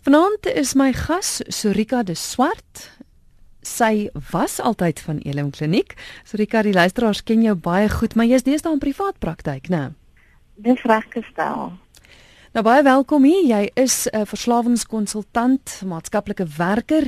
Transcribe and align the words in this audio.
Vanaand 0.00 0.46
is 0.56 0.72
my 0.74 0.92
gas 0.92 1.42
Sorika 1.48 2.02
de 2.02 2.14
Swart. 2.14 2.90
Sy 3.60 4.08
was 4.30 4.56
altyd 4.60 5.00
van 5.04 5.18
Elim 5.28 5.50
Kliniek. 5.52 5.92
Sorika, 6.24 6.62
die 6.64 6.72
luisteraars 6.72 7.20
ken 7.22 7.42
jou 7.44 7.52
baie 7.52 7.90
goed, 7.92 8.16
maar 8.16 8.24
jy's 8.24 8.46
deesdae 8.46 8.72
in 8.72 8.80
privaat 8.80 9.18
praktyk, 9.20 9.68
né? 9.68 9.90
Dis 10.64 10.80
reggestel. 10.88 11.74
Nou 12.56 12.62
baie 12.64 12.80
welkom 12.82 13.28
hier. 13.28 13.44
Jy 13.44 13.70
is 13.76 14.08
'n 14.08 14.24
verslawingskonsultant, 14.24 15.82
maatskaplike 15.84 16.46
werker. 16.56 17.04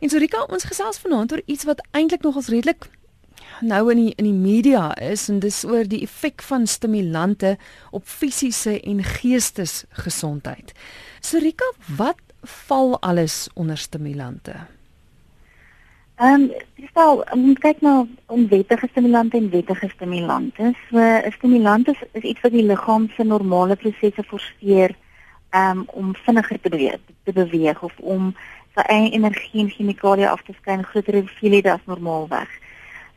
En 0.00 0.08
Sorika, 0.08 0.44
ons 0.44 0.68
gesels 0.68 0.98
vanaand 0.98 1.32
oor 1.32 1.42
iets 1.46 1.64
wat 1.64 1.80
eintlik 1.92 2.22
nogals 2.22 2.52
redelik 2.52 2.90
nou 3.60 3.90
in 3.92 4.00
die 4.00 4.12
in 4.16 4.26
die 4.28 4.36
media 4.36 4.88
is 5.00 5.28
en 5.28 5.40
dis 5.42 5.62
oor 5.68 5.86
die 5.88 6.02
effek 6.06 6.42
van 6.42 6.66
stimulante 6.66 7.56
op 7.90 8.06
fisiese 8.08 8.80
en 8.80 9.02
geestesgesondheid. 9.04 10.72
Sorika, 11.24 11.68
wat 11.96 12.20
val 12.44 13.00
alles 13.00 13.48
onder 13.54 13.78
stimulante? 13.78 14.54
Ehm, 16.16 16.32
um, 16.32 16.52
dis 16.74 16.90
wel, 16.94 17.24
ons 17.34 17.58
kyk 17.58 17.80
na 17.80 18.06
onwettige 18.26 18.86
stimulante 18.90 19.36
en 19.36 19.50
wettige 19.50 19.88
stimulante. 19.88 20.74
So 20.90 20.98
'n 20.98 21.32
stimulant 21.32 21.88
is, 21.88 22.02
is 22.12 22.22
iets 22.22 22.40
wat 22.40 22.52
die 22.52 22.62
liggaam 22.62 23.08
se 23.16 23.24
normale 23.24 23.76
prosesse 23.76 24.22
forceer 24.22 24.94
um, 25.50 25.84
om 25.86 26.14
vinniger 26.14 26.60
te 26.60 26.68
beweeg, 26.68 26.98
te 27.24 27.32
beweeg 27.32 27.82
of 27.82 27.92
om 27.98 28.34
sy 28.74 28.80
eie 28.80 29.10
energie 29.10 29.60
en 29.60 29.70
chemikalieë 29.70 30.28
af 30.30 30.42
te 30.42 30.52
skei 30.52 30.76
in 30.78 30.84
groter 30.84 31.14
hoeveelhede 31.14 31.72
as 31.72 31.84
normaalweg. 31.86 32.48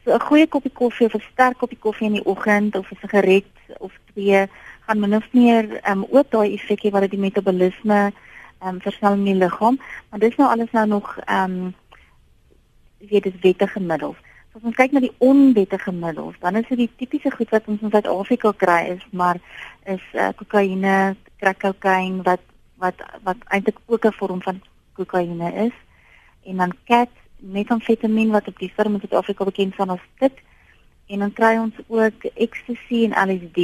So 0.03 0.13
'n 0.13 0.19
goeie 0.19 0.47
koppie 0.47 0.73
koffie 0.73 1.05
of 1.05 1.13
'n 1.13 1.23
sterk 1.31 1.57
koppie 1.57 1.79
koffie 1.79 2.07
in 2.07 2.13
die 2.13 2.25
oggend 2.25 2.75
of 2.75 2.91
'n 2.91 2.97
sigaret 3.01 3.45
of 3.77 3.91
twee 4.13 4.47
gaan 4.85 4.99
min 4.99 5.15
of 5.15 5.27
meer 5.31 5.79
um, 5.89 6.05
ook 6.09 6.31
daai 6.31 6.53
effekie 6.53 6.91
wat 6.91 7.01
dit 7.01 7.11
die 7.11 7.19
metabolisme 7.19 8.11
ehm 8.59 8.75
um, 8.75 8.81
versnel 8.81 9.13
in 9.13 9.23
die 9.23 9.35
liggaam, 9.35 9.79
maar 10.09 10.19
dis 10.19 10.35
nou 10.35 10.49
alles 10.49 10.71
nou 10.71 10.87
nog 10.87 11.17
ehm 11.25 11.51
um, 11.51 11.75
weet 12.97 13.23
dis 13.23 13.39
wettige 13.41 13.79
middels. 13.79 14.17
So 14.51 14.57
as 14.57 14.63
ons 14.63 14.75
kyk 14.75 14.91
na 14.91 14.99
die 14.99 15.13
onwettige 15.17 15.91
middels, 15.91 16.35
dan 16.39 16.55
is 16.55 16.67
dit 16.67 16.77
die 16.77 16.91
tipiese 16.97 17.31
goed 17.31 17.49
wat 17.49 17.67
ons 17.67 17.81
in 17.81 17.91
Suid-Afrika 17.93 18.53
kry 18.57 18.81
is, 18.95 19.03
maar 19.11 19.37
is 19.85 20.03
uh, 20.13 20.29
kokaine, 20.35 21.15
crack 21.37 21.59
cocaine 21.59 22.23
wat 22.23 22.41
wat 22.77 23.01
wat 23.23 23.37
eintlik 23.53 23.77
ook 23.85 24.05
'n 24.05 24.17
vorm 24.19 24.41
van 24.41 24.61
kokaine 24.93 25.53
is 25.53 25.75
en 26.43 26.57
dan 26.57 26.73
cat 26.85 27.09
metamfetamien 27.39 28.31
wat 28.31 28.47
op 28.47 28.57
die 28.59 28.73
firma 28.75 28.93
in 28.93 28.99
Suid-Afrika 28.99 29.43
bekend 29.43 29.73
staan 29.73 29.89
as 29.89 30.05
dit 30.19 30.33
en 31.07 31.19
dan 31.19 31.33
kry 31.33 31.57
ons 31.57 31.75
ook 31.87 32.23
ecstasy 32.23 33.05
en 33.05 33.29
LSD 33.29 33.59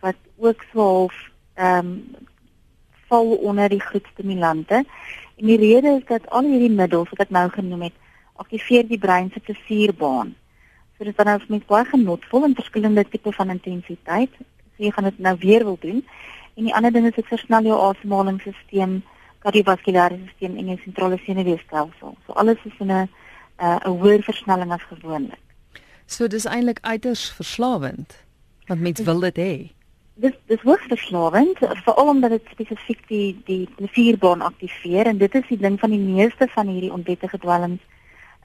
wat 0.00 0.16
ook 0.36 0.64
so 0.72 0.80
half 0.80 1.16
ehm 1.54 1.86
um, 1.86 2.04
val 3.08 3.36
onder 3.36 3.68
die 3.68 3.80
groetstimulante. 3.80 4.84
En 5.36 5.46
die 5.46 5.58
rede 5.58 5.96
is 6.00 6.04
dat 6.08 6.30
al 6.30 6.48
hierdie 6.48 6.72
middels 6.72 7.08
wat 7.12 7.26
ek 7.26 7.30
nou 7.30 7.48
genoem 7.50 7.88
het, 7.88 7.96
aktiveer 8.36 8.86
die 8.88 8.98
brein 8.98 9.30
se 9.32 9.40
plesierbaan. 9.40 10.34
So 10.96 11.04
dit 11.04 11.12
is 11.12 11.18
dan 11.18 11.28
nou 11.28 11.38
vir 11.42 11.52
mens 11.52 11.68
baie 11.68 11.84
genotvol 11.84 12.48
in 12.48 12.56
verskillende 12.56 13.04
tipe 13.08 13.32
van 13.32 13.52
intensiteit. 13.52 14.32
So 14.40 14.84
jy 14.84 14.90
gaan 14.96 15.10
dit 15.10 15.18
nou 15.18 15.36
weer 15.40 15.64
wil 15.64 15.78
doen. 15.80 16.02
En 16.56 16.64
die 16.64 16.74
ander 16.74 16.92
ding 16.92 17.06
is 17.06 17.16
dit 17.18 17.28
versnel 17.28 17.68
jou 17.68 17.76
asemhalingsstelsel, 17.90 19.00
kardiovaskulêre 19.44 20.16
stelsel 20.16 20.56
en 20.56 20.70
jou 20.72 20.78
sentrale 20.84 21.18
senuweestelsel. 21.24 22.16
So 22.26 22.32
alles 22.32 22.64
is 22.64 22.80
in 22.80 22.92
'n 22.92 23.08
uh, 23.60 23.76
'n 23.84 23.98
hoër 24.00 24.22
versnelling 24.22 24.72
as 24.72 24.82
gewoonlik. 24.88 25.42
So 26.06 26.26
dis 26.26 26.44
eintlik 26.44 26.78
uiters 26.80 27.30
verslawend. 27.32 28.24
Want 28.66 28.80
mense 28.80 29.04
wil 29.04 29.20
dit 29.20 29.36
hê 29.36 29.54
dis 30.16 30.36
dis 30.48 30.62
hoogs 30.64 30.88
verslawend 30.88 31.58
veral 31.60 32.08
omdat 32.08 32.36
dit 32.36 32.52
spesifiek 32.52 33.02
die 33.08 33.36
die 33.48 33.64
plesierbaan 33.76 34.44
aktiveer 34.44 35.10
en 35.10 35.18
dit 35.20 35.34
is 35.34 35.48
die 35.48 35.60
ding 35.60 35.76
van 35.80 35.92
die 35.92 36.00
meeste 36.00 36.48
van 36.54 36.70
hierdie 36.72 36.92
onwettige 36.92 37.38
dwelms. 37.38 37.82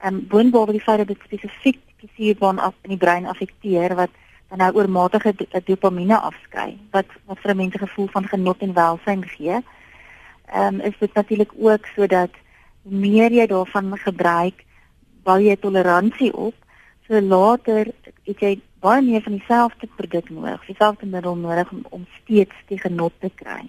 Ehm 0.02 0.14
um, 0.14 0.26
boonop 0.28 0.72
die 0.74 0.82
feit 0.84 0.98
dat 0.98 1.12
dit 1.14 1.24
spesifiek 1.24 1.78
die 1.80 1.96
plesierbaan 2.02 2.58
af 2.58 2.74
in 2.82 2.92
die 2.96 3.00
brein 3.04 3.26
affekteer 3.26 3.94
wat 3.96 4.12
dan 4.50 4.58
nou 4.58 4.72
oormatige 4.76 5.32
dopamine 5.64 6.18
afskei 6.18 6.76
wat 6.92 7.08
wat 7.26 7.40
vir 7.40 7.56
mense 7.56 7.78
gevoel 7.78 8.08
van 8.12 8.28
genot 8.28 8.60
en 8.60 8.74
welsyn 8.76 9.24
gee. 9.36 9.62
Ehm 10.52 10.74
um, 10.74 10.80
is 10.80 10.98
dit 10.98 11.14
natuurlik 11.14 11.52
ook 11.56 11.86
sodat 11.96 12.36
meer 12.82 13.32
jy 13.32 13.46
daarvan 13.46 13.96
gebruik, 13.98 14.64
bou 15.24 15.38
jy 15.40 15.56
toleransie 15.56 16.34
op. 16.34 16.54
So 17.06 17.20
later 17.20 17.90
het 18.24 18.40
jy 18.40 18.60
baie 18.82 19.02
meer 19.02 19.22
van 19.22 19.36
dieselfde 19.38 19.88
produk 19.96 20.30
nodig, 20.30 20.66
dieselfde 20.66 21.06
middel 21.06 21.36
nodig 21.36 21.70
om 21.72 21.82
om 21.90 22.06
steeds 22.22 22.54
die 22.68 22.78
genot 22.78 23.12
te 23.20 23.30
kry. 23.34 23.62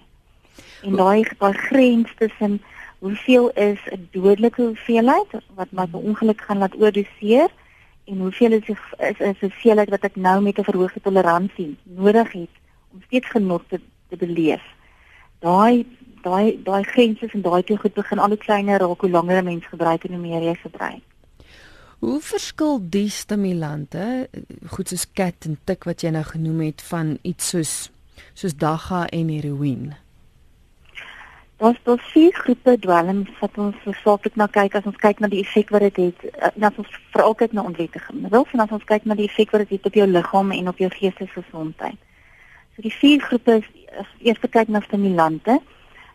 En 0.86 0.96
daai 0.96 1.24
daai 1.38 1.52
grens 1.52 2.14
tussen 2.18 2.60
hoeveel 2.98 3.50
is 3.50 3.80
'n 3.92 4.08
dodelike 4.10 4.62
hoeveelheid 4.62 5.30
wat 5.54 5.70
my 5.70 5.86
per 5.86 6.00
ongeluk 6.00 6.40
gaan 6.40 6.58
laat 6.58 6.76
oordoseer 6.80 7.50
en 8.04 8.18
hoeveel 8.18 8.52
is 8.52 8.68
is 8.98 9.18
'n 9.18 9.36
hoeveelheid 9.40 9.90
wat 9.90 10.04
ek 10.04 10.16
nou 10.16 10.42
met 10.42 10.58
'n 10.58 10.70
verhoogde 10.70 11.00
toleransie 11.00 11.76
nodig 11.82 12.32
het 12.32 12.54
om 12.92 13.02
steeds 13.06 13.28
genot 13.28 13.62
te, 13.68 13.80
te 14.08 14.16
beleef. 14.16 14.62
Daai 15.38 15.86
daai 16.22 16.62
daai 16.62 16.82
grense 16.82 17.28
en 17.32 17.42
daai 17.42 17.62
twee 17.62 17.78
goed 17.78 17.94
begin 17.94 18.18
al 18.18 18.28
hoe 18.28 18.36
kleiner 18.46 18.78
raak 18.78 19.00
hoe 19.00 19.10
langer 19.10 19.42
'n 19.42 19.44
mens 19.44 19.66
gebruik 19.66 20.04
en 20.04 20.12
hoe 20.12 20.26
meer 20.26 20.42
jy 20.42 20.54
gebruik. 20.54 21.02
Hoe 22.04 22.20
verskil 22.20 22.82
die 22.92 23.08
stimulante, 23.08 24.28
goed 24.68 24.90
soos 24.92 25.06
cat 25.16 25.46
en 25.48 25.54
tik 25.64 25.86
wat 25.88 26.02
jy 26.04 26.10
nou 26.12 26.24
genoem 26.28 26.58
het 26.66 26.82
van 26.84 27.14
iets 27.24 27.54
soos 27.54 27.72
soos 28.36 28.52
dagga 28.60 29.06
en 29.08 29.30
heroïne? 29.32 29.96
Daar's 31.62 31.80
daar 31.88 32.02
vier 32.10 32.36
groepe 32.36 32.74
dwelms 32.84 33.32
wat 33.40 33.56
ons 33.64 33.80
versaaklik 33.86 34.36
na 34.36 34.50
kyk 34.52 34.76
as 34.76 34.90
ons 34.90 35.00
kyk 35.00 35.24
na 35.24 35.32
die 35.32 35.40
effek 35.46 35.72
wat 35.72 35.86
dit 35.86 36.02
het, 36.02 36.28
het 36.28 36.52
eh, 36.52 36.68
as 36.68 36.84
ons 36.84 37.00
veral 37.16 37.38
kyk 37.40 37.56
na 37.56 37.64
onwettige 37.70 38.12
middels 38.20 38.52
en 38.52 38.66
as 38.66 38.76
ons 38.76 38.88
kyk 38.92 39.08
na 39.08 39.16
die 39.16 39.30
effek 39.30 39.56
wat 39.56 39.64
dit 39.64 39.76
het 39.78 39.88
op 39.88 40.00
jou 40.02 40.08
liggaam 40.10 40.52
en 40.52 40.72
op 40.74 40.84
jou 40.84 40.92
geestesgesondheid. 40.98 42.00
So 42.76 42.84
die 42.84 42.96
vier 43.00 43.24
groepe 43.30 43.62
is, 43.62 43.70
eers 44.20 44.44
kyk 44.44 44.68
na 44.68 44.84
stimulante. 44.84 45.56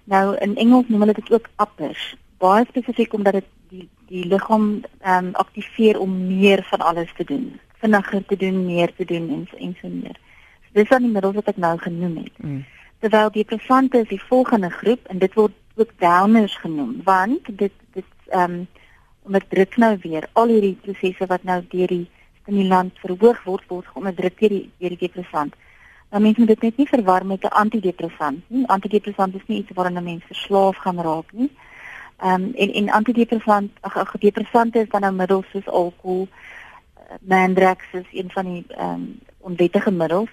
Nou 0.05 0.25
in 0.37 0.59
Engels 0.61 0.93
noem 0.93 1.07
hulle 1.07 1.17
dit 1.17 1.33
ook 1.33 1.49
uppers. 1.57 2.11
Baie 2.37 2.69
spesifiek 2.69 3.17
omdat 3.17 3.41
dit 3.41 3.55
die 3.69 3.87
die 4.09 4.25
liggaam 4.25 4.81
ehm 5.01 5.25
um, 5.25 5.33
aktiveer 5.33 5.99
om 5.99 6.13
meer 6.27 6.63
van 6.69 6.81
alles 6.81 7.11
te 7.17 7.23
doen, 7.23 7.59
vinniger 7.81 8.25
te 8.25 8.37
doen, 8.37 8.65
meer 8.65 8.93
te 8.95 9.05
doen 9.05 9.29
en 9.29 9.47
en 9.57 9.75
so 9.81 9.87
meer. 9.87 10.17
So 10.65 10.79
dis 10.79 10.89
dan 10.89 11.05
die 11.05 11.11
middels 11.11 11.35
wat 11.35 11.51
ek 11.53 11.57
nou 11.57 11.77
genoem 11.77 12.15
het. 12.23 12.37
Mm. 12.37 12.65
Terwyl 12.99 13.29
die 13.29 13.43
depressante 13.43 14.01
is 14.01 14.09
die 14.09 14.23
volgende 14.31 14.69
groep 14.69 15.05
en 15.13 15.21
dit 15.21 15.33
word 15.33 15.53
ook 15.75 15.93
downers 15.97 16.57
genoem 16.63 16.97
want 17.03 17.53
dit 17.63 17.73
dit 17.93 18.11
ehm 18.29 18.59
um, 18.59 18.67
onderdruk 19.29 19.77
nou 19.77 19.93
weer 20.01 20.25
al 20.33 20.47
hierdie 20.47 20.77
prosesse 20.81 21.25
wat 21.29 21.43
nou 21.43 21.61
deur 21.69 21.87
die 21.87 22.05
stimulant 22.41 22.99
verhoog 23.05 23.43
word 23.45 23.65
word 23.67 23.89
onderdruk 23.93 24.39
deur 24.39 24.55
die 24.57 24.67
deur 24.77 24.97
die 24.97 25.03
depressant. 25.07 25.53
Nou 26.09 26.21
mense 26.23 26.41
moet 26.41 26.55
dit 26.55 26.61
net 26.61 26.77
nie 26.77 26.91
verwar 26.97 27.25
met 27.25 27.43
'n 27.43 27.57
antidepressant 27.63 28.41
nie. 28.47 28.67
Antidepressant 28.67 29.35
is 29.35 29.47
nie 29.47 29.59
iets 29.59 29.75
waaraan 29.75 29.97
'n 29.97 30.03
mens 30.11 30.23
verslaaf 30.33 30.77
gaan 30.77 31.01
raak 31.01 31.31
nie. 31.31 31.49
Ehm 31.49 31.67
um, 32.23 32.51
en 32.55 32.73
en 32.73 32.89
antidepressant 32.89 33.71
ag 33.81 34.11
depressante 34.19 34.79
is 34.79 34.89
dan 34.89 35.01
nou 35.01 35.13
middels 35.13 35.45
soos 35.51 35.67
alkohol, 35.67 36.27
uh, 36.27 37.15
Mandrax 37.19 37.83
is 37.91 38.07
een 38.11 38.31
van 38.31 38.45
die 38.45 38.65
ehm 38.67 38.93
um, 38.93 39.19
onwettige 39.39 39.91
middels, 39.91 40.29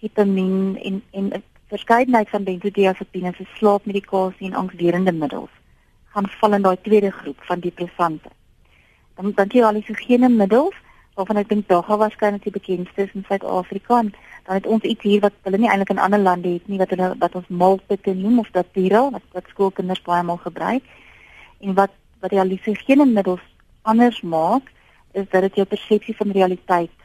ketamine 0.00 0.80
en 0.80 1.02
en 1.10 1.24
'n 1.28 1.42
verskeidenheid 1.68 2.28
van 2.28 2.42
benzodiazepines, 2.42 3.36
so 3.36 3.44
slaapmedikasie 3.54 4.46
en 4.46 4.54
angswerende 4.54 5.12
middels. 5.12 5.50
Gaan 6.04 6.28
val 6.28 6.52
in 6.52 6.62
daai 6.62 6.80
tweede 6.82 7.10
groep 7.10 7.36
van 7.40 7.60
depressante. 7.60 8.28
Dan 9.14 9.32
dan 9.34 9.46
jy 9.48 9.62
al 9.62 9.72
die 9.72 9.94
gegene 9.94 10.28
middels 10.28 10.74
waarvan 11.14 11.36
ek 11.36 11.48
dink 11.48 11.68
daar 11.68 11.82
gaan 11.82 11.98
waarskynlik 11.98 12.42
die 12.42 12.52
bekendste 12.52 13.02
is 13.02 13.14
in 13.14 13.24
Suid-Afrika. 13.28 13.98
En 13.98 14.14
dan 14.44 14.54
het 14.54 14.66
ons 14.66 14.82
iets 14.82 15.02
hier 15.02 15.20
wat 15.20 15.32
hulle 15.42 15.58
nie 15.58 15.68
eintlik 15.68 15.90
in 15.90 15.98
ander 15.98 16.18
lande 16.18 16.48
het 16.48 16.68
nie 16.68 16.78
wat 16.78 16.90
hulle 16.90 17.14
wat 17.18 17.34
ons 17.34 17.48
malpitte 17.48 18.14
noem 18.14 18.38
of 18.38 18.50
datira 18.50 19.10
wat 19.10 19.22
wat 19.32 19.50
skoolkinders 19.52 20.02
baie 20.02 20.22
maal 20.22 20.40
gebruik 20.44 20.84
en 21.60 21.74
wat 21.74 21.94
wat 22.20 22.32
realisasiegene 22.34 23.06
middels 23.06 23.44
anders 23.82 24.20
maak 24.20 24.72
is 25.12 25.28
dat 25.30 25.42
dit 25.46 25.54
jou 25.54 25.66
persepsie 25.66 26.16
van 26.16 26.30
realiteit 26.30 26.96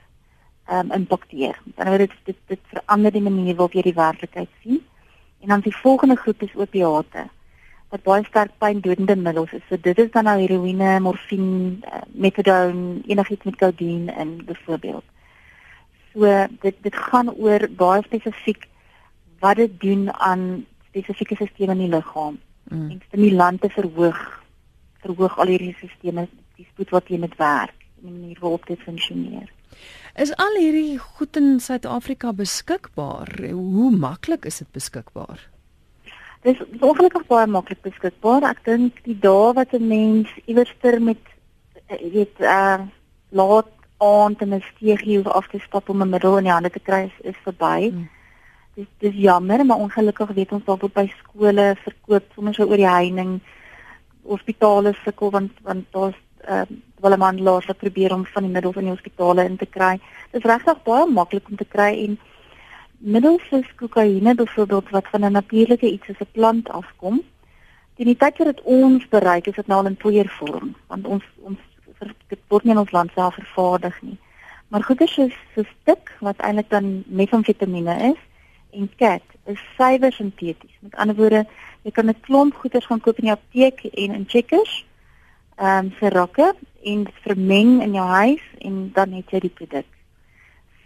ehm 0.66 0.92
um, 0.92 0.92
impakteer. 0.92 1.60
Dan 1.76 1.88
word 1.88 2.00
dit 2.00 2.12
dit 2.24 2.38
dit 2.48 2.60
verander 2.72 3.12
die 3.12 3.22
manier 3.22 3.56
waarop 3.56 3.74
jy 3.74 3.82
die 3.82 4.00
werklikheid 4.00 4.50
sien. 4.64 4.82
En 5.42 5.48
dan 5.48 5.60
die 5.60 5.76
volgende 5.76 6.16
groep 6.16 6.42
is 6.42 6.56
opiate 6.56 7.28
wat 7.94 8.04
baie 8.04 8.24
sterk 8.26 8.52
pyndodende 8.58 9.16
middels 9.16 9.52
is. 9.54 9.62
So 9.70 9.78
dit 9.78 9.98
is 9.98 10.12
dan 10.12 10.26
nou 10.26 10.40
heroïne, 10.40 11.00
morfine, 11.00 11.78
uh, 11.86 12.02
methadone, 12.12 13.02
enigiets 13.06 13.46
met 13.46 13.56
codeine 13.56 14.12
en 14.12 14.46
byvoorbeeld. 14.46 15.04
So 16.14 16.48
dit 16.62 16.76
dit 16.82 16.96
gaan 16.96 17.34
oor 17.36 17.68
baie 17.70 18.02
spesifiek 18.04 18.66
wat 19.40 19.56
dit 19.56 19.80
doen 19.82 20.14
aan 20.14 20.66
spesifieke 20.88 21.36
stelsels 21.36 21.76
in 21.76 21.84
die 21.86 21.92
liggaam. 21.92 22.40
Mm. 22.72 22.90
En 22.90 23.02
stimulante 23.08 23.70
verhoog 23.70 24.43
verhoog 25.04 25.38
al 25.40 25.52
hierdie 25.54 25.76
sisteme 25.80 26.28
die 26.58 26.68
spoed 26.72 26.94
wat 26.96 27.10
jy 27.12 27.20
met 27.22 27.36
werk 27.38 27.76
en 28.02 28.10
die 28.10 28.14
manier 28.14 28.40
waarop 28.42 28.66
dit 28.68 28.80
funksioneer. 28.86 29.52
Is 30.16 30.34
al 30.38 30.60
hierdie 30.60 31.00
goed 31.02 31.38
in 31.40 31.60
Suid-Afrika 31.60 32.34
beskikbaar? 32.38 33.32
Hoe 33.50 33.90
maklik 33.92 34.46
is 34.46 34.62
dit 34.62 34.70
beskikbaar? 34.76 35.42
Dis 36.44 36.60
ongelukkig 36.84 37.26
baie 37.30 37.48
maklik 37.48 37.82
beskikbaar. 37.86 38.46
Ek 38.50 38.60
dink 38.68 39.00
die 39.08 39.16
dae 39.16 39.54
wat 39.58 39.74
'n 39.74 39.88
mens 39.88 40.30
iewerster 40.46 41.02
met 41.02 41.22
eh, 41.88 42.12
weet 42.14 42.36
uh 42.40 42.84
laat 43.32 43.72
aand 43.98 44.42
in 44.42 44.54
'n 44.54 44.64
steegie 44.76 45.20
of 45.20 45.28
af 45.28 45.48
te 45.48 45.60
stap 45.60 45.90
om 45.90 46.02
'n 46.02 46.10
middel 46.10 46.38
in 46.38 46.44
die 46.44 46.54
hande 46.54 46.70
te 46.70 46.80
kry 46.80 47.10
is, 47.10 47.18
is 47.32 47.40
verby. 47.44 47.90
Hmm. 47.90 48.10
Dis 48.76 48.88
dis 49.00 49.16
jammer, 49.16 49.66
maar 49.66 49.78
ongelukkig 49.78 50.30
weet 50.30 50.52
ons 50.52 50.66
dalk 50.66 50.94
by 50.94 51.08
skole 51.18 51.76
verkoop 51.84 52.24
sommer 52.36 52.54
so 52.54 52.66
oor 52.66 52.78
die 52.78 52.90
heining 52.90 53.42
hospitale 54.24 54.94
sukkel 55.04 55.32
want 55.32 55.52
want 55.62 55.86
daar's 55.92 56.20
ehm 56.48 57.18
man 57.18 57.42
laat 57.42 57.66
wat 57.66 57.78
probeer 57.78 58.14
om 58.14 58.26
van 58.26 58.44
die 58.44 58.52
middels 58.52 58.76
in 58.76 58.88
die 58.88 58.92
hospitale 58.92 59.44
in 59.44 59.58
te 59.58 59.66
kry. 59.66 60.00
Dit 60.32 60.44
is 60.44 60.50
regtig 60.50 60.84
baie 60.84 61.06
maklik 61.06 61.50
om 61.50 61.56
te 61.56 61.66
kry 61.66 61.92
en 62.06 62.20
middels 62.98 63.44
soos 63.50 63.76
kokaine 63.76 64.36
byvoorbeeld 64.36 64.90
wat 64.90 65.08
van 65.12 65.26
'n 65.26 65.32
natuurlike 65.32 65.92
iets 65.92 66.06
soos 66.06 66.20
'n 66.20 66.32
plant 66.32 66.70
afkom. 66.70 67.22
Die 67.96 68.06
nie 68.06 68.16
tyd 68.16 68.38
wat 68.38 68.48
dit 68.48 68.62
ons 68.64 69.08
bereik 69.08 69.48
is 69.48 69.56
dit 69.56 69.68
nou 69.68 69.80
al 69.80 69.86
in 69.86 69.96
poeiervorm 69.96 70.76
want 70.88 71.06
ons 71.06 71.24
ons 71.42 71.60
dit 72.28 72.40
word 72.48 72.64
nie 72.64 72.72
in 72.72 72.80
ons 72.80 72.92
land 72.92 73.12
self 73.14 73.34
vervaardig 73.34 74.02
nie. 74.02 74.18
Maar 74.68 74.84
goeie 74.84 75.08
soos 75.08 75.34
so 75.56 75.64
stuk 75.64 76.16
wat 76.20 76.38
eintlik 76.38 76.70
dan 76.70 77.04
metamfetamiene 77.08 77.96
is 78.12 78.22
en 78.74 78.90
cat 78.98 79.22
is 79.46 79.60
suiwer 79.78 80.12
sinteties. 80.12 80.76
Met 80.80 80.96
ander 80.96 81.16
woorde, 81.16 81.46
jy 81.84 81.92
kan 81.92 82.10
'n 82.10 82.20
klomp 82.22 82.56
goeders 82.56 82.86
gaan 82.86 83.02
koop 83.02 83.18
in 83.18 83.26
die 83.26 83.38
apteek 83.38 83.84
en 83.84 84.14
in 84.14 84.26
checkers. 84.28 84.86
Ehm 85.56 85.86
um, 85.86 85.92
vir 85.92 86.12
rakke 86.12 86.54
en 86.84 87.08
vermeng 87.22 87.82
in 87.82 87.94
jou 87.94 88.08
huis 88.08 88.46
en 88.58 88.92
dan 88.94 89.12
het 89.12 89.30
jy 89.32 89.40
die 89.40 89.58
produk. 89.60 89.86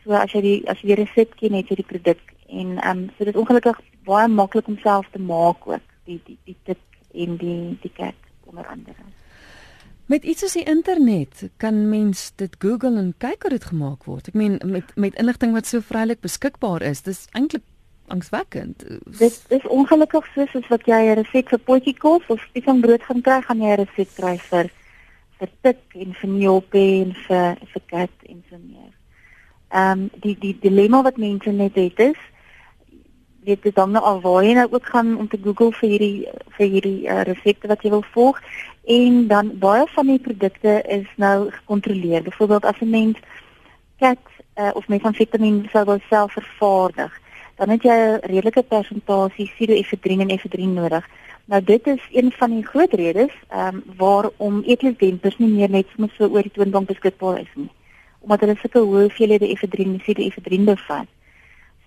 So 0.03 0.11
as 0.11 0.31
jy 0.31 0.41
die 0.41 0.69
as 0.69 0.81
jy 0.81 0.95
die 0.95 1.03
resep 1.03 1.35
ken, 1.35 1.53
het 1.53 1.69
jy 1.69 1.75
die 1.75 1.91
produk 1.91 2.19
en 2.47 2.77
ehm 2.77 2.97
um, 2.97 3.09
so 3.17 3.25
dit 3.25 3.35
is 3.35 3.41
ongelukkig 3.41 3.79
baie 4.03 4.27
maklik 4.27 4.67
om 4.67 4.77
self 4.77 5.07
te 5.11 5.19
maak 5.19 5.67
ook 5.67 5.85
die 6.05 6.19
die 6.25 6.37
die 6.45 6.57
tip 6.63 6.79
en 7.13 7.37
die 7.37 7.77
die 7.81 7.93
cat 7.93 8.15
onder 8.45 8.67
andere. 8.67 9.03
Met 10.07 10.23
iets 10.23 10.39
soos 10.39 10.53
die 10.55 10.63
internet 10.63 11.49
kan 11.57 11.89
mens 11.89 12.31
dit 12.35 12.55
Google 12.59 12.95
en 12.97 13.13
kyk 13.19 13.41
hoe 13.41 13.49
dit 13.51 13.63
gemaak 13.63 14.05
word. 14.07 14.27
Ek 14.27 14.37
meen 14.39 14.55
met 14.63 14.93
met 14.95 15.15
inligting 15.19 15.51
wat 15.51 15.67
so 15.67 15.83
vrylik 15.83 16.21
beskikbaar 16.23 16.81
is, 16.81 17.03
dis 17.03 17.25
eintlik 17.31 17.63
angswekkend. 18.07 18.83
Dit 19.19 19.45
is 19.47 19.67
ongelukkig 19.67 20.27
so 20.33 20.45
soos 20.45 20.67
wat 20.67 20.85
jy 20.85 21.01
'n 21.05 21.19
resep 21.21 21.49
vir 21.49 21.59
potjie 21.59 21.97
kos 21.97 22.23
of 22.27 22.41
iets 22.53 22.65
van 22.65 22.81
brood 22.81 23.03
gaan 23.03 23.21
kry, 23.21 23.41
gaan 23.41 23.61
jy 23.61 23.71
'n 23.71 23.85
resep 23.85 24.09
kry 24.15 24.37
vir 24.37 24.69
vir 25.39 25.49
tik 25.61 25.81
en 25.93 26.13
vir 26.13 26.29
nyope 26.29 26.83
en 27.01 27.13
vir 27.27 27.57
vir 27.73 27.83
kat 27.87 28.15
en 28.29 28.43
so 28.49 28.57
meer. 28.57 28.93
Ehm 29.71 29.91
um, 29.91 30.09
die 30.21 30.37
die 30.39 30.57
dilemma 30.59 31.01
wat 31.03 31.17
mense 31.17 31.51
net 31.51 31.75
het 31.75 31.99
is 31.99 32.21
weet 33.47 33.63
dit 33.63 33.75
dan 33.75 33.91
nou 33.91 34.19
waar 34.21 34.43
jy 34.43 34.53
nou 34.53 34.67
ook 34.71 34.85
gaan 34.85 35.17
om 35.17 35.27
te 35.27 35.39
Google 35.43 35.71
vir 35.79 35.89
hierdie 35.89 36.27
vir 36.57 36.67
hierdie 36.67 37.07
uh, 37.07 37.21
resepte 37.29 37.67
wat 37.71 37.83
jy 37.83 37.91
wil 37.93 38.03
volg 38.11 38.41
en 38.97 39.27
dan 39.27 39.51
baie 39.59 39.85
van 39.95 40.07
die 40.11 40.19
produkte 40.19 40.81
is 40.87 41.07
nou 41.15 41.51
gekontroleer. 41.51 42.23
Byvoorbeeld 42.23 42.65
as 42.65 42.81
'n 42.81 42.89
mens 42.89 43.17
kat 43.99 44.23
uh, 44.55 44.71
of 44.73 44.87
met 44.87 45.01
van 45.01 45.13
vitamine 45.13 45.69
sou 45.71 45.85
wel 45.85 45.99
self 46.09 46.31
vervaardig, 46.31 47.19
dan 47.57 47.69
het 47.69 47.83
jy 47.83 47.97
'n 47.97 48.19
redelike 48.21 48.63
persentasie 48.63 49.51
pseudoefedrin 49.53 50.21
en 50.21 50.29
efedrin 50.29 50.73
nodig. 50.73 51.05
Nou 51.45 51.63
dit 51.63 51.87
is 51.87 52.01
een 52.11 52.31
van 52.31 52.51
die 52.51 52.65
groot 52.65 52.93
redes 52.93 53.33
ehm 53.49 53.75
um, 53.75 53.83
waarom 53.97 54.63
eetlesdempers 54.63 55.37
nie 55.37 55.49
meer 55.49 55.69
net 55.69 55.87
so 56.17 56.27
oor 56.27 56.41
die 56.41 56.51
toonbank 56.51 56.87
beskikbaar 56.87 57.39
is 57.39 57.53
nie. 57.55 57.69
Omdat 58.19 58.39
hulle 58.39 58.55
sulke 58.55 58.79
hoë 58.79 59.01
hoeveelhede 59.01 59.47
efedrin 59.47 59.93
en 59.93 59.97
pseudoefedrin 59.97 60.65
bevat. 60.65 61.07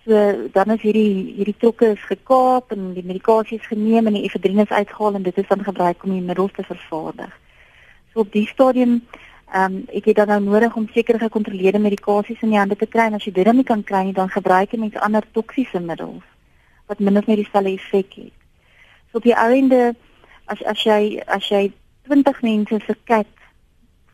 So 0.05 0.13
dan 0.51 0.73
is 0.73 0.81
hierdie 0.81 1.33
hierdie 1.35 1.57
trokke 1.57 1.91
is 1.91 2.03
gekaap 2.09 2.71
en 2.71 2.93
die 2.93 3.05
medikasie 3.05 3.59
is 3.59 3.67
geneem 3.67 4.07
en 4.07 4.13
die 4.13 4.23
efedrin 4.23 4.59
is 4.59 4.69
uitgehaal 4.69 5.13
en 5.13 5.23
dit 5.23 5.37
is 5.37 5.47
dan 5.47 5.63
gebruik 5.63 6.03
om 6.03 6.11
die 6.11 6.21
middels 6.21 6.51
te 6.55 6.63
vervaardig. 6.63 7.37
So 8.13 8.19
op 8.19 8.31
die 8.31 8.47
stadium 8.47 9.03
ehm 9.51 9.73
um, 9.75 9.83
ek 9.91 10.05
het 10.05 10.15
dan 10.15 10.27
nou 10.27 10.41
nodig 10.41 10.75
om 10.75 10.87
sekere 10.93 11.19
gekontroleerde 11.19 11.79
medikasies 11.79 12.41
in 12.41 12.53
die 12.53 12.59
hande 12.59 12.75
te 12.75 12.87
kry 12.87 13.09
en 13.09 13.17
as 13.19 13.25
jy 13.25 13.33
dit 13.35 13.45
dan 13.45 13.55
nie 13.55 13.67
kan 13.67 13.83
kry 13.83 14.03
nie 14.03 14.15
dan 14.15 14.29
gebruik 14.29 14.71
jy 14.71 14.79
mens 14.79 14.95
ander 14.95 15.25
toksiese 15.31 15.79
middels 15.79 16.23
wat 16.87 16.99
min 16.99 17.17
of 17.17 17.27
meer 17.27 17.39
dieselfde 17.39 17.71
effek 17.71 18.13
het. 18.15 18.33
So 19.11 19.17
op 19.17 19.23
die 19.23 19.35
einde 19.35 19.93
as 20.45 20.63
as 20.63 20.83
jy 20.83 21.21
as 21.27 21.47
jy 21.49 21.71
20 22.07 22.41
mense 22.41 22.79
se 22.85 22.95
kat 23.03 23.27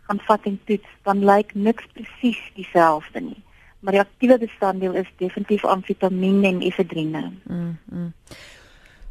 gaan 0.08 0.20
vat 0.28 0.46
en 0.48 0.60
toets, 0.66 0.90
dan 1.04 1.26
lyk 1.26 1.54
niks 1.54 1.88
presies 1.94 2.40
dieselfde 2.56 3.22
nie. 3.22 3.42
Maar 3.80 3.98
die 3.98 4.04
aktiewe 4.04 4.38
bestanddeel 4.38 4.94
is 5.02 5.10
definitief 5.18 5.66
amfetamien 5.66 6.44
en 6.44 6.62
efedrine. 6.62 7.32
Mm. 7.44 7.78
mm. 7.86 8.14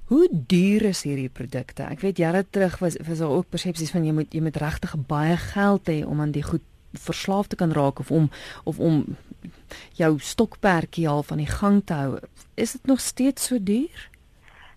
Hoe 0.07 0.29
duur 0.31 0.85
is 0.87 1.03
hierdie 1.03 1.31
produkte? 1.35 1.83
Ek 1.83 2.01
weet 2.05 2.21
jare 2.23 2.45
terug 2.47 2.79
was 2.79 2.95
was 3.09 3.19
daar 3.19 3.33
ook 3.35 3.49
persepsies 3.51 3.91
van 3.91 4.05
jy 4.07 4.13
moet 4.15 4.35
jy 4.35 4.43
moet 4.45 4.59
regtig 4.63 4.95
baie 5.09 5.35
geld 5.37 5.91
hê 5.91 6.05
om 6.07 6.21
aan 6.23 6.35
die 6.37 6.45
goed 6.47 6.63
verslaaf 6.95 7.51
te 7.51 7.59
kan 7.59 7.75
raak 7.75 7.99
of 7.99 8.13
om 8.15 8.29
of 8.65 8.79
om 8.79 9.03
jou 9.99 10.13
stokperdjie 10.23 11.09
al 11.11 11.27
van 11.27 11.43
die 11.43 11.51
gang 11.51 11.83
te 11.85 11.99
hou. 11.99 12.21
Is 12.55 12.77
dit 12.79 12.87
nog 12.87 13.01
steeds 13.01 13.51
so 13.51 13.59
duur? 13.59 14.07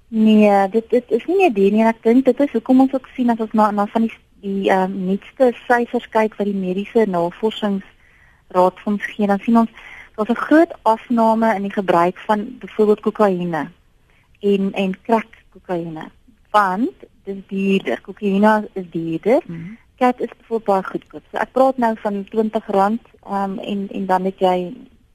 Nee, 0.07 0.69
dit 0.73 0.89
dit 0.89 1.11
is 1.11 1.25
nie 1.29 1.37
meer 1.43 1.53
duur 1.53 1.71
nie. 1.77 1.85
Ek 1.85 2.01
dink 2.03 2.25
dit 2.25 2.45
is 2.47 2.57
hoekom 2.57 2.81
ons 2.87 2.97
ook 2.97 3.13
sien 3.13 3.29
as 3.29 3.45
ons 3.45 3.53
na 3.53 3.69
na 3.71 3.85
van 3.93 4.09
die 4.09 4.13
die 4.41 4.69
ehm 4.71 4.89
um, 4.89 4.99
nuutste 5.11 5.53
syfers 5.67 6.09
kyk 6.09 6.39
wat 6.39 6.47
die 6.49 6.57
mediese 6.57 7.05
navorsingsraad 7.05 8.81
vir 8.81 8.93
ons 8.97 9.09
gee, 9.13 9.27
dan 9.27 9.41
sien 9.45 9.57
ons 9.61 9.81
daar's 10.15 10.29
'n 10.33 10.45
groot 10.47 10.73
afname 10.89 11.55
in 11.55 11.69
die 11.69 11.77
gebruik 11.77 12.17
van 12.25 12.57
byvoorbeeld 12.59 13.01
kokaine 13.05 13.69
en 14.39 14.73
en 14.73 15.01
crack 15.01 15.43
kokaine. 15.49 16.09
Want 16.49 17.05
dis 17.23 17.41
duurder. 17.47 18.01
Kokaine 18.01 18.69
is 18.73 18.89
duurder. 18.89 19.41
Mm 19.45 19.55
-hmm. 19.55 19.77
Kat 19.95 20.19
is 20.19 20.31
bijvoorbeeld 20.37 20.63
baie 20.65 20.83
goedkoop. 20.83 21.23
So 21.31 21.37
ek 21.37 21.51
praat 21.51 21.77
nou 21.77 21.95
van 21.99 22.25
R20 22.25 22.63
um, 23.27 23.59
en 23.59 23.89
en 23.89 24.05
dan 24.05 24.23
het 24.23 24.39
jy 24.39 24.73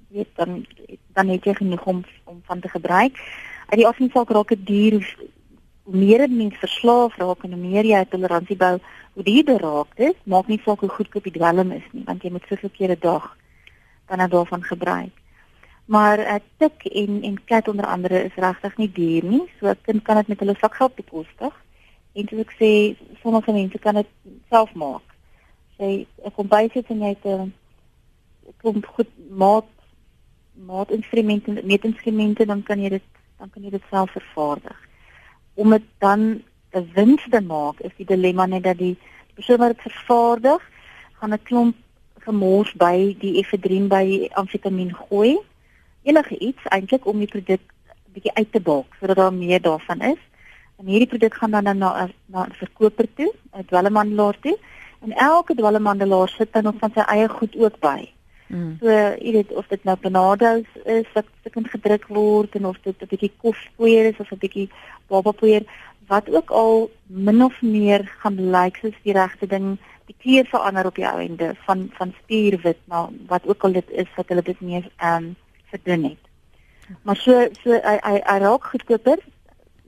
weet 0.08 0.28
dan 0.34 0.66
dan 1.12 1.28
het 1.28 1.44
jy 1.44 1.54
genoeg 1.54 1.84
om 1.84 2.04
om 2.24 2.42
van 2.44 2.60
te 2.60 2.68
gebruik. 2.68 3.16
Uit 3.66 3.80
die 3.80 3.86
afsien 3.86 4.10
raak 4.12 4.48
dit 4.48 4.66
duur 4.66 5.16
hoe 5.84 5.96
meer 5.96 6.30
mense 6.30 6.58
verslaaf 6.58 7.16
raak 7.16 7.44
en 7.44 7.52
hoe 7.52 7.60
meer 7.60 7.84
jy 7.84 8.04
toleransie 8.08 8.56
bou, 8.56 8.78
hoe 9.12 9.24
duurder 9.24 9.60
raak 9.60 9.96
dit. 9.96 10.16
Maak 10.24 10.46
nie 10.46 10.60
saak 10.64 10.80
hoe 10.80 10.88
goedkoop 10.88 11.24
die 11.24 11.32
dwelm 11.32 11.72
is 11.72 11.84
nie, 11.92 12.04
want 12.04 12.22
jy 12.22 12.30
moet 12.30 12.46
soveel 12.48 12.72
kere 12.76 12.96
'n 12.96 13.00
dag 13.00 13.36
dan 14.06 14.28
daarvan 14.30 14.62
gebruik. 14.62 15.12
Maar 15.84 16.18
uh, 16.18 16.34
tik 16.56 16.84
en 16.84 17.22
en 17.22 17.44
kat 17.44 17.68
onder 17.68 17.86
andere 17.86 18.24
is 18.24 18.34
regtig 18.34 18.76
nie 18.76 18.92
duur 18.92 19.24
nie. 19.24 19.42
So 19.58 19.68
'n 19.68 19.80
kind 19.82 20.02
kan 20.02 20.16
dit 20.16 20.28
met 20.28 20.38
hulle 20.38 20.56
sakgeld 20.60 20.94
bekostig. 20.94 21.54
En 22.12 22.28
soos 22.28 22.40
ek 22.40 22.54
sê, 22.60 22.70
sommige 23.20 23.52
mense 23.52 23.78
kan 23.78 23.94
dit 23.94 24.06
self 24.48 24.72
maak. 24.74 25.02
Sy 25.76 26.06
kom 26.34 26.48
by 26.48 26.68
sit 26.72 26.88
en 26.88 27.00
jy 27.00 27.08
het 27.08 27.24
'n 27.24 27.52
klomp 28.56 28.86
goed 28.86 29.10
maat 29.28 29.64
maat 30.54 30.90
instrumente, 30.90 31.60
meetinstrumente, 31.64 32.46
dan 32.46 32.62
kan 32.62 32.80
jy 32.80 32.88
dit 32.88 33.02
dan 33.38 33.50
kan 33.50 33.62
jy 33.62 33.70
dit 33.70 33.82
self 33.90 34.10
vervaardig. 34.10 34.78
Om 35.54 35.70
dit 35.70 35.82
dan 35.98 36.20
'n 36.72 36.90
wins 36.94 37.26
te 37.30 37.40
maak, 37.40 37.80
is 37.80 37.92
die 37.96 38.06
dilemma 38.06 38.46
net 38.46 38.62
dat 38.62 38.78
die 38.78 38.96
persoon 39.34 39.58
wat 39.58 39.68
dit 39.68 39.92
vervaardig, 39.92 40.62
gaan 41.12 41.32
'n 41.32 41.42
klomp 41.42 41.76
gemors 42.18 42.72
by 42.72 43.16
die 43.18 43.36
efedrin 43.36 43.88
by 43.88 44.28
amfetamien 44.32 44.94
gooi 44.94 45.38
enige 46.04 46.38
iets 46.38 46.68
eintlik 46.68 47.06
om 47.06 47.18
die 47.18 47.30
produk 47.30 47.60
bietjie 48.14 48.34
uit 48.34 48.52
te 48.52 48.60
balk 48.60 48.96
sodat 49.00 49.16
daar 49.16 49.34
meer 49.34 49.62
daarvan 49.62 50.00
is. 50.00 50.20
En 50.78 50.90
hierdie 50.90 51.08
produk 51.10 51.34
gaan 51.34 51.50
dan 51.50 51.64
na 51.64 52.08
na 52.26 52.46
'n 52.46 52.52
verkoper 52.60 53.08
toe, 53.14 53.32
'n 53.52 53.64
dwelmhandelaar 53.66 54.38
toe. 54.40 54.58
En 55.04 55.12
elke 55.12 55.54
dwelmhandelaar 55.54 56.28
sit 56.28 56.52
dan 56.52 56.62
nog 56.62 56.74
van 56.78 56.90
sy 56.94 57.00
eie 57.00 57.28
goed 57.28 57.56
ook 57.56 57.78
by. 57.80 58.10
Mm. 58.46 58.76
So, 58.80 58.88
jy 59.18 59.32
weet 59.32 59.52
of 59.52 59.66
dit 59.66 59.84
nou 59.84 59.96
Benados 60.00 60.68
is 60.84 61.08
wat 61.14 61.24
stukkend 61.40 61.70
gedruk 61.70 62.06
word 62.06 62.54
en 62.54 62.66
of 62.66 62.76
dit 62.82 63.02
'n 63.02 63.06
bietjie 63.08 63.32
kofpoeier 63.36 64.04
is 64.04 64.18
of 64.18 64.30
'n 64.32 64.38
bietjie 64.38 64.68
babapoeier, 65.08 65.64
wat 66.06 66.30
ook 66.30 66.50
al 66.50 66.90
min 67.06 67.42
of 67.42 67.62
meer 67.62 68.04
gaan 68.20 68.50
lyk 68.50 68.76
soos 68.76 68.98
die 69.02 69.12
regte 69.12 69.46
ding, 69.46 69.78
die 70.06 70.16
kleur 70.18 70.44
verander 70.44 70.86
op 70.86 70.96
jou 70.96 71.18
einde 71.18 71.54
van 71.64 71.90
van 71.92 72.14
spierwit 72.22 72.78
na 72.84 73.08
wat 73.26 73.46
ook 73.46 73.64
al 73.64 73.72
dit 73.72 73.90
is 73.90 74.08
wat 74.16 74.28
hulle 74.28 74.42
dit 74.42 74.60
meer 74.60 74.90
ehm 74.96 75.24
um, 75.24 75.36
verdun 75.74 76.08
het. 76.10 76.22
Maar 77.02 77.16
so 77.16 77.36
so 77.62 77.76
hy 77.76 77.98
hy, 78.02 78.16
hy 78.22 78.38
raak 78.44 78.70
goedkoper 78.72 79.20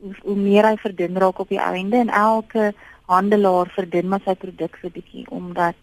hoe, 0.00 0.14
hoe 0.22 0.36
meer 0.36 0.68
hy 0.68 0.76
verdun 0.82 1.18
raak 1.22 1.40
op 1.44 1.52
die 1.52 1.62
einde 1.62 2.00
en 2.02 2.12
elke 2.20 2.72
handelaar 3.10 3.70
verdun 3.74 4.08
maar 4.12 4.24
sy 4.24 4.34
produk 4.34 4.78
so 4.80 4.92
bietjie 4.92 5.26
omdat 5.30 5.78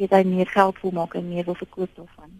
jy 0.00 0.08
daai 0.10 0.24
meer 0.24 0.48
geld 0.48 0.80
wil 0.82 0.96
maak 0.96 1.14
en 1.14 1.28
meer 1.28 1.44
wil 1.44 1.58
verkoop 1.58 1.92
daarvan. 1.96 2.32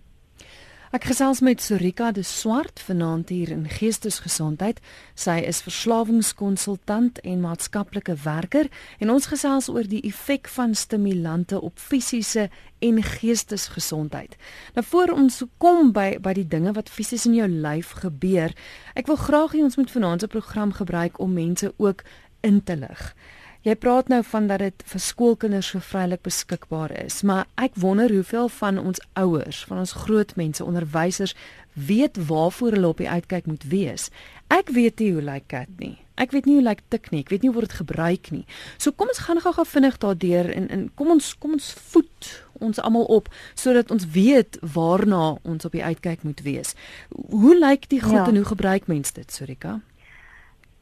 Ek 0.91 1.05
gesels 1.07 1.39
met 1.39 1.63
Sorika 1.63 2.09
de 2.11 2.25
Swart 2.27 2.81
vanaand 2.83 3.29
hier 3.31 3.53
in 3.55 3.69
Geestesgesondheid. 3.71 4.81
Sy 5.15 5.37
is 5.47 5.61
verslawingskonsultant 5.63 7.21
en 7.23 7.45
maatskaplike 7.45 8.17
werker 8.25 8.67
en 8.99 9.13
ons 9.15 9.29
gesels 9.31 9.69
oor 9.71 9.87
die 9.87 10.01
effek 10.09 10.51
van 10.51 10.75
stimulante 10.75 11.61
op 11.63 11.79
fisiese 11.79 12.49
en 12.83 12.99
geestesgesondheid. 13.07 14.35
Nou 14.75 14.83
voor 14.91 15.15
ons 15.15 15.45
kom 15.63 15.93
by 15.95 16.17
by 16.19 16.35
die 16.41 16.49
dinge 16.59 16.75
wat 16.75 16.91
fisies 16.91 17.29
in 17.31 17.39
jou 17.39 17.47
lyf 17.47 17.95
gebeur, 18.03 18.51
ek 18.99 19.07
wil 19.07 19.23
graag 19.23 19.55
hê 19.55 19.63
ons 19.63 19.79
moet 19.79 19.95
vanaand 19.95 20.27
se 20.27 20.33
program 20.35 20.75
gebruik 20.75 21.23
om 21.23 21.39
mense 21.39 21.71
ook 21.79 22.03
in 22.43 22.65
te 22.67 22.75
lig. 22.83 23.13
Jy 23.61 23.75
praat 23.77 24.09
nou 24.09 24.23
van 24.25 24.47
dat 24.49 24.63
dit 24.63 24.83
vir 24.89 25.01
skoolkinders 25.05 25.69
so 25.75 25.85
vrylik 25.85 26.23
beskikbaar 26.25 26.95
is, 27.03 27.19
maar 27.23 27.45
ek 27.61 27.75
wonder 27.77 28.09
hoeveel 28.09 28.49
van 28.49 28.79
ons 28.81 29.03
ouers, 29.21 29.59
van 29.69 29.83
ons 29.83 29.93
groot 30.07 30.33
mense, 30.41 30.65
onderwysers 30.65 31.35
weet 31.77 32.17
waarvoor 32.17 32.73
hulle 32.79 32.89
op 32.89 33.03
die 33.05 33.09
uitkyk 33.09 33.47
moet 33.47 33.67
wees. 33.69 34.09
Ek 34.49 34.73
weet 34.73 35.03
nie 35.05 35.11
hoe 35.13 35.21
lyk 35.23 35.45
like 35.45 35.53
kat 35.53 35.75
nie. 35.77 35.99
Ek 36.17 36.33
weet 36.33 36.49
nie 36.49 36.57
hoe 36.57 36.65
lyk 36.65 36.81
like 36.81 36.89
tik 36.89 37.11
nie. 37.13 37.21
Ek 37.21 37.35
weet 37.35 37.45
nie 37.45 37.53
hoe 37.53 37.59
word 37.59 37.69
dit 37.69 37.83
gebruik 37.83 38.33
nie. 38.33 38.47
So 38.81 38.97
kom 38.97 39.13
ons 39.13 39.21
gaan 39.29 39.45
gou-gou 39.45 39.67
vinnig 39.69 40.01
daardeur 40.01 40.49
en 40.57 40.73
en 40.73 40.89
kom 40.97 41.13
ons 41.19 41.31
kom 41.37 41.59
ons 41.61 41.69
voet 41.93 42.33
ons 42.65 42.81
almal 42.81 43.05
op 43.13 43.29
sodat 43.55 43.93
ons 43.93 44.09
weet 44.17 44.57
waarna 44.61 45.37
ons 45.45 45.69
op 45.69 45.77
die 45.77 45.85
uitkyk 45.85 46.25
moet 46.25 46.41
wees. 46.49 46.73
Hoe 47.13 47.55
lyk 47.61 47.89
die 47.93 48.01
goed 48.01 48.25
ja. 48.25 48.27
en 48.33 48.41
hoe 48.41 48.49
gebruik 48.57 48.89
mense 48.89 49.13
dit, 49.21 49.29
Sorika? 49.33 49.83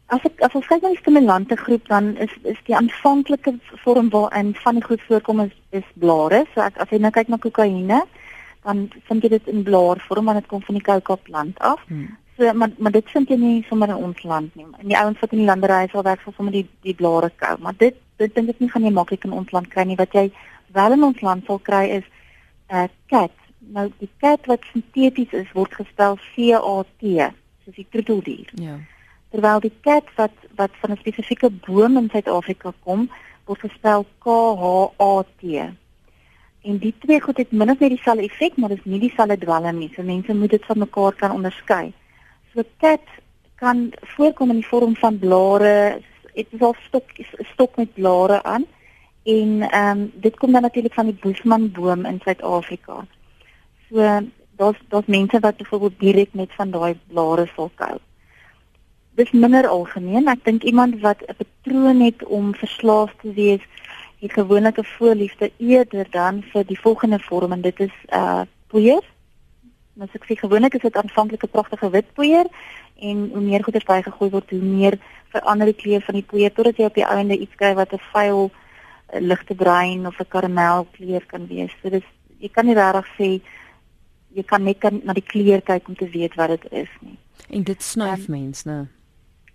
As 0.08 0.22
ek 0.24 0.40
as 0.40 0.54
ons 0.56 0.64
kyk 0.64 0.80
na 0.80 0.90
die 0.94 1.00
stimulante 1.02 1.56
groep 1.60 1.88
dan 1.90 2.14
is 2.24 2.30
is 2.48 2.60
die 2.64 2.74
aanvanklike 2.76 3.52
vorm 3.82 4.06
waarin 4.14 4.54
van 4.56 4.78
die 4.78 4.84
goed 4.86 5.02
voorkom 5.04 5.42
is 5.44 5.52
is 5.80 5.84
blare. 6.00 6.46
So 6.54 6.64
ek, 6.64 6.78
as 6.80 6.88
jy 6.94 7.00
nou 7.04 7.10
kyk 7.12 7.28
na 7.28 7.36
kokaine, 7.42 7.98
dan 8.64 8.80
vind 9.10 9.26
jy 9.26 9.30
dit 9.34 9.52
in 9.52 9.66
blaarvorm 9.66 10.30
want 10.30 10.40
dit 10.40 10.48
kom 10.48 10.64
van 10.64 10.80
die 10.80 10.86
coca 10.86 11.18
plant 11.28 11.60
af. 11.60 11.84
Hmm. 11.92 12.16
So 12.38 12.54
maar 12.56 12.72
maar 12.78 12.96
dit 12.96 13.12
vind 13.12 13.28
jy 13.28 13.36
nie 13.36 13.60
sommer 13.68 13.92
in 13.92 14.00
ons 14.08 14.24
land 14.24 14.56
nie. 14.56 14.64
In 14.80 14.88
die 14.94 14.96
ouens 14.96 15.20
wat 15.20 15.36
in 15.36 15.44
die 15.44 15.50
landerye 15.52 15.92
sal 15.92 16.08
werk 16.08 16.24
vir 16.24 16.38
sommer 16.40 16.56
die 16.56 16.66
die 16.88 16.96
blare 16.96 17.32
kou. 17.36 17.54
Maar 17.60 17.76
dit 17.76 18.00
dit 18.16 18.34
dink 18.34 18.56
ek 18.56 18.64
nie 18.64 18.72
gaan 18.72 18.88
jy 18.88 18.96
maklik 18.96 19.28
in 19.28 19.36
ons 19.36 19.52
land 19.52 19.68
kry 19.68 19.84
nie. 19.84 20.00
Wat 20.00 20.16
jy 20.16 20.30
wel 20.72 20.96
in 20.96 21.04
ons 21.04 21.20
land 21.20 21.44
sal 21.44 21.60
kry 21.60 21.84
is 22.00 22.04
'n 22.72 22.84
uh, 22.84 22.88
cat. 23.12 23.34
Nou 23.60 23.90
die 23.98 24.14
cat 24.24 24.46
wat 24.46 24.64
sinteties 24.72 25.32
is 25.32 25.52
word 25.52 25.74
gespel 25.74 26.16
C 26.32 26.54
A 26.56 26.78
T, 26.96 27.28
soos 27.64 27.76
die 27.76 27.90
troeteldier. 27.92 28.48
Ja. 28.54 28.72
Yeah 28.72 28.86
terwyl 29.32 29.60
die 29.60 29.74
kat 29.84 30.08
wat 30.16 30.34
wat 30.56 30.70
van 30.80 30.90
'n 30.90 31.00
spesifieke 31.00 31.50
boom 31.50 31.96
in 31.96 32.08
Suid-Afrika 32.10 32.72
kom, 32.84 33.10
word 33.46 33.60
gespel 33.60 34.06
K 34.18 34.26
H 34.60 34.64
A 35.00 35.22
T. 35.40 35.42
En 36.62 36.78
die 36.78 36.94
twee 36.98 37.20
goed 37.20 37.36
het 37.36 37.52
min 37.52 37.70
of 37.70 37.78
meer 37.78 37.94
dieselfde 37.94 38.22
effek, 38.22 38.56
maar 38.56 38.68
dit 38.68 38.78
is 38.78 38.84
nie 38.84 39.00
dieselfde 39.00 39.38
dwelm 39.38 39.78
nie. 39.78 39.92
So 39.94 40.02
mense 40.02 40.34
moet 40.34 40.50
dit 40.50 40.64
van 40.64 40.78
mekaar 40.78 41.12
kan 41.12 41.30
onderskei. 41.30 41.92
So 42.52 42.62
kat 42.78 43.06
kan 43.54 43.92
voorkom 44.16 44.50
in 44.50 44.60
die 44.60 44.66
vorm 44.66 44.96
van 44.96 45.18
blare, 45.18 46.00
dit 46.34 46.46
is 46.50 46.60
al 46.60 46.74
stok 46.86 47.04
stok 47.52 47.76
met 47.76 47.94
blare 47.94 48.42
aan. 48.42 48.66
En 49.24 49.62
ehm 49.70 49.98
um, 49.98 50.12
dit 50.14 50.36
kom 50.36 50.52
dan 50.52 50.62
natuurlik 50.62 50.94
van 50.94 51.06
die 51.06 51.18
Bushman 51.20 51.70
boom 51.70 52.04
in 52.04 52.20
Suid-Afrika. 52.24 53.06
So 53.88 54.20
daar's 54.56 54.78
daar's 54.88 55.06
mense 55.06 55.40
wat 55.40 55.56
byvoorbeeld 55.56 55.98
direk 55.98 56.34
met 56.34 56.52
van 56.52 56.70
daai 56.70 56.98
blare 57.06 57.46
sal 57.54 57.70
kou 57.74 57.98
dis 59.18 59.30
minder 59.34 59.66
algemeen. 59.66 60.30
Ek 60.30 60.44
dink 60.46 60.62
iemand 60.62 61.00
wat 61.02 61.22
'n 61.26 61.34
patroon 61.40 62.00
het 62.00 62.24
om 62.24 62.54
verslaaf 62.54 63.12
te 63.22 63.32
wees, 63.32 63.62
het 64.22 64.32
gewoonlik 64.32 64.78
'n 64.78 64.92
voorliefde 64.98 65.50
eerder 65.58 66.06
dan 66.10 66.42
vir 66.52 66.64
die 66.66 66.80
volgende 66.80 67.18
vorm 67.18 67.52
en 67.52 67.60
dit 67.60 67.80
is 67.80 67.96
uh 68.12 68.42
poeier. 68.68 69.02
Nou 69.94 70.08
ek 70.12 70.24
sê 70.24 70.34
gewoonlik 70.38 70.74
is 70.74 70.86
dit 70.86 70.96
aanvanklik 70.96 71.42
'n 71.42 71.54
pragtige 71.56 71.90
wit 71.90 72.12
poeier 72.12 72.46
en 72.96 73.30
hoe 73.32 73.40
meer 73.40 73.64
goeders 73.64 73.84
bygegooi 73.84 74.30
word, 74.30 74.50
hoe 74.50 74.60
meer 74.62 74.98
verander 75.28 75.66
die 75.66 75.80
kleur 75.82 76.00
van 76.00 76.14
die 76.14 76.28
poeier 76.30 76.52
totdat 76.52 76.76
jy 76.76 76.84
op 76.84 76.94
die 76.94 77.10
einde 77.16 77.38
iets 77.38 77.54
kry 77.54 77.74
wat 77.74 77.92
'n 77.92 78.00
vuil 78.12 78.50
ligte 79.12 79.54
bruin 79.54 80.06
of 80.06 80.20
'n 80.20 80.28
karamel 80.28 80.86
kleur 80.92 81.26
kan 81.26 81.46
wees. 81.46 81.72
So 81.82 81.90
dis 81.90 82.04
jy 82.38 82.48
kan 82.48 82.66
nie 82.66 82.74
regtig 82.74 83.06
sê 83.18 83.40
jy 84.34 84.42
kan 84.42 84.62
net 84.62 84.78
kan 84.78 85.00
na 85.04 85.12
die 85.12 85.26
kleur 85.26 85.60
kyk 85.62 85.88
om 85.88 85.96
te 85.96 86.10
weet 86.10 86.34
wat 86.34 86.48
dit 86.48 86.72
is 86.72 86.92
nie. 87.00 87.18
En 87.50 87.62
dit 87.62 87.82
snuif 87.82 88.28
um, 88.28 88.30
mens, 88.30 88.64
né? 88.64 88.86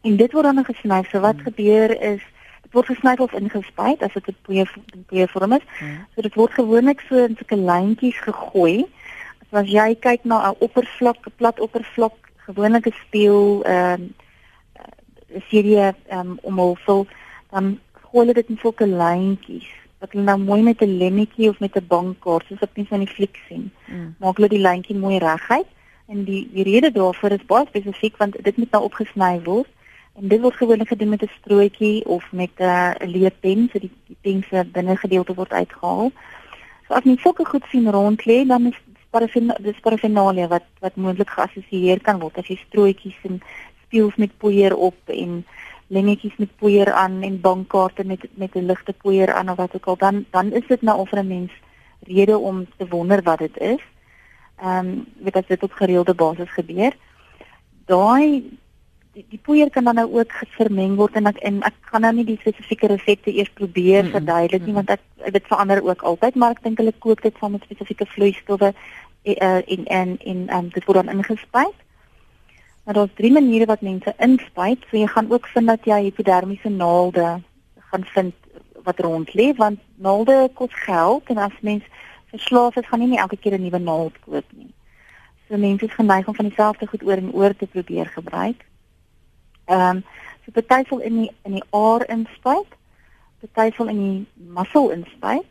Nou. 0.04 0.12
En 0.12 0.16
dit 0.20 0.32
word 0.32 0.44
dan 0.44 0.66
gesny. 0.66 1.04
So 1.10 1.20
wat 1.20 1.40
hmm. 1.40 1.44
gebeur 1.44 2.02
is 2.02 2.22
dit 2.64 2.72
word 2.76 2.90
gesny 2.92 3.16
of 3.18 3.34
ingespuit 3.34 4.02
as 4.04 4.14
dit 4.14 4.28
'n 4.28 4.36
poeier 4.42 4.74
poeier 5.08 5.30
vorm 5.30 5.54
is. 5.54 5.66
Hmm. 5.80 6.06
So 6.16 6.22
dit 6.22 6.36
word 6.36 6.54
gewoonlik 6.54 7.00
so 7.08 7.16
in 7.16 7.36
sulke 7.40 7.56
lyntjies 7.56 8.20
gegooi. 8.20 8.86
So 9.50 9.58
as 9.58 9.70
jy 9.72 9.96
kyk 9.96 10.24
na 10.24 10.50
'n 10.50 10.60
oppervlak, 10.60 11.26
'n 11.26 11.38
plat 11.38 11.60
oppervlak, 11.60 12.18
gewoonlik 12.48 12.88
'n 12.88 12.96
speel 13.08 13.64
ehm 13.64 14.02
um, 14.02 14.14
'n 15.36 15.44
serie 15.50 15.80
ehm 15.80 16.20
um, 16.20 16.40
omhulsel, 16.42 17.08
dan 17.52 17.80
gooi 17.94 18.26
hulle 18.26 18.34
dit 18.34 18.50
in 18.50 18.60
sulke 18.62 18.88
lyntjies 18.88 19.70
wat 20.04 20.12
hulle 20.12 20.24
nou 20.24 20.38
mooi 20.38 20.62
met 20.62 20.82
'n 20.82 20.98
lemmetjie 20.98 21.50
of 21.50 21.60
met 21.60 21.76
'n 21.76 21.88
bankkaart 21.88 22.46
soos 22.48 22.60
op 22.60 22.76
mens 22.76 22.88
van 22.88 23.00
die 23.00 23.14
fliek 23.16 23.40
sien. 23.48 23.72
Mm. 23.88 24.16
Maak 24.20 24.36
hulle 24.36 24.50
die 24.50 24.66
lyntjie 24.68 24.96
mooi 24.96 25.18
reguit 25.18 25.70
en 26.08 26.24
die 26.24 26.50
die 26.54 26.64
rede 26.64 26.92
daarvoor 26.92 27.32
is 27.32 27.46
baie 27.46 27.66
spesifiek 27.66 28.18
want 28.18 28.44
dit 28.44 28.58
moet 28.58 28.72
nou 28.72 28.84
opgesny 28.84 29.42
word. 29.44 29.70
En 30.14 30.28
dit 30.28 30.42
word 30.42 30.56
gewoonlik 30.56 30.88
gedoen 30.88 31.10
met 31.10 31.24
'n 31.24 31.32
strootjie 31.40 32.06
of 32.06 32.32
met 32.32 32.52
'n 32.58 32.64
uh, 32.64 32.92
leerpen, 33.00 33.70
so 33.72 33.80
die 33.80 33.92
die 34.08 34.18
pen 34.22 34.44
se 34.50 34.66
binne 34.66 34.98
gedeelte 34.98 35.34
word 35.34 35.52
uitgehaal. 35.52 36.12
So 36.88 36.94
as 36.94 37.04
jy 37.04 37.18
sulke 37.18 37.46
goed 37.46 37.66
sien 37.70 37.92
rond 37.92 38.26
lê, 38.26 38.46
dan 38.48 38.66
is 38.66 38.78
dis 39.60 39.80
parafinalia 39.80 40.48
wat 40.48 40.66
wat 40.80 40.96
moontlik 40.96 41.30
geassosieer 41.30 42.02
kan 42.02 42.20
word 42.20 42.38
as 42.38 42.48
jy 42.48 42.58
strootjies 42.58 43.20
en 43.30 43.42
speels 43.86 44.16
met 44.16 44.38
poeier 44.38 44.76
op 44.76 44.98
en 45.06 45.46
lengetjies 45.94 46.38
met 46.38 46.56
poeier 46.58 46.92
aan 46.92 47.22
en 47.22 47.42
bankkaarte 47.42 48.06
met 48.06 48.26
met 48.34 48.56
'n 48.56 48.66
ligte 48.66 48.94
poeier 48.94 49.34
aan 49.34 49.50
of 49.50 49.58
wat 49.58 49.76
ook 49.76 49.86
al 49.86 49.98
dan 49.98 50.26
dan 50.32 50.52
is 50.52 50.68
dit 50.68 50.82
nou 50.82 51.00
of 51.00 51.12
'n 51.12 51.28
mens 51.28 51.52
rede 52.00 52.38
om 52.38 52.66
te 52.78 52.88
wonder 52.88 53.22
wat 53.24 53.40
dit 53.40 53.58
is. 53.58 53.84
Ehm 54.58 54.88
um, 54.88 55.06
weet 55.18 55.36
as 55.36 55.48
dit 55.48 55.64
op 55.64 55.72
gereelde 55.72 56.14
basis 56.14 56.50
gebeur. 56.50 56.94
Daai 57.86 58.58
die, 59.14 59.26
die 59.30 59.40
poeier 59.40 59.70
kan 59.70 59.84
dan 59.84 59.96
nou 59.96 60.08
ook 60.20 60.32
vermeng 60.58 60.96
word 60.96 61.16
en 61.16 61.30
ek 61.30 61.38
en 61.46 61.62
ek 61.64 61.76
gaan 61.92 62.02
nou 62.02 62.14
nie 62.14 62.26
die 62.26 62.40
spesifieke 62.42 62.88
resepte 62.88 63.34
eers 63.34 63.50
probeer 63.54 64.04
mm 64.04 64.10
-hmm. 64.10 64.18
verduidelik 64.18 64.66
nie 64.66 64.74
want 64.74 64.90
ek 64.90 65.02
dit 65.32 65.48
verander 65.48 65.84
ook 65.84 66.02
altyd 66.02 66.36
maar 66.36 66.52
ek 66.52 66.64
dink 66.64 66.78
hulle 66.78 66.94
kook 67.00 67.22
dit 67.22 67.36
saam 67.40 67.52
met 67.52 67.64
spesifieke 67.64 68.06
vloeistowwe 68.06 68.74
uh, 69.24 69.62
en 69.66 69.86
en 69.86 70.18
en 70.20 70.56
um, 70.56 70.70
dit 70.70 70.86
word 70.86 71.06
dan 71.06 71.16
ingespuit. 71.16 71.74
Maar 72.84 72.94
daar's 72.94 73.16
drie 73.16 73.32
maniere 73.32 73.66
wat 73.66 73.82
mense 73.82 74.14
inspuit. 74.18 74.80
So 74.90 74.98
jy 74.98 75.08
gaan 75.08 75.32
ook 75.32 75.48
vind 75.48 75.68
dat 75.68 75.86
jy 75.86 76.02
hipodermiese 76.02 76.70
naalde 76.70 77.42
gaan 77.76 78.04
vind 78.04 78.34
wat 78.84 79.00
rond 79.00 79.34
lê 79.34 79.54
want 79.56 79.80
naalde 79.96 80.50
kos 80.54 80.74
geld 80.74 81.30
en 81.32 81.38
as 81.38 81.60
mens 81.62 81.84
verslaaf 82.26 82.76
is 82.76 82.88
gaan 82.88 83.02
jy 83.02 83.08
nie 83.08 83.20
elke 83.20 83.38
keer 83.38 83.54
'n 83.58 83.62
nuwe 83.62 83.80
naald 83.80 84.20
koop 84.20 84.46
nie. 84.52 84.74
So 85.48 85.58
mense 85.58 85.86
is 85.86 85.94
geneig 85.94 86.28
om 86.28 86.36
van 86.36 86.48
dieselfde 86.48 86.88
goed 86.88 87.04
oor 87.04 87.18
en 87.18 87.34
oor 87.34 87.56
te 87.56 87.68
probeer 87.68 88.06
gebruik. 88.06 88.66
Ehm 89.66 89.98
um, 89.98 90.04
so 90.46 90.52
party 90.52 90.84
sal 90.90 91.00
in 91.00 91.18
die 91.22 91.32
in 91.44 91.52
die 91.52 91.64
aar 91.72 92.10
inspuit, 92.10 92.68
party 93.54 93.76
sal 93.76 93.88
in 93.88 94.00
die 94.04 94.28
muscle 94.36 94.92
inspuit, 94.92 95.50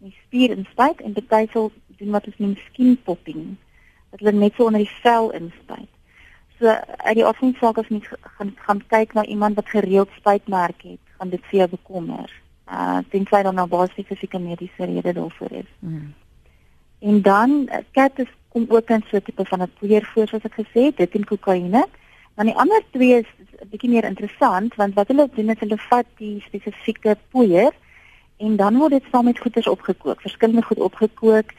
in 0.00 0.10
die 0.10 0.18
spier 0.24 0.56
inspuit 0.56 1.00
en 1.00 1.12
party 1.12 1.52
sal 1.52 1.72
doen 1.98 2.10
wat 2.14 2.26
ons 2.26 2.38
noem 2.38 2.56
skin 2.68 2.98
popping. 3.04 3.56
Dit 4.10 4.20
lê 4.20 4.32
net 4.32 4.54
so 4.56 4.68
onder 4.68 4.84
die 4.84 4.96
vel 5.02 5.30
inspuit. 5.30 5.90
So 6.58 6.70
uit 7.06 7.18
die 7.18 7.26
afspraak 7.26 7.78
as 7.78 7.90
mens 7.92 8.06
gaan 8.38 8.54
gaan 8.66 8.82
kyk 8.86 9.14
na 9.14 9.24
iemand 9.24 9.58
wat 9.58 9.68
gereeld 9.68 10.10
spuitmerke 10.16 10.94
het, 10.94 11.04
gaan 11.18 11.34
dit 11.34 11.44
vir 11.50 11.58
jou 11.58 11.68
bekommer. 11.74 12.32
Uh 12.70 12.98
tensy 13.10 13.42
dan 13.42 13.54
nou 13.54 13.66
baie 13.66 13.90
spesifieke 13.90 14.38
mediese 14.38 14.84
rede 14.84 15.12
daarvoor 15.12 15.52
is. 15.62 15.70
Mm. 15.78 16.14
En 16.98 17.22
dan 17.22 17.68
kat 17.92 18.18
is 18.18 18.32
kom 18.48 18.66
ook 18.68 18.90
in 18.90 19.04
so 19.10 19.16
'n 19.16 19.22
tipe 19.22 19.44
van 19.44 19.62
'n 19.62 19.72
poeier 19.78 20.04
voor 20.04 20.28
soos 20.28 20.44
ek 20.44 20.58
gesê 20.60 20.80
het, 20.88 20.96
dit 20.96 21.14
en 21.14 21.24
kokaine. 21.24 21.86
Dan 22.38 22.46
die 22.46 22.54
ander 22.54 22.82
twee 22.94 23.18
is 23.18 23.30
'n 23.60 23.68
bietjie 23.70 23.90
meer 23.90 24.04
interessant 24.04 24.74
want 24.74 24.94
wat 24.94 25.08
hulle 25.10 25.28
doen 25.34 25.50
is 25.50 25.58
hulle 25.58 25.78
vat 25.90 26.06
die 26.16 26.40
spesifieke 26.46 27.16
poeier 27.30 27.72
en 28.36 28.56
dan 28.56 28.78
word 28.78 28.94
dit 28.94 29.08
saam 29.10 29.24
met 29.24 29.38
goeders 29.38 29.66
opgekook, 29.66 30.20
verskillende 30.20 30.62
goed 30.62 30.78
opgekook 30.78 31.50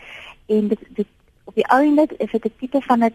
en 0.48 0.67
dit 0.67 0.79
dit 0.89 1.07
op 1.43 1.55
die 1.55 1.67
einde 1.67 2.07
is 2.17 2.31
dit 2.31 2.45
'n 2.45 2.53
tipe 2.59 2.81
van 2.81 3.03
'n 3.03 3.13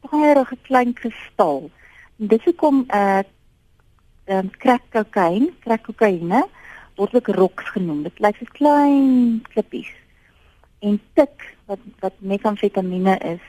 baie 0.00 0.44
klein 0.62 0.92
kristal. 0.92 1.70
En 2.18 2.26
dit 2.26 2.54
kom 2.56 2.84
uh, 2.88 3.18
um, 4.26 4.50
crack 4.50 4.82
cocaine, 4.90 5.52
crack 5.60 5.82
kokaine 5.82 6.44
word 6.94 7.14
ook 7.14 7.26
roks 7.26 7.70
genoem. 7.70 8.02
Dit 8.02 8.18
lyk 8.18 8.36
soos 8.36 8.52
klein 8.52 9.42
klippies. 9.48 9.92
En 10.78 11.00
tik 11.12 11.56
wat 11.64 11.78
wat 11.98 12.12
metamfetamiene 12.18 13.18
is 13.18 13.42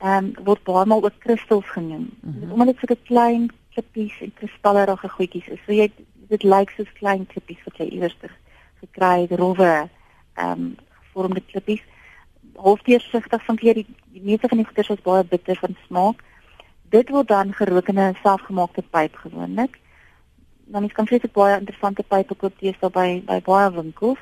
ehm 0.00 0.24
um, 0.24 0.44
word 0.44 0.62
baie 0.64 0.86
maal 0.86 1.04
ook 1.04 1.18
kristals 1.18 1.68
genoem. 1.68 2.10
Mm 2.20 2.36
-hmm. 2.40 2.52
Omdat 2.52 2.66
dit 2.66 2.78
so 2.80 2.94
'n 2.94 3.02
klein 3.04 3.50
klippies 3.72 4.20
en 4.20 4.34
kristallerige 4.34 5.08
goedjies 5.08 5.48
is. 5.48 5.60
So 5.66 5.72
jy 5.72 5.90
dit 6.28 6.42
lyk 6.42 6.70
soos 6.70 6.92
klein 6.92 7.26
klippies 7.26 7.64
wat 7.64 7.76
jy 7.76 7.86
iewers 7.86 8.16
gekry 8.80 9.20
het, 9.20 9.38
rowwe 9.38 9.88
ehm 10.34 10.50
um, 10.52 10.76
gevormde 11.00 11.42
klippies. 11.46 11.82
halfdeursigtig 12.60 13.44
van 13.44 13.56
keer 13.56 13.74
die, 13.74 13.86
die 14.12 14.22
meeste 14.22 14.48
van 14.48 14.58
die 14.58 14.66
goeders 14.66 14.88
is 14.88 15.02
baie 15.02 15.24
bitter 15.24 15.56
van 15.56 15.76
smaak. 15.86 16.22
Dit 16.82 17.08
word 17.08 17.28
dan 17.28 17.52
gerook 17.52 17.88
in 17.88 17.98
'n 17.98 18.16
selfgemaakte 18.22 18.82
pyp 18.90 19.14
gewoonlik. 19.16 19.78
Dan 20.64 20.84
is 20.84 20.92
konkrete 20.92 21.28
baie 21.32 21.58
interessante 21.58 22.02
pype 22.02 22.34
koop 22.34 22.52
jy 22.60 22.74
daar 22.80 22.90
by 22.90 23.22
by 23.26 23.40
baie 23.40 23.70
winkels, 23.72 24.18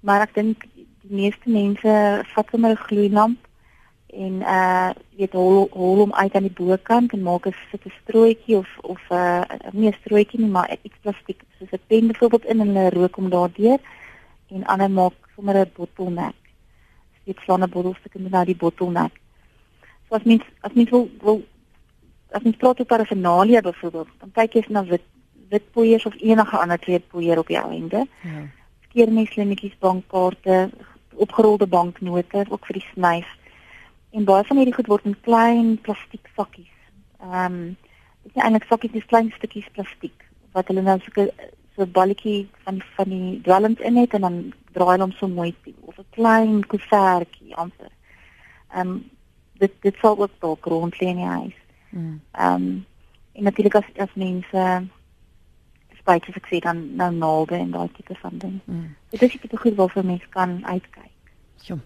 maar 0.00 0.20
ek 0.20 0.34
dink 0.34 0.64
die 0.74 1.16
meeste 1.16 1.50
mense 1.50 2.22
vat 2.34 2.46
sommer 2.50 2.70
'n 2.70 2.84
gloeilamp 2.86 3.49
en 4.12 4.32
uh 4.42 4.90
weet 5.16 5.32
hol 5.32 5.68
hol 5.72 5.96
hom 5.96 6.12
uit 6.12 6.34
aan 6.34 6.48
die 6.48 6.58
bokant 6.62 7.12
en 7.12 7.22
maak 7.22 7.46
'n 7.46 7.54
sit 7.70 7.86
'n 7.86 7.92
strooitjie 8.02 8.56
of 8.56 8.68
of 8.82 9.00
'n 9.10 9.14
uh, 9.14 9.42
nie 9.72 9.88
'n 9.88 10.00
strooitjie 10.00 10.40
nie 10.40 10.50
maar 10.50 10.76
iets 10.82 10.98
plastiek 11.02 11.42
soos 11.58 11.72
'n 11.72 11.86
pen 11.86 12.06
byvoorbeeld 12.06 12.44
in 12.44 12.60
en 12.60 12.66
hulle 12.66 12.90
rook 12.90 13.14
hom 13.14 13.30
daardeur 13.30 13.78
en 14.48 14.66
ander 14.66 14.90
maak 14.90 15.14
sommer 15.34 15.56
'n 15.56 15.70
bottelnek. 15.74 16.34
Dit 17.24 17.38
slaan 17.44 17.62
'n 17.62 17.70
bottelstukke 17.70 18.18
met 18.18 18.32
na 18.32 18.44
die 18.44 18.56
bottelnek. 18.56 19.12
So 20.08 20.14
as 20.14 20.22
mens 20.22 20.42
as 20.60 20.72
mens 20.72 20.90
wil, 20.90 21.10
wil 21.20 21.42
as 22.30 22.42
mens 22.42 22.56
praat 22.56 22.78
oor 22.78 22.86
parafinalia 22.86 23.60
byvoorbeeld, 23.60 24.08
dan 24.18 24.30
kyk 24.32 24.52
jy 24.52 24.64
na 24.68 24.84
wit 24.84 25.02
wit 25.48 25.70
poeiers 25.72 26.06
of 26.06 26.14
enige 26.20 26.56
ander 26.56 26.78
kleed 26.78 27.08
poeier 27.08 27.38
op 27.38 27.48
jou 27.48 27.70
einde. 27.70 28.06
Ja. 28.22 28.42
Skeermeslemmetjies, 28.88 29.78
bankkaarte, 29.78 30.70
opgerolde 31.14 31.66
banknote 31.66 32.44
ook 32.48 32.66
vir 32.66 32.74
die 32.78 32.86
snyf 32.92 33.26
en 34.10 34.24
baie 34.24 34.44
van 34.44 34.56
hierdie 34.56 34.74
goed 34.74 34.90
word 34.90 35.04
in 35.04 35.20
klein 35.26 35.78
plastiek 35.86 36.26
sakkies. 36.36 36.74
Ehm 37.20 37.44
um, 37.44 37.76
dit 38.22 38.34
is 38.36 38.42
eintlik 38.42 38.66
sakkies, 38.68 38.92
dis 38.92 39.08
klein 39.12 39.32
stukkies 39.36 39.68
plastiek 39.72 40.26
wat 40.52 40.68
hulle 40.68 40.82
nou 40.82 40.98
so 41.00 41.22
'n 41.22 41.30
so 41.76 41.86
balletjie 41.86 42.48
van 42.64 42.82
van 42.96 43.08
die 43.08 43.40
dwelms 43.40 43.80
in 43.80 43.96
het 43.96 44.14
en 44.14 44.20
dan 44.20 44.36
draai 44.72 44.90
hulle 44.90 45.06
hom 45.06 45.12
so 45.12 45.28
mooi 45.28 45.54
of 45.80 45.98
'n 45.98 46.06
klein 46.10 46.66
koevertjie 46.66 47.56
amper. 47.56 47.92
Ehm 48.74 48.88
um, 48.88 49.10
dit 49.58 49.72
dit 49.80 49.96
sal 50.00 50.18
ook 50.18 50.30
dalk 50.38 50.64
rond 50.64 51.00
lê 51.00 51.06
in 51.06 51.16
die 51.16 51.32
huis. 51.38 51.58
Mm. 51.90 52.20
Ehm 52.32 52.54
um, 52.54 52.86
en 53.32 53.42
natuurlik 53.42 53.74
as 53.74 53.88
as 53.96 54.14
mense 54.14 54.88
spyt 55.98 56.28
as 56.28 56.36
ek 56.40 56.48
sê 56.50 56.58
dan 56.58 56.96
nou 56.96 57.12
naalde 57.12 57.56
en 57.56 57.70
daai 57.70 57.88
tipe 57.92 58.14
van 58.14 58.38
ding. 58.38 58.60
Mm. 58.64 58.96
Dit 59.10 59.22
is 59.22 59.34
iets 59.34 59.50
wat 59.50 59.60
goed 59.60 59.74
waarvoor 59.74 60.04
mense 60.04 60.28
kan 60.28 60.66
uitkyk. 60.66 61.09
Ja. 61.68 61.76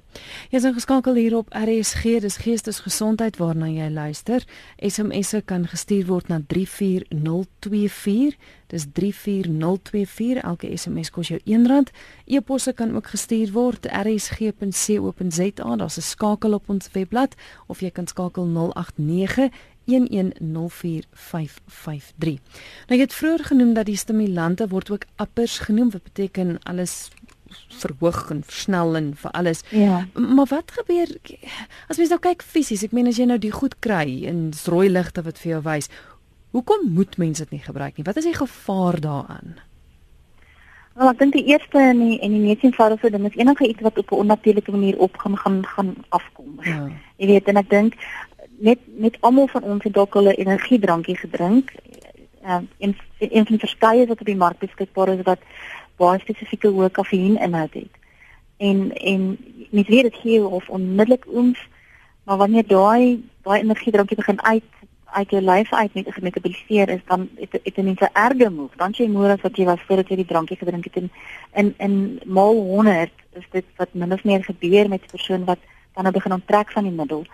Jy 0.52 0.60
is 0.60 0.66
geskakel 0.76 1.16
hier 1.18 1.34
op 1.36 1.48
RSG, 1.50 2.20
dis 2.22 2.36
Geestesgesondheid 2.44 3.36
waarna 3.40 3.66
jy 3.72 3.88
luister. 3.90 4.44
SMS'e 4.78 5.42
kan 5.42 5.66
gestuur 5.66 6.06
word 6.06 6.28
na 6.30 6.38
34024. 6.46 8.36
Dis 8.70 8.86
34024. 8.94 10.44
Elke 10.46 10.70
SMS 10.76 11.10
kos 11.10 11.28
jou 11.32 11.40
R1. 11.42 11.90
E-posse 12.24 12.72
kan 12.72 12.94
ook 12.94 13.06
gestuur 13.16 13.52
word 13.52 13.86
rsg.co.za. 13.90 15.76
Daar's 15.76 15.98
'n 15.98 16.02
skakel 16.02 16.54
op 16.54 16.68
ons 16.68 16.88
webblad 16.92 17.34
of 17.66 17.80
jy 17.80 17.90
kan 17.90 18.06
skakel 18.06 18.46
089 18.46 19.50
1104553. 19.84 22.40
Nou 22.88 22.98
jy 22.98 23.04
het 23.04 23.14
vroeër 23.14 23.44
genoem 23.44 23.74
dat 23.74 23.86
die 23.86 23.96
stimulante 23.96 24.68
word 24.68 24.90
ook 24.90 25.04
uppers 25.16 25.58
genoem 25.58 25.90
wat 25.90 26.02
beteken 26.02 26.58
alles 26.62 27.10
verhoog 27.68 28.30
en 28.30 28.42
versnel 28.42 28.96
en 28.96 29.12
vir 29.16 29.30
alles. 29.30 29.62
Ja. 29.70 30.06
Maar 30.14 30.46
wat 30.50 30.70
gebeur 30.70 31.08
as 31.88 31.96
mens 31.96 32.10
nou 32.10 32.20
kyk 32.20 32.42
fisies? 32.42 32.82
Ek 32.82 32.92
meen 32.92 33.06
as 33.06 33.18
jy 33.18 33.26
nou 33.26 33.38
die 33.38 33.52
goed 33.54 33.78
kry 33.80 34.24
en 34.30 34.50
rooi 34.66 34.88
ligte 34.88 35.22
wat 35.22 35.38
vir 35.38 35.50
jou 35.56 35.62
wys, 35.62 35.90
hoekom 36.50 36.90
moet 36.94 37.16
mense 37.16 37.42
dit 37.42 37.50
nie 37.58 37.64
gebruik 37.64 37.96
nie? 37.96 38.06
Wat 38.06 38.16
is 38.16 38.24
die 38.24 38.36
gevaar 38.36 39.00
daaraan? 39.00 39.56
Wel, 40.94 41.08
ek 41.10 41.18
dink 41.18 41.34
die 41.34 41.48
eerste 41.50 41.80
en 41.82 41.98
die 41.98 42.20
en 42.22 42.34
die 42.36 42.42
mees 42.44 42.62
eenvoudige 42.62 43.10
ding 43.10 43.24
is 43.26 43.38
enige 43.40 43.66
iets 43.66 43.82
wat 43.82 43.98
op 43.98 44.12
'n 44.12 44.22
onnatuurlike 44.22 44.70
manier 44.70 44.98
op 44.98 45.16
gaan 45.18 45.36
gaan 45.36 45.66
gaan 45.66 45.94
afkom. 46.08 46.60
Ja. 46.62 46.88
Jy 47.16 47.26
weet 47.26 47.48
en 47.50 47.56
ek 47.56 47.70
dink 47.70 47.94
net 48.58 48.78
net 48.86 49.16
almal 49.20 49.48
van 49.48 49.62
ons 49.62 49.82
het 49.84 49.94
dalk 49.94 50.14
al 50.14 50.30
'n 50.30 50.38
energiedrankie 50.44 51.16
gedrink. 51.16 51.74
Ehm 52.42 52.62
uh, 52.62 52.68
en 52.78 52.96
een 53.18 53.46
van 53.46 53.58
verskeie 53.58 54.06
wat 54.06 54.20
op 54.20 54.26
die 54.26 54.36
mark 54.36 54.58
beskikbaar 54.58 55.08
is 55.08 55.22
wat 55.22 55.40
baie 55.96 56.20
spesifieke 56.20 56.68
hoë 56.68 56.90
kafeïn 56.90 57.38
inhoud 57.40 57.74
het. 57.74 57.94
En 58.56 58.92
en 58.92 59.38
mens 59.70 59.88
weet 59.88 60.02
dit 60.02 60.14
gee 60.14 60.46
of 60.46 60.68
onmiddellik 60.68 61.24
ooms, 61.26 61.68
maar 62.24 62.36
wanneer 62.36 62.66
daai 62.66 63.22
daai 63.42 63.60
energiedrankie 63.60 64.16
begin 64.16 64.42
uit 64.42 64.64
uit 65.14 65.30
jou 65.30 65.42
lyf 65.42 65.72
uit 65.72 65.94
met 65.94 66.06
gemetaboliseer 66.10 66.88
is 66.88 67.00
dan 67.06 67.28
het 67.36 67.50
dit 67.50 67.76
'n 67.76 67.84
mense 67.84 68.08
erge 68.12 68.50
moeg. 68.50 68.72
Dan 68.76 68.90
jy 68.96 69.08
moer 69.08 69.30
as 69.30 69.40
wat 69.40 69.56
jy 69.56 69.64
was 69.64 69.80
voordat 69.86 70.08
jy 70.08 70.16
die 70.16 70.30
drankie 70.32 70.56
gedrink 70.56 70.84
het 70.84 70.96
en 70.96 71.10
in 71.52 71.74
in 71.78 72.20
maal 72.24 72.54
100 72.54 73.10
is 73.32 73.46
dit 73.50 73.64
wat 73.76 73.88
min 73.92 74.12
of 74.12 74.24
meer 74.24 74.44
gebeur 74.44 74.88
met 74.88 75.02
'n 75.02 75.10
persoon 75.10 75.44
wat 75.44 75.58
dan 75.94 76.02
nou 76.02 76.14
begin 76.14 76.32
onttrek 76.32 76.72
van 76.72 76.82
die 76.82 76.92
middel. 76.92 77.24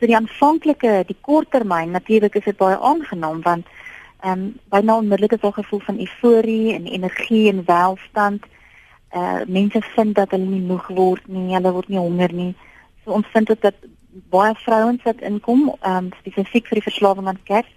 So 0.00 0.06
die 0.06 0.16
aanvanklike, 0.16 1.04
die 1.06 1.16
korttermyn 1.20 1.90
natuurlik 1.90 2.34
is 2.34 2.44
dit 2.44 2.56
baie 2.56 2.78
aangenaam 2.78 3.42
want 3.42 3.66
ehm 4.24 4.40
um, 4.40 4.56
byna 4.72 4.96
onmiddellik 4.96 5.32
is 5.32 5.40
daar 5.40 5.50
'n 5.50 5.62
gevoel 5.62 5.80
van 5.80 5.98
euforie 5.98 6.74
en 6.74 6.86
energie 6.86 7.48
en 7.52 7.64
welstand. 7.64 8.42
Eh 9.08 9.20
uh, 9.20 9.46
mense 9.46 9.80
vind 9.80 10.14
dat 10.14 10.30
hulle 10.30 10.44
nie 10.44 10.60
moeg 10.60 10.86
word 10.88 11.26
nie, 11.26 11.54
hulle 11.54 11.72
word 11.72 11.88
nie 11.88 11.98
honger 11.98 12.32
nie. 12.32 12.54
So 13.04 13.10
ons 13.10 13.26
vind 13.26 13.46
dit 13.46 13.60
dat 13.60 13.74
baie 14.10 14.54
vrouens 14.54 15.02
wat 15.02 15.20
inkom, 15.20 15.76
ehm 15.80 15.96
um, 15.96 16.10
spesifiek 16.18 16.66
vir 16.66 16.74
die 16.74 16.88
verslawing 16.90 17.26
aan 17.26 17.42
kers, 17.42 17.70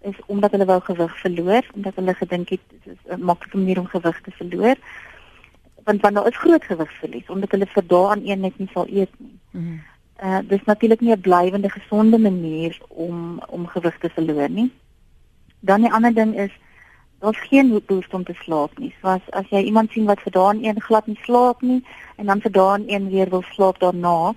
is 0.00 0.18
omdat 0.26 0.50
hulle 0.50 0.64
wou 0.64 0.80
gewig 0.80 1.18
verloor, 1.20 1.62
omdat 1.74 1.94
hulle 1.94 2.14
gedink 2.14 2.48
het 2.48 2.60
dit 2.68 2.94
is 2.94 3.16
'n 3.16 3.24
maklike 3.24 3.56
manier 3.56 3.78
om 3.78 3.86
gewig 3.86 4.20
te 4.20 4.30
verloor. 4.30 4.76
Want 5.84 6.00
want 6.00 6.14
daar 6.14 6.26
is 6.26 6.36
groot 6.44 6.64
gewigsverlies 6.64 7.28
omdat 7.28 7.50
hulle 7.50 7.66
vir 7.66 7.86
dae 7.86 8.08
aan 8.08 8.22
een 8.24 8.40
net 8.40 8.58
nie 8.58 8.70
sal 8.72 8.86
eet 8.88 9.14
nie. 9.18 9.38
Mm 9.50 9.80
uh, 10.24 10.38
dis 10.48 10.64
natuurlik 10.64 11.00
nie 11.00 11.12
'n 11.12 11.20
blywende 11.20 11.70
gesonde 11.70 12.18
manier 12.18 12.78
om 12.88 13.42
om 13.48 13.66
gewig 13.66 13.98
te 13.98 14.08
verloor 14.08 14.50
nie. 14.50 14.70
Dan 15.62 15.86
die 15.86 15.92
ander 15.92 16.14
ding 16.14 16.34
is 16.38 16.52
daar's 17.22 17.38
geen 17.38 17.82
behoefte 17.86 18.16
om 18.16 18.24
te 18.24 18.34
slaap 18.34 18.78
nie. 18.78 18.94
So 19.00 19.14
as 19.14 19.26
as 19.30 19.46
jy 19.54 19.62
iemand 19.68 19.92
sien 19.94 20.08
wat 20.10 20.20
vir 20.24 20.34
daai 20.34 20.64
een 20.64 20.80
glad 20.82 21.06
nie 21.06 21.18
slaap 21.22 21.62
nie 21.62 21.78
en 22.16 22.26
dan 22.26 22.42
vir 22.42 22.52
daai 22.56 22.82
een 22.86 23.08
weer 23.10 23.30
wil 23.30 23.44
slaap 23.54 23.78
daarna, 23.78 24.34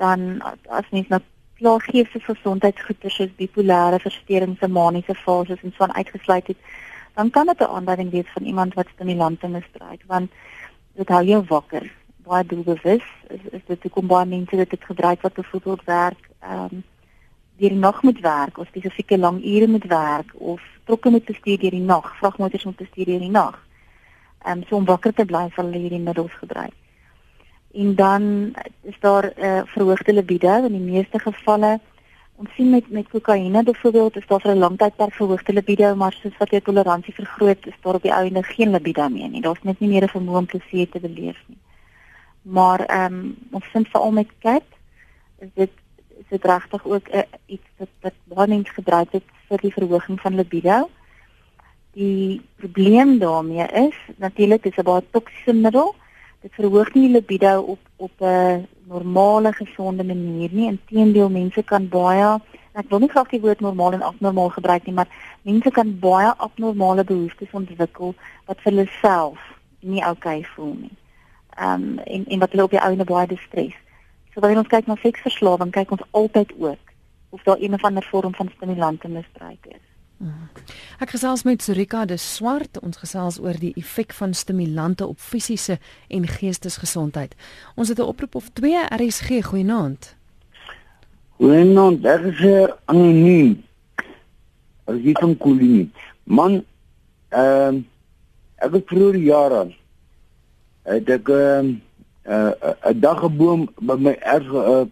dan 0.00 0.40
as 0.68 0.88
mens 0.90 1.10
nou 1.12 1.20
klaar 1.60 1.84
geestelike 1.84 2.34
gesondheidsgoeie 2.34 3.12
soos 3.12 3.34
bipolêre 3.40 4.00
versteurings 4.06 4.64
en 4.64 4.72
maniese 4.72 5.14
fases 5.14 5.60
en 5.62 5.74
so 5.76 5.84
uitgesluit 5.84 6.46
het, 6.46 6.56
dan 7.14 7.30
kan 7.30 7.46
dit 7.46 7.60
'n 7.60 7.74
aanduiding 7.76 8.10
wees 8.10 8.32
van 8.32 8.44
iemand 8.44 8.74
wat 8.74 8.88
stimulante 8.94 9.48
misbruik 9.48 10.02
want 10.06 10.30
dit 10.94 11.08
hou 11.08 11.24
jou 11.24 11.44
wakker. 11.48 11.92
Baie 12.24 12.46
doelbewus 12.46 13.06
is, 13.28 13.44
is 13.50 13.64
dit 13.66 13.82
hoekom 13.82 14.06
baie 14.06 14.26
mense 14.26 14.56
dit 14.56 14.84
gebruik 14.84 15.20
wat 15.22 15.34
byvoorbeeld 15.34 15.84
werk 15.84 16.28
ehm 16.40 16.68
um, 16.72 16.84
deur 17.56 17.70
die 17.70 17.78
nag 17.78 18.02
moet 18.02 18.20
werk 18.20 18.58
of 18.58 18.66
spesifieke 18.66 19.18
lang 19.18 19.44
ure 19.44 19.66
moet 19.66 19.84
werk 19.84 20.32
of 20.34 20.62
trokke 20.84 21.10
moet 21.10 21.24
bestuur 21.24 21.58
deur 21.58 21.70
die 21.70 21.80
nag, 21.80 22.16
vragmotors 22.18 22.64
moet 22.64 22.76
bestuur 22.76 23.06
deur 23.06 23.20
die 23.20 23.30
nag. 23.30 23.58
Ehm 24.44 24.58
um, 24.58 24.64
so 24.68 24.76
om 24.76 24.84
wakker 24.84 25.14
te 25.14 25.24
bly 25.24 25.48
sal 25.54 25.64
hulle 25.64 25.78
hierdie 25.78 26.02
middels 26.02 26.32
gebruik. 26.40 26.74
En 27.74 27.94
dan 27.94 28.54
is 28.82 28.96
daar 29.00 29.24
'n 29.24 29.44
uh, 29.44 29.62
verhoogde 29.64 30.12
libido 30.12 30.64
in 30.64 30.72
die 30.72 30.90
meeste 30.92 31.18
gevalle. 31.18 31.80
Ons 32.36 32.50
sien 32.54 32.70
met 32.70 32.90
met 32.90 33.08
kokaine 33.08 33.62
byvoorbeeld 33.62 34.16
is 34.16 34.26
daar 34.26 34.40
vir 34.40 34.54
'n 34.54 34.58
lang 34.58 34.78
tydperk 34.78 35.14
verhoogde 35.14 35.52
libido, 35.52 35.94
maar 35.94 36.12
soos 36.12 36.36
wat 36.38 36.50
jou 36.50 36.62
toleransie 36.62 37.14
vergroot, 37.14 37.66
is 37.66 37.80
daar 37.80 37.94
op 37.94 38.02
die 38.02 38.14
ou 38.14 38.26
ende 38.26 38.42
geen 38.42 38.70
libido 38.70 39.08
meer 39.08 39.28
nie. 39.28 39.40
Daar's 39.40 39.62
net 39.62 39.80
nie 39.80 39.88
meer 39.88 40.02
'n 40.02 40.16
vermoë 40.18 40.36
om 40.36 40.46
plesier 40.46 40.88
te 40.88 41.00
beleef 41.00 41.42
nie. 41.46 41.58
Maar 42.42 42.80
ehm 42.80 43.14
um, 43.14 43.36
ons 43.50 43.64
vind 43.64 43.88
veral 43.88 44.12
met 44.12 44.28
kat 44.38 44.62
is 45.38 45.48
dit 45.54 45.70
is 46.24 46.38
dit 46.38 46.44
regtig 46.44 46.84
ook 46.84 47.08
'n 47.08 47.16
uh, 47.16 47.22
iets 47.46 47.68
wat 47.76 47.88
wat 48.00 48.14
baie 48.24 48.48
mense 48.48 48.72
gebruik 48.72 49.12
het 49.12 49.26
vir 49.48 49.58
die 49.58 49.72
verhoging 49.72 50.20
van 50.20 50.34
libido. 50.34 50.88
Die 51.92 52.42
probleem 52.56 53.18
daarmee 53.18 53.66
is 53.66 53.96
natuurlik 54.16 54.62
dis 54.62 54.76
'n 54.76 54.82
baie 54.82 55.02
toksiese 55.10 55.52
middel. 55.52 55.94
Dit 56.40 56.52
verhoog 56.54 56.94
nie 56.94 57.10
libido 57.10 57.60
op 57.60 57.80
op 57.96 58.12
'n 58.20 58.66
normale 58.84 59.52
gesonde 59.52 60.04
manier 60.04 60.50
nie. 60.52 60.68
Inteendeel 60.68 61.30
mense 61.30 61.62
kan 61.62 61.88
baie 61.88 62.40
ek 62.74 62.90
wil 62.90 63.04
nie 63.04 63.10
graag 63.10 63.30
die 63.30 63.40
woord 63.42 63.60
normaal 63.62 63.92
en 63.92 64.02
abnormaal 64.02 64.50
gebruik 64.56 64.86
nie, 64.86 64.94
maar 64.94 65.10
mense 65.46 65.70
kan 65.70 65.94
baie 66.02 66.32
abnormale 66.42 67.04
behoeftes 67.06 67.54
ontwikkel 67.54 68.14
wat 68.50 68.60
vir 68.64 68.72
hulle 68.72 68.86
self 69.00 69.38
nie 69.80 70.02
oukei 70.02 70.40
okay 70.40 70.54
voel 70.54 70.74
nie. 70.74 70.94
Ehm 71.54 71.82
um, 71.82 71.98
en 71.98 72.26
en 72.26 72.42
wat 72.42 72.50
hulle 72.50 72.66
op 72.66 72.74
die 72.74 72.82
ouene 72.82 73.06
baie 73.06 73.26
distres. 73.30 73.76
So 74.34 74.42
wanneer 74.42 74.64
ons 74.64 74.70
kyk 74.70 74.88
na 74.90 74.96
seksverslawing, 74.98 75.70
kyk 75.70 75.92
ons 75.94 76.02
altyd 76.10 76.50
ook 76.58 76.92
of 77.34 77.42
daar 77.46 77.60
een 77.62 77.74
of 77.74 77.84
ander 77.86 78.06
vorm 78.10 78.34
van 78.34 78.50
stimulante 78.56 79.08
misbruik 79.08 79.66
is. 79.70 79.82
Hmm. 80.18 80.48
Ek 81.02 81.10
gesels 81.14 81.42
met 81.46 81.62
Surika 81.62 82.04
de 82.06 82.16
Swart, 82.18 82.80
ons 82.82 82.98
gesels 82.98 83.38
oor 83.42 83.54
die 83.58 83.72
effek 83.78 84.14
van 84.14 84.34
stimulante 84.34 85.06
op 85.06 85.22
fisiese 85.22 85.78
en 86.08 86.26
geestesgesondheid. 86.26 87.34
Ons 87.74 87.88
het 87.94 87.98
'n 87.98 88.10
oproep 88.10 88.34
of 88.34 88.50
2 88.58 88.74
RSG 88.90 89.42
goeienaand. 89.46 90.16
Goeienaand, 91.38 92.02
dit 92.02 92.24
is 92.24 92.40
uh, 92.40 92.66
anoniem. 92.84 93.62
As 94.84 94.98
jy 94.98 95.12
kom 95.12 95.36
koelie. 95.36 95.90
Man, 96.24 96.64
ehm 97.28 97.74
uh, 97.74 97.82
ek 98.56 98.72
het 98.72 98.86
vroeër 98.86 99.16
jare 99.16 99.74
het 100.82 101.08
ek 101.08 101.28
ehm 101.28 101.66
uh, 101.66 101.83
'n 102.24 102.32
uh, 102.32 102.90
'n 102.90 103.00
daggeboom 103.00 103.68
by 103.80 103.96
my 103.98 104.16
erf 104.20 104.48
uh, 104.48 104.84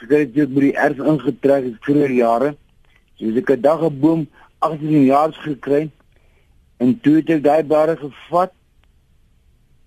gekry 0.00 0.28
het 0.34 0.54
by 0.54 0.60
die 0.60 0.76
erf 0.76 0.98
ingetrek 0.98 1.64
het 1.64 1.76
vroeër 1.80 2.12
jare. 2.12 2.56
So 3.16 3.24
ek 3.26 3.50
'n 3.50 3.60
daggeboom 3.60 4.26
18 4.58 5.04
jaar 5.04 5.32
gekry 5.32 5.90
en 6.76 7.00
toe 7.00 7.16
het 7.16 7.30
ek 7.30 7.42
daai 7.42 7.64
bare 7.64 7.96
gevat 7.96 8.52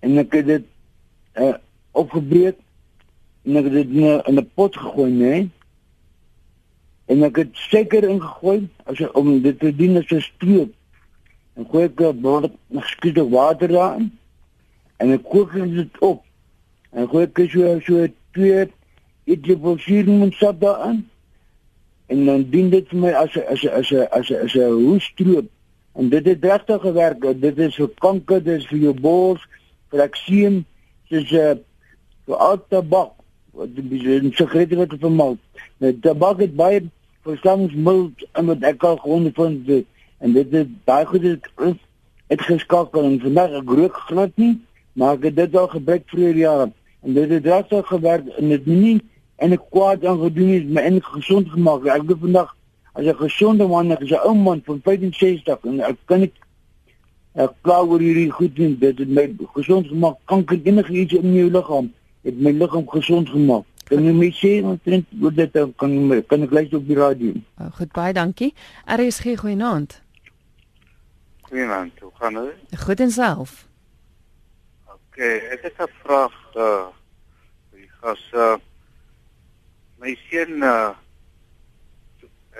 en 0.00 0.18
ek 0.18 0.32
het 0.32 0.46
dit 0.46 0.64
uh, 1.34 1.54
opgebreek 1.92 2.58
en 3.44 3.56
ek 3.56 3.64
het 3.64 3.72
dit 3.72 3.90
in 4.26 4.34
'n 4.38 4.50
pot 4.54 4.76
gegooi, 4.76 5.10
né? 5.10 5.18
Nee? 5.18 5.50
En 7.08 7.22
ek 7.22 7.36
het 7.36 7.56
suiker 7.70 8.04
ingegooi 8.04 8.68
as 8.84 9.00
om 9.16 9.40
dit 9.42 9.58
te 9.58 9.72
dien 9.76 9.96
as 9.96 10.10
'n 10.12 10.20
stroop. 10.20 10.72
En 11.56 11.66
gooi 11.70 11.84
ek 11.84 12.00
'n 12.00 12.20
bord 12.20 12.52
skiet 12.90 13.18
water 13.18 13.68
daarin 13.68 14.18
en 14.96 15.12
ek 15.12 15.22
kook 15.22 15.52
dit 15.52 15.98
op. 15.98 16.27
En 16.90 17.08
gooi 17.08 17.26
ek 17.26 17.44
so 17.52 17.74
so 17.84 18.06
twee 18.36 18.66
eetlepelsiering 19.28 20.32
sap 20.34 20.60
daarin. 20.60 21.04
En 22.08 22.24
dan 22.24 22.46
dien 22.50 22.70
dit 22.72 22.88
vir 22.88 22.98
my 22.98 23.12
as 23.12 23.36
'n 23.36 23.44
as 23.52 23.62
'n 23.62 23.68
as 23.68 23.90
'n 23.92 24.08
as 24.10 24.30
'n 24.30 24.42
as 24.44 24.54
'n 24.54 24.72
hoestroop. 24.84 25.48
En 25.94 26.08
dit 26.08 26.24
het 26.26 26.44
regtig 26.44 26.80
gewerk. 26.80 27.40
Dit 27.40 27.58
is 27.58 27.76
vir 27.76 27.90
kanker, 27.98 28.42
dit 28.42 28.60
is 28.60 28.66
vir 28.66 28.78
jou 28.78 28.94
bors, 28.94 29.48
vir 29.90 30.00
ekseem, 30.00 30.64
dis 31.08 31.32
'n 31.32 31.60
vir 32.26 32.36
al 32.36 32.58
tabak 32.68 33.12
wat 33.52 33.74
die 33.74 34.32
sigarette 34.32 34.76
wat 34.76 34.94
vermal. 35.00 35.36
Nou 35.78 35.92
tabak 36.00 36.40
het 36.40 36.56
baie 36.56 36.82
verstandsmiddel 37.26 38.10
en 38.32 38.46
wat 38.46 38.62
ek 38.62 38.82
al 38.82 38.96
gewoon 38.96 39.30
van 39.34 39.62
dit 39.66 39.86
en 40.18 40.32
dit 40.32 40.52
is 40.52 40.66
baie 40.84 41.06
goed 41.06 41.22
dit 41.22 41.48
dit 42.28 42.40
geskakel 42.40 43.04
en 43.08 43.20
vandag 43.20 43.54
ek 43.62 43.70
rook 43.70 43.96
glad 44.08 44.34
nie, 44.36 44.58
maar 44.92 45.16
ek 45.16 45.30
het 45.30 45.36
dit 45.36 45.56
al 45.56 45.68
gebruik 45.72 46.04
vir 46.12 46.36
jare 46.36 46.68
en 47.02 47.14
dit 47.14 47.30
het 47.30 47.44
regtig 47.44 47.86
gewerk 47.86 48.26
en 48.26 48.48
dit 48.48 48.66
nie 48.66 49.00
en 49.36 49.52
ek 49.54 49.64
kwaad 49.70 50.04
aan 50.04 50.18
gedoen 50.20 50.50
is 50.56 50.66
my 50.66 50.82
en 50.82 51.02
gesond 51.02 51.50
gemaak. 51.50 51.86
Ek 51.86 52.08
het 52.08 52.18
vandag 52.20 52.56
as 52.92 53.06
'n 53.06 53.14
gesonde 53.14 53.66
man, 53.66 53.92
ek 53.92 54.00
is 54.00 54.10
'n 54.10 54.24
ou 54.26 54.34
man 54.34 54.62
van 54.64 54.80
65 54.82 55.64
en 55.64 55.80
ek 55.80 55.96
kan 56.04 56.22
ek 56.22 56.34
ek 57.34 57.52
glo 57.62 57.86
oor 57.86 58.00
hierdie 58.00 58.30
goed 58.30 58.56
doen. 58.56 58.76
Dit 58.78 58.98
het 58.98 59.08
my 59.08 59.36
gesond 59.54 59.86
gemaak. 59.86 60.16
Kanker 60.24 60.58
enige 60.64 60.92
iets 60.92 61.12
in 61.12 61.32
my 61.32 61.48
liggaam 61.50 61.92
het 62.22 62.40
my 62.40 62.50
liggaam 62.50 62.88
gesond 62.88 63.28
gemaak. 63.28 63.64
Kan 63.84 64.04
jy 64.04 64.12
my 64.12 64.28
sê 64.36 64.50
wat 64.64 64.82
dink 64.84 65.06
hoe 65.20 65.32
dit 65.32 65.52
kan 65.76 65.92
kan 66.28 66.42
ek 66.42 66.50
luister 66.50 66.78
op 66.78 66.86
die 66.86 66.96
radio? 66.96 67.32
Oh, 67.60 67.70
goed 67.78 67.92
baie 67.92 68.12
dankie. 68.12 68.54
RSG 68.84 69.38
goeienaand. 69.38 70.02
Goeienaand. 71.48 71.92
Hoe 72.00 72.10
gaan 72.14 72.34
dit? 72.34 72.80
Goed 72.80 73.00
en 73.00 73.10
self. 73.10 73.68
OK, 74.86 75.16
ek 75.54 75.62
het 75.62 75.80
'n 75.80 75.92
vraag 76.02 76.34
uh 76.58 76.88
die 77.72 77.88
gas 78.00 78.22
uh 78.34 78.56
my 80.02 80.14
seun 80.28 80.62
uh 80.62 80.94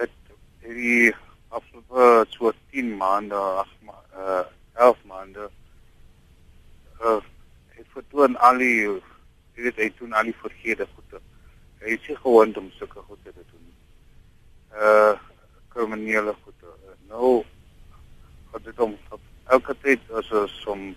het 0.01 0.15
hierdie 0.63 1.15
afgelope 1.49 2.27
so 2.35 2.53
10 2.71 2.95
maande 3.03 3.43
ag 3.65 3.71
uh 3.87 4.45
11 4.79 5.05
maande 5.13 5.51
uh 7.01 7.21
het 7.79 7.87
vertoon 7.95 8.37
al 8.37 8.59
die 8.59 9.01
weet 9.59 9.79
hy 9.83 9.89
doen 9.99 10.15
al 10.15 10.29
die 10.31 10.39
verkeerde 10.39 10.87
goede. 10.95 11.21
Hy 11.83 11.97
is 11.97 12.07
gewoond 12.23 12.59
om 12.59 12.71
sulke 12.79 13.03
goede 13.07 13.33
te 13.33 13.45
doen. 13.51 13.67
Uh 14.75 15.15
kriminele 15.75 16.35
goede. 16.45 16.75
Nou 17.11 17.45
wat 18.53 18.65
dit 18.65 18.81
om 18.81 18.97
elke 19.55 19.75
tyd 19.83 20.11
as 20.21 20.31
ons 20.33 20.57
om 20.71 20.89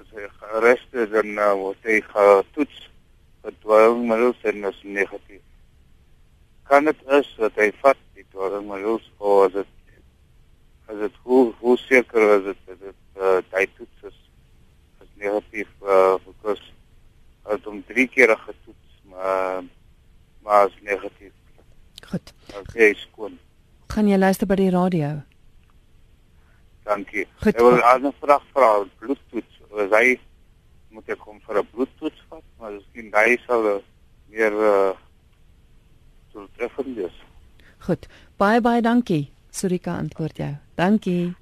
as 0.00 0.08
hy 0.16 0.28
gearresteer 0.38 1.10
dan 1.12 1.36
uh, 1.36 1.52
word 1.60 1.88
hy 1.88 1.98
getoets 2.06 2.78
vir 3.44 3.56
dwelmmiddels 3.64 4.40
en 4.48 4.68
is 4.70 4.80
negatief. 4.84 5.44
Kan 6.70 6.88
dit 6.88 7.04
is 7.18 7.28
dat 7.40 7.58
hy 7.60 7.68
vat 7.82 8.00
die 8.16 8.24
dwelmmiddels 8.32 9.06
of 9.18 9.46
as 9.48 9.58
dit 9.58 9.76
as 10.90 10.98
dit 11.04 11.20
hoe 11.26 11.42
hoe 11.60 11.76
seker 11.84 12.26
is 12.36 12.44
dit 12.48 12.62
dat 12.70 12.80
dit 12.86 13.20
uh, 13.20 13.38
hy 13.54 13.66
toets 13.76 14.08
is, 14.10 14.18
is 15.04 15.12
negatief 15.24 15.70
uh, 15.84 16.16
because 16.24 16.72
het 17.50 17.68
hom 17.68 17.82
drie 17.90 18.08
keer 18.10 18.32
getoets 18.46 19.02
maar 19.12 19.62
maar 20.42 20.66
is 20.66 20.76
negatief. 20.82 21.32
Goed. 22.10 22.32
Okay, 22.56 22.94
skoon. 22.96 23.36
Gaan 23.92 24.08
jy 24.08 24.16
luister 24.18 24.48
by 24.48 24.56
die 24.58 24.70
radio? 24.72 25.18
Dankie. 26.88 27.26
Goed. 27.44 27.54
Ek 27.54 27.60
wil 27.60 27.76
'n 27.76 27.86
ander 27.92 28.14
vraag 28.22 28.44
vra, 28.54 28.70
bloedtoets. 28.98 29.59
Is 29.78 29.90
hy 29.94 30.18
moet 30.90 31.08
ek 31.08 31.18
kom 31.18 31.38
vir 31.46 31.60
'n 31.60 31.68
bloedtoets 31.72 32.22
vat, 32.28 32.42
maar 32.58 32.72
miskien 32.72 33.12
hy 33.14 33.38
sal 33.46 33.66
uh, 33.66 33.78
meer 34.30 34.52
uh 34.52 34.92
sou 36.32 36.46
treffend 36.56 36.96
wees. 36.96 37.16
Goed. 37.86 38.08
Baie 38.36 38.60
baie 38.60 38.82
dankie. 38.82 39.30
Surika 39.50 39.96
antwoord 39.96 40.36
jou. 40.36 40.54
Dankie. 40.74 41.34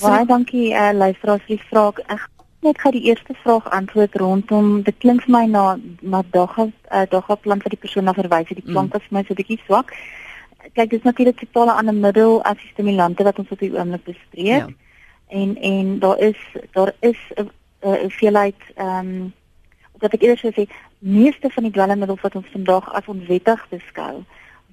Baie 0.00 0.26
dankie 0.26 0.72
eh 0.72 0.90
uh, 0.90 0.92
luisteraars 0.96 1.42
vir 1.46 1.56
die 1.56 1.66
vraag. 1.70 1.98
Ek 2.06 2.28
net 2.64 2.80
gou 2.80 2.92
die 2.92 3.04
eerste 3.10 3.34
vraag 3.42 3.66
antwoord 3.70 4.14
rondom 4.16 4.82
dit 4.82 4.98
klink 4.98 5.22
vir 5.26 5.32
my 5.32 5.44
na 5.46 5.64
na 6.00 6.22
dagga 6.30 6.68
uh, 6.90 7.04
dagga 7.10 7.34
plant 7.34 7.62
wat 7.62 7.74
die 7.74 7.82
persoon 7.84 8.04
na 8.04 8.14
verwys 8.14 8.48
het. 8.48 8.60
Die 8.62 8.72
plant 8.72 8.94
mm. 8.94 9.00
is 9.00 9.08
vir 9.08 9.18
my 9.18 9.24
so 9.24 9.34
'n 9.34 9.40
bietjie 9.42 9.60
swak. 9.66 9.92
Kyk, 10.72 10.90
dis 10.90 11.02
natuurlik 11.04 11.38
totale 11.38 11.72
ander 11.72 11.94
middel 11.94 12.40
as 12.42 12.56
die 12.56 12.72
stimulante 12.72 13.24
wat 13.24 13.38
ons 13.38 13.50
op 13.50 13.58
die 13.58 13.74
oomblik 13.74 14.04
bespreek. 14.04 14.46
Ja. 14.46 14.68
En 15.28 15.56
en 15.56 15.98
daar 15.98 16.18
is 16.18 16.40
daar 16.72 16.94
is 17.00 17.20
'n 17.36 17.50
uh, 17.84 18.00
hoeveelheid 18.00 18.60
ehm 18.74 19.14
um, 19.14 19.32
wat 20.02 20.16
ek 20.16 20.24
eers 20.26 20.42
sê, 20.42 20.66
meeste 20.98 21.48
van 21.54 21.64
die 21.64 21.72
dwelmmiddels 21.72 22.20
wat 22.20 22.34
ons 22.36 22.48
vandag 22.52 22.88
as 22.92 23.06
onwettig 23.08 23.60
beskou, 23.70 24.24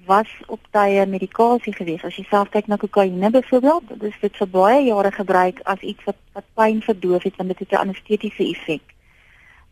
was 0.06 0.28
op 0.46 0.60
tye 0.74 1.06
medikasie 1.06 1.72
geweest. 1.72 2.04
As 2.04 2.16
jy 2.18 2.24
self 2.26 2.50
kyk 2.50 2.66
na 2.66 2.76
kokaine 2.76 3.30
byvoorbeeld, 3.30 3.92
dis 4.02 4.18
dit 4.20 4.36
vir 4.40 4.48
baie 4.50 4.80
jare 4.88 5.12
gebruik 5.14 5.60
as 5.64 5.80
iets 5.80 6.04
wat 6.08 6.18
wat 6.34 6.48
pyn 6.58 6.82
verdoof 6.82 7.22
het 7.28 7.36
want 7.38 7.54
dit 7.54 7.58
het 7.58 7.72
'n 7.72 7.84
anestetiese 7.86 8.48
effek. 8.48 8.82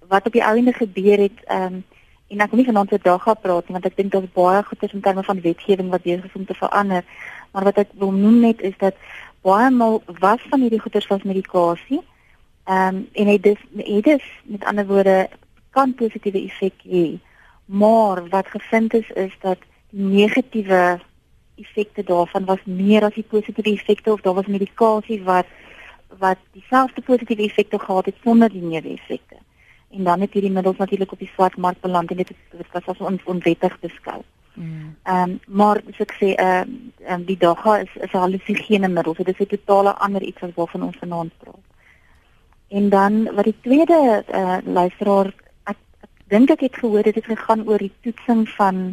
Wat 0.08 0.26
op 0.26 0.32
die 0.32 0.44
ouende 0.44 0.72
gebeur 0.72 1.18
het, 1.18 1.44
ehm 1.46 1.74
um, 1.74 1.84
en 2.30 2.40
ek 2.40 2.50
wil 2.50 2.58
nie 2.60 2.66
vanaand 2.66 2.92
oor 2.92 3.02
daag 3.02 3.22
gaan 3.22 3.40
praat 3.42 3.68
nie 3.68 3.74
want 3.76 3.86
ek 3.86 3.96
dink 3.96 4.12
daar's 4.12 4.32
baie 4.34 4.62
goeie 4.62 4.92
in 4.92 5.00
terme 5.00 5.22
van 5.22 5.40
wetgewing 5.40 5.88
wat 5.90 6.02
besig 6.02 6.24
is 6.24 6.38
om 6.38 6.46
te 6.46 6.54
verander. 6.54 7.04
Maar 7.52 7.64
wat 7.64 7.78
ek 7.78 7.88
wil 7.98 8.12
noem 8.12 8.40
net 8.40 8.60
is 8.60 8.76
dat 8.78 8.94
baie 9.42 9.70
mal 9.70 10.02
was 10.20 10.40
van 10.50 10.60
hierdie 10.60 10.80
goeders 10.80 11.06
was 11.06 11.22
medikasie. 11.22 12.00
Ehm 12.64 12.96
um, 12.96 13.08
en 13.12 13.26
dit 13.26 13.46
is 13.46 13.58
dit 13.72 14.06
is 14.06 14.24
met 14.42 14.64
ander 14.64 14.86
woorde 14.86 15.28
kan 15.70 15.94
positiewe 15.94 16.42
effek 16.42 16.82
hê. 16.82 17.18
Maar 17.64 18.28
wat 18.28 18.46
gevind 18.46 18.94
is 18.94 19.10
is 19.10 19.36
dat 19.40 19.58
die 19.90 20.04
negatiewe 20.04 21.00
effekte 21.54 22.02
daarvan 22.04 22.44
was 22.44 22.64
meer 22.64 23.04
as 23.04 23.14
die 23.14 23.26
positiewe 23.28 23.78
effekte 23.78 24.12
of 24.12 24.20
daar 24.20 24.34
was 24.34 24.46
medikasie 24.46 25.22
wat 25.22 25.46
wat 26.18 26.38
dieselfde 26.52 27.00
positiewe 27.00 27.42
effekte 27.42 27.78
gehad 27.78 28.04
het 28.04 28.16
sonder 28.22 28.50
die 28.50 28.62
neeweffekte. 28.62 29.36
En 29.90 30.04
dan 30.04 30.20
het 30.20 30.32
hierdie 30.32 30.50
middels 30.50 30.76
natuurlik 30.76 31.12
op 31.12 31.18
die 31.18 31.30
swart 31.34 31.56
mark 31.56 31.80
beland 31.80 32.10
en 32.10 32.16
dit 32.16 32.28
het 32.28 32.66
was 32.72 32.86
as 32.86 32.98
on, 32.98 33.20
onwettig 33.24 33.80
beskou. 33.80 34.22
Mm. 34.54 34.96
Ehm 35.02 35.30
um, 35.30 35.40
maar 35.46 35.80
soos 35.86 36.06
ek 36.06 36.14
sê 36.18 36.34
ehm 36.34 36.76
uh, 37.00 37.12
um, 37.12 37.24
die 37.24 37.38
dagga 37.38 37.78
is 37.78 37.92
is 37.94 38.12
'n 38.12 38.22
hallusinogene 38.24 38.88
middel. 38.88 39.14
So 39.14 39.22
dit 39.22 39.40
is 39.40 39.46
'n 39.46 39.56
totale 39.56 39.94
ander 39.98 40.22
iets 40.22 40.42
as 40.42 40.54
waarvan 40.54 40.82
ons 40.82 40.96
vanaand 40.96 41.32
praat. 41.38 41.69
En 42.70 42.88
dan 42.88 43.22
wat 43.34 43.44
die 43.44 43.56
tweede 43.62 44.24
uh, 44.30 44.58
luisteraar 44.64 45.32
ek, 45.70 45.78
ek 46.06 46.10
dink 46.30 46.50
ek 46.54 46.66
het 46.68 46.76
gehoor 46.78 47.02
dit 47.02 47.16
het 47.18 47.30
gegaan 47.32 47.66
oor 47.66 47.82
die 47.82 47.92
toetsing 48.04 48.44
van 48.54 48.92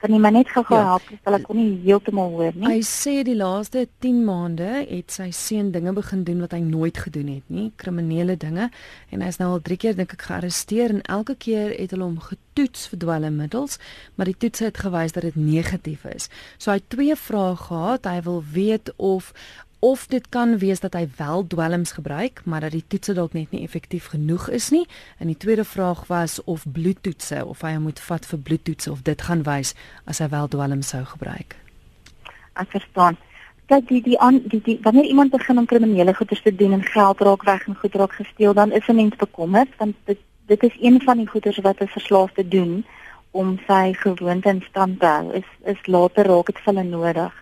kan 0.00 0.14
jy 0.14 0.18
my 0.22 0.30
net 0.32 0.48
gou 0.48 0.62
ja. 0.70 0.80
help 0.94 1.08
want 1.10 1.36
ek 1.36 1.44
kon 1.44 1.58
nie 1.60 1.76
heeltemal 1.84 2.30
hoor 2.32 2.56
nie. 2.56 2.68
Hy 2.68 2.80
sê 2.88 3.20
die 3.26 3.36
laaste 3.36 3.84
10 4.04 4.22
maande 4.24 4.68
het 4.88 5.12
sy 5.12 5.28
seun 5.36 5.70
dinge 5.74 5.92
begin 5.96 6.24
doen 6.24 6.40
wat 6.44 6.54
hy 6.56 6.60
nooit 6.64 7.00
gedoen 7.04 7.28
het 7.34 7.52
nie, 7.52 7.68
kriminele 7.80 8.38
dinge 8.40 8.70
en 9.12 9.24
hy 9.24 9.28
is 9.28 9.40
nou 9.42 9.50
al 9.54 9.64
3 9.66 9.80
keer 9.84 9.98
dink 9.98 10.14
ek 10.16 10.28
gearresteer 10.30 10.96
en 10.96 11.02
elke 11.16 11.36
keer 11.40 11.74
het 11.76 11.92
hulle 11.92 12.08
hom 12.08 12.20
getoets 12.30 12.88
vir 12.92 13.02
dwelmmiddels, 13.04 13.76
maar 14.16 14.28
die 14.28 14.38
toets 14.40 14.64
het 14.64 14.80
gewys 14.80 15.16
dat 15.16 15.28
dit 15.28 15.36
negatief 15.36 16.06
is. 16.08 16.30
So 16.56 16.72
hy 16.72 16.80
het 16.80 16.88
twee 16.92 17.16
vrae 17.16 17.56
gehad. 17.60 18.08
Hy 18.08 18.24
wil 18.26 18.40
weet 18.56 18.92
of 18.96 19.34
of 19.80 20.06
dit 20.06 20.28
kan 20.28 20.58
wees 20.58 20.80
dat 20.80 20.92
hy 20.94 21.06
wel 21.16 21.46
dwelms 21.46 21.92
gebruik, 21.96 22.42
maar 22.44 22.60
dat 22.60 22.74
die 22.76 22.84
toetse 22.86 23.14
dalk 23.16 23.32
net 23.32 23.50
nie 23.50 23.62
effektief 23.64 24.10
genoeg 24.12 24.48
is 24.52 24.68
nie. 24.70 24.84
En 25.18 25.32
die 25.32 25.36
tweede 25.36 25.64
vraag 25.64 26.04
was 26.06 26.36
of 26.44 26.66
bloedtoetse 26.72 27.40
of 27.46 27.64
hy 27.64 27.78
moet 27.80 28.00
vat 28.00 28.28
vir 28.28 28.38
bloedtoetse 28.38 28.92
of 28.92 29.02
dit 29.08 29.24
gaan 29.24 29.42
wys 29.48 29.72
as 30.04 30.20
hy 30.20 30.28
wel 30.28 30.52
dwelms 30.52 30.92
sou 30.92 31.00
gebruik. 31.14 31.56
Ek 32.60 32.76
verstaan. 32.76 33.16
Kyk 33.72 33.88
die 33.88 34.02
die 34.04 34.20
aan 34.20 34.42
die, 34.52 34.60
die 34.60 34.78
wanneer 34.84 35.08
iemand 35.08 35.32
begin 35.32 35.58
om 35.58 35.66
kriminele 35.66 36.14
goeders 36.14 36.42
te 36.42 36.52
doen 36.54 36.76
en 36.76 36.84
geld 36.84 37.20
raak 37.24 37.44
weg 37.48 37.66
en 37.66 37.80
goed 37.80 37.94
raak 37.94 38.12
gesteel, 38.20 38.54
dan 38.54 38.72
is 38.72 38.88
'n 38.88 38.94
mens 38.94 39.16
bekommerd 39.16 39.72
want 39.78 39.96
dit 40.04 40.18
dit 40.46 40.62
is 40.62 40.76
een 40.80 41.00
van 41.00 41.16
die 41.16 41.28
goeders 41.28 41.58
wat 41.58 41.80
'n 41.80 41.86
verslaafde 41.86 42.48
doen 42.48 42.84
om 43.30 43.58
sy 43.66 43.94
gewoonte 43.94 44.48
in 44.48 44.64
stand 44.68 45.00
te 45.00 45.06
hou. 45.06 45.32
Is 45.32 45.48
is 45.64 45.86
later 45.86 46.26
raak 46.26 46.46
dit 46.46 46.58
vir 46.58 46.74
hulle 46.74 46.84
nodig 46.84 47.32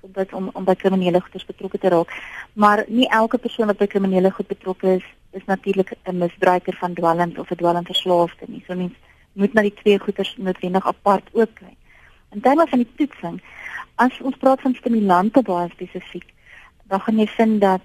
om 0.00 0.10
dit 0.12 0.32
om 0.32 0.50
om 0.52 0.64
by 0.64 0.74
kriminele 0.74 1.20
goeders 1.20 1.46
betrokke 1.46 1.78
te 1.78 1.88
raak. 1.88 2.12
Maar 2.52 2.84
nie 2.88 3.08
elke 3.08 3.38
persoon 3.38 3.66
wat 3.66 3.78
by 3.78 3.86
kriminele 3.86 4.30
goed 4.30 4.46
betrokke 4.46 4.94
is, 4.96 5.06
is 5.30 5.44
natuurlik 5.46 5.92
'n 6.04 6.18
misbruiker 6.18 6.76
van 6.80 6.94
dwelms 6.94 7.38
of 7.38 7.50
'n 7.50 7.56
dwelmverslaafde 7.56 8.44
nie. 8.46 8.64
So 8.66 8.74
mens 8.74 8.92
moet 9.32 9.52
na 9.52 9.62
die 9.62 9.74
twee 9.74 9.98
goeters 9.98 10.34
noodwendig 10.36 10.86
apart 10.86 11.28
ook 11.32 11.54
kyk. 11.54 11.78
In 12.30 12.40
terme 12.40 12.66
van 12.66 12.78
die 12.78 12.92
toetsing, 12.96 13.42
as 13.94 14.20
ons 14.20 14.36
praat 14.36 14.60
van 14.60 14.74
stimulante 14.74 15.42
baie 15.42 15.68
spesifiek, 15.68 16.26
dan 16.84 17.00
gaan 17.00 17.18
jy 17.18 17.26
vind 17.26 17.60
dat 17.60 17.80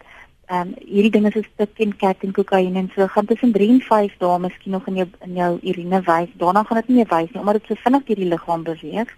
ehm 0.45 0.67
um, 0.67 0.73
hierdie 0.77 1.11
dinge 1.11 1.31
soos 1.31 1.47
tik 1.57 1.79
en 1.79 1.95
kat 1.97 2.17
en 2.21 2.31
kokaine 2.31 2.79
en 2.79 2.91
so 2.95 3.07
gaan 3.07 3.25
tussen 3.25 3.51
3 3.51 3.69
en 3.69 3.81
5 3.81 4.17
dae 4.17 4.39
miskien 4.39 4.71
nog 4.71 4.87
in 4.87 4.95
jou 4.95 5.07
in 5.25 5.33
jou 5.33 5.59
urine 5.61 6.01
wys. 6.01 6.29
Daarna 6.37 6.63
gaan 6.63 6.77
dit 6.77 6.87
nie 6.87 6.95
meer 6.95 7.09
wys 7.09 7.31
nie 7.31 7.39
omdat 7.39 7.53
dit 7.53 7.65
so 7.67 7.81
vinnig 7.83 8.03
deur 8.05 8.15
die 8.15 8.29
liggaam 8.33 8.63
beweeg 8.63 9.15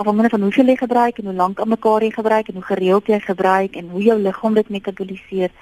afhangende 0.00 0.32
van 0.32 0.46
hoeveel 0.46 0.72
jy 0.72 0.76
gebruik 0.80 1.18
en 1.18 1.28
hoe 1.30 1.34
lank 1.34 1.60
aan 1.60 1.68
mekaar 1.68 2.02
jy 2.02 2.10
gebruik 2.14 2.48
en 2.48 2.54
hoe 2.54 2.68
gereeld 2.72 3.06
jy 3.12 3.20
gebruik 3.20 3.76
en 3.76 3.92
hoe 3.92 4.02
jou 4.02 4.18
liggaam 4.18 4.54
dit 4.54 4.68
metaboliseer, 4.68 5.52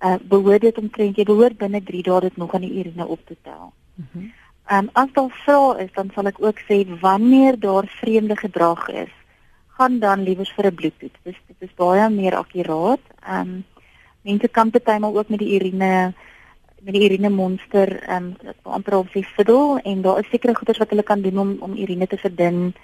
uh 0.00 0.16
behoort 0.34 0.66
dit 0.66 0.78
omtrent 0.78 1.16
jy 1.16 1.24
behoort 1.28 1.58
binne 1.60 1.82
3 1.82 2.02
dae 2.02 2.20
dit 2.26 2.36
nog 2.36 2.54
aan 2.54 2.66
die 2.66 2.76
urine 2.82 3.06
op 3.06 3.26
te 3.26 3.36
tel. 3.42 3.72
Mm 3.96 4.30
um, 4.70 4.88
as 4.92 5.08
daar 5.12 5.30
vrae 5.44 5.84
is, 5.84 5.90
dan 5.94 6.10
sal 6.14 6.30
ek 6.30 6.38
ook 6.42 6.60
sê 6.68 6.84
wanneer 7.00 7.58
daar 7.58 7.88
vreemde 8.00 8.36
gedrag 8.38 8.88
is, 8.88 9.12
gaan 9.78 9.98
dan 9.98 10.22
liewers 10.22 10.52
vir 10.56 10.66
'n 10.66 10.74
bloedtoets. 10.74 11.18
Dis 11.22 11.38
dit 11.46 11.68
is 11.68 11.74
baie 11.76 12.08
meer 12.10 12.36
akkuraat. 12.36 13.04
Um 13.38 13.64
mense 14.22 14.48
kan 14.48 14.70
partymal 14.70 15.16
ook 15.16 15.28
met 15.28 15.38
die 15.38 15.54
urine 15.56 16.14
met 16.80 16.94
die 16.94 17.04
urine 17.04 17.28
monster 17.28 17.88
um 18.16 18.36
amper 18.62 18.94
op 18.96 19.08
sy 19.12 19.22
fiddle 19.22 19.80
en 19.84 20.02
daar 20.02 20.18
is 20.18 20.30
sekere 20.30 20.54
goeders 20.54 20.78
wat 20.78 20.90
hulle 20.90 21.02
kan 21.02 21.20
doen 21.20 21.38
om 21.38 21.56
om 21.60 21.76
urine 21.76 22.06
te 22.06 22.16
verdun. 22.16 22.74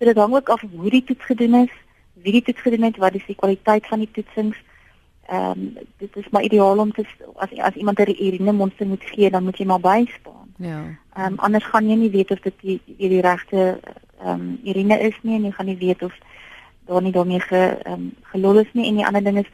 So 0.00 0.06
dit 0.06 0.16
hang 0.16 0.34
ook 0.34 0.48
af 0.48 0.62
hoe 0.72 0.90
die 0.90 1.04
toets 1.04 1.24
gedoen 1.24 1.54
is, 1.54 1.72
wie 2.24 2.32
die 2.32 2.42
toets 2.42 2.60
gedoen 2.60 2.86
het, 2.88 2.96
wat 2.96 3.14
is 3.14 3.26
die 3.26 3.36
kwaliteit 3.36 3.86
van 3.86 3.98
die 4.00 4.08
toetsings. 4.10 4.56
Ehm 5.28 5.50
um, 5.50 5.74
dit 6.00 6.16
is 6.16 6.28
maar 6.30 6.42
ideaal 6.42 6.78
om 6.78 6.92
te 6.92 7.04
as 7.36 7.52
as 7.58 7.74
iemand 7.74 7.98
'n 7.98 8.16
urine 8.24 8.52
monster 8.52 8.86
moet 8.86 9.04
gee, 9.04 9.30
dan 9.30 9.44
moet 9.44 9.58
jy 9.58 9.66
maar 9.66 9.80
bystaan. 9.80 10.48
Ja. 10.56 10.80
Ehm 11.12 11.32
um, 11.32 11.38
anders 11.38 11.64
gaan 11.64 11.88
jy 11.88 11.96
nie 11.96 12.10
weet 12.10 12.30
of 12.30 12.40
dit 12.40 12.54
die 12.60 12.80
die, 12.84 13.08
die 13.08 13.20
regte 13.20 13.80
ehm 14.24 14.40
um, 14.40 14.60
urine 14.64 15.00
is 15.00 15.18
nie 15.22 15.36
en 15.36 15.44
jy 15.44 15.50
gaan 15.50 15.66
nie 15.66 15.76
weet 15.76 16.02
of 16.02 16.14
daar 16.86 17.02
nie 17.02 17.12
daarmee 17.12 17.40
ge 17.40 17.78
ehm 17.82 17.92
um, 17.92 18.14
gelol 18.22 18.58
is 18.58 18.72
nie 18.72 18.88
en 18.88 18.94
die 18.94 19.06
ander 19.06 19.24
ding 19.24 19.38
is 19.38 19.52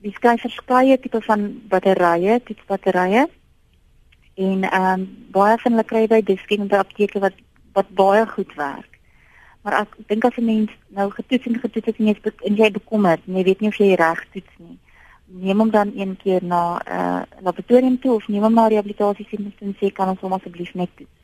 die 0.00 0.12
skryf 0.12 0.40
verskeie 0.40 0.98
tipe 1.00 1.20
van 1.20 1.60
batterye, 1.68 2.40
tipe 2.44 2.62
batterye. 2.66 3.28
En 4.34 4.62
ehm 4.62 4.92
um, 4.92 5.26
baie 5.30 5.58
van 5.58 5.72
hulle 5.72 5.84
kry 5.84 6.06
by 6.06 6.22
Diskien 6.22 6.66
by 6.66 6.76
apteke 6.76 7.18
wat 7.18 7.34
wat 7.72 7.88
baie 7.88 8.26
goed 8.26 8.54
werk. 8.54 8.87
Maar 9.68 9.82
ek 9.84 9.96
dink 10.08 10.24
as 10.24 10.36
'n 10.40 10.44
mens 10.44 10.70
nou 10.96 11.10
getoets 11.10 11.46
en 11.46 11.58
getoets 11.60 11.86
het 11.86 11.96
en 11.98 12.06
jy 12.06 12.14
is 12.16 12.32
en 12.48 12.54
jy 12.56 12.70
bekommerd, 12.70 13.20
jy 13.24 13.42
weet 13.44 13.60
nie 13.60 13.68
of 13.68 13.76
jy 13.76 13.94
reg 13.94 14.20
toets 14.32 14.54
nie. 14.56 14.78
Neem 15.26 15.58
hom 15.58 15.70
dan 15.70 15.92
een 15.94 16.16
keer 16.16 16.44
na 16.44 16.60
'n 16.76 16.92
uh, 16.98 17.22
laboratorium 17.44 17.98
toe 18.00 18.14
of 18.14 18.28
neem 18.28 18.42
hom 18.42 18.54
na 18.54 18.66
rehabilitasiesentrum 18.68 19.68
en 19.68 19.76
sê 19.80 19.92
kan 19.92 20.08
ons 20.08 20.20
hom 20.20 20.32
asseblief 20.32 20.74
net 20.74 20.88
toets. 20.96 21.20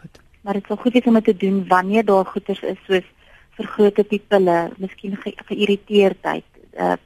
Goed. 0.00 0.20
Maar 0.42 0.52
dit 0.52 0.62
is 0.62 0.68
wel 0.68 0.78
goed 0.78 1.06
om 1.06 1.14
dit 1.14 1.24
te 1.24 1.36
doen 1.36 1.66
wanneer 1.68 2.04
daar 2.04 2.24
goeters 2.24 2.62
is 2.62 2.78
soos 2.86 3.04
vergrote 3.50 4.04
pupille, 4.04 4.70
miskien 4.76 5.16
ge 5.16 5.32
geïrriteerdheid, 5.36 6.50
uh 6.78 6.96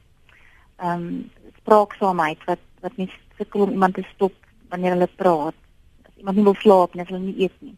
ehm 0.77 1.03
um, 1.03 1.31
spraaksaamheid 1.57 2.43
wat 2.45 2.59
wat 2.81 2.97
mens 2.97 3.11
sukkel 3.37 3.61
om 3.61 3.71
iemand 3.71 3.93
te 3.93 4.05
stop 4.13 4.33
wanneer 4.69 4.91
hulle 4.91 5.09
praat. 5.15 5.55
As 6.05 6.17
iemand 6.17 6.35
nie 6.35 6.43
wil 6.43 6.55
slaap 6.55 6.93
nie, 6.93 7.01
as 7.01 7.09
hulle 7.09 7.25
nie 7.25 7.39
eet 7.41 7.57
nie. 7.59 7.77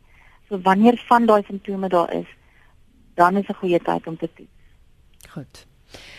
So 0.50 0.60
wanneer 0.60 1.04
van 1.08 1.26
daai 1.26 1.44
simptome 1.44 1.88
daar 1.88 2.14
is, 2.14 2.28
dan 3.16 3.38
is 3.38 3.48
'n 3.48 3.60
goeie 3.62 3.80
tyd 3.80 4.08
om 4.08 4.18
te 4.18 4.30
toets. 4.36 4.52
Goed. 5.30 5.66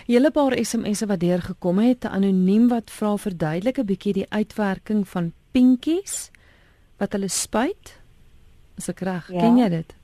Julle 0.07 0.31
paar 0.31 0.57
SMS'e 0.65 1.07
wat 1.07 1.21
deurgekom 1.21 1.79
het, 1.79 2.05
anoniem 2.05 2.69
wat 2.69 2.91
vra 2.91 3.17
verduidelik 3.17 3.79
'n 3.79 3.85
bietjie 3.85 4.13
die 4.13 4.31
uitwerking 4.31 5.09
van 5.09 5.33
pinkies 5.51 6.31
wat 6.97 7.13
hulle 7.13 7.29
spuit. 7.29 8.01
Is 8.77 8.89
ek 8.89 9.01
reg? 9.01 9.29
Ja. 9.33 9.41
Ken 9.41 9.59
jy 9.59 9.69
dit? 9.69 9.95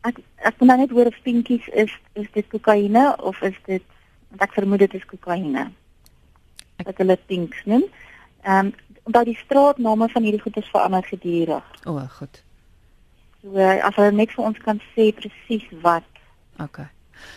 Ek 0.00 0.18
ek 0.36 0.58
kon 0.58 0.66
net 0.66 0.90
hoor 0.90 1.06
of 1.06 1.22
pinkies 1.22 1.68
is 1.68 1.92
is 2.12 2.26
dit 2.32 2.46
kokaine 2.48 3.16
of 3.22 3.40
is 3.42 3.56
dit 3.66 3.82
want 4.28 4.42
ek 4.42 4.52
vermoed 4.52 4.78
dit 4.78 4.94
is 4.94 5.04
kokaine. 5.04 5.70
Ek 6.76 6.86
het 6.86 6.98
hulle 6.98 7.18
pinks 7.26 7.64
noem. 7.64 7.84
Ehm 8.42 8.66
um, 8.66 8.74
omdat 9.02 9.24
die 9.24 9.36
straatname 9.36 10.08
van 10.08 10.22
hierdie 10.22 10.40
goeders 10.40 10.68
verander 10.70 11.04
gedurig. 11.04 11.64
O, 11.84 11.96
oh, 11.96 12.10
goed. 12.10 12.42
So 13.42 13.56
as 13.56 13.94
hulle 13.96 14.12
net 14.12 14.32
vir 14.36 14.44
ons 14.44 14.58
kan 14.64 14.80
sê 14.94 15.10
presies 15.16 15.66
wat. 15.82 16.08
OK. 16.60 16.82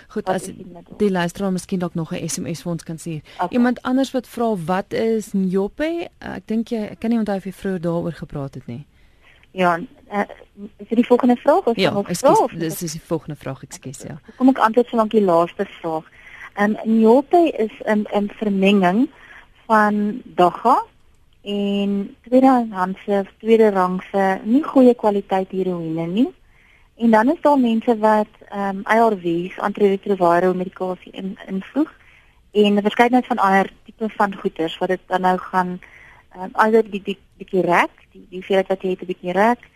Goed, 0.07 0.25
wat 0.25 0.35
as 0.35 0.47
die, 0.47 0.65
die 0.99 1.11
luisteraar 1.11 1.51
miskien 1.51 1.79
dalk 1.79 1.95
nog 1.95 2.11
'n 2.11 2.27
SMS 2.27 2.63
vir 2.63 2.71
ons 2.71 2.83
kan 2.83 2.97
stuur. 2.97 3.21
Okay. 3.35 3.47
Iemand 3.51 3.81
anders 3.81 4.11
wat 4.11 4.27
vra 4.27 4.55
wat 4.55 4.93
is 4.93 5.31
Njope? 5.33 6.09
Ek 6.19 6.47
dink 6.47 6.69
jy 6.69 6.81
ek 6.91 6.99
kan 6.99 7.09
nie 7.09 7.19
onthou 7.19 7.35
of 7.35 7.43
jy 7.43 7.51
vroeër 7.51 7.81
daaroor 7.81 8.13
gepraat 8.13 8.53
het 8.53 8.67
nie. 8.67 8.85
Ja, 9.51 9.79
uh, 10.11 10.23
is 10.77 10.87
dit 10.87 10.97
die 10.97 11.05
volgende 11.05 11.35
vraag 11.35 11.63
of 11.63 11.75
ja, 11.77 11.91
nog 11.91 12.09
'n 12.09 12.15
vraag? 12.15 12.51
Ja, 12.51 12.57
dis 12.57 12.81
is 12.81 12.91
die 12.91 13.01
volgende 13.01 13.35
vraag, 13.35 13.63
ekskuus, 13.63 14.01
ja. 14.01 14.19
Kom 14.37 14.49
ek 14.49 14.57
antwoord 14.57 14.87
so 14.87 14.95
lank 14.95 15.11
die 15.11 15.21
laaste 15.21 15.65
vraag. 15.65 16.03
Ehm 16.53 16.75
um, 16.85 16.99
Njope 16.99 17.51
is 17.57 17.71
'n 17.85 18.07
'n 18.13 18.29
vermenging 18.29 19.09
van 19.65 20.21
dagga 20.25 20.83
en 21.43 22.15
tweedehandse 22.23 23.25
tweede 23.37 23.69
rangse 23.69 24.39
nie 24.43 24.63
goeie 24.63 24.93
kwaliteit 24.95 25.51
heroïne 25.51 26.07
nie. 26.07 26.29
En 26.95 27.11
dan 27.11 27.31
is 27.31 27.41
daar 27.41 27.59
mense 27.59 27.97
wat 27.97 28.31
ehm 28.49 28.77
um, 28.77 28.81
ARVs, 28.83 29.59
antiretrovirale 29.59 30.53
medikasie 30.53 31.11
in 31.11 31.37
invoeg 31.47 31.91
en 32.51 32.73
'n 32.73 32.81
verskeidenheid 32.81 33.27
van 33.27 33.37
ander 33.37 33.71
tipe 33.85 34.09
van 34.09 34.35
goeters 34.35 34.77
wat 34.77 34.87
dit 34.87 34.99
dan 35.07 35.21
nou 35.21 35.37
gaan 35.37 35.79
ehm 36.31 36.43
um, 36.43 36.49
alhoewel 36.53 36.91
die 36.91 37.01
die 37.03 37.19
bietjie 37.37 37.61
rek, 37.61 37.91
die 38.11 38.25
die 38.29 38.43
feit 38.43 38.67
dat 38.67 38.81
jy 38.81 38.89
het 38.89 39.01
'n 39.01 39.05
bietjie 39.05 39.31
rek 39.31 39.69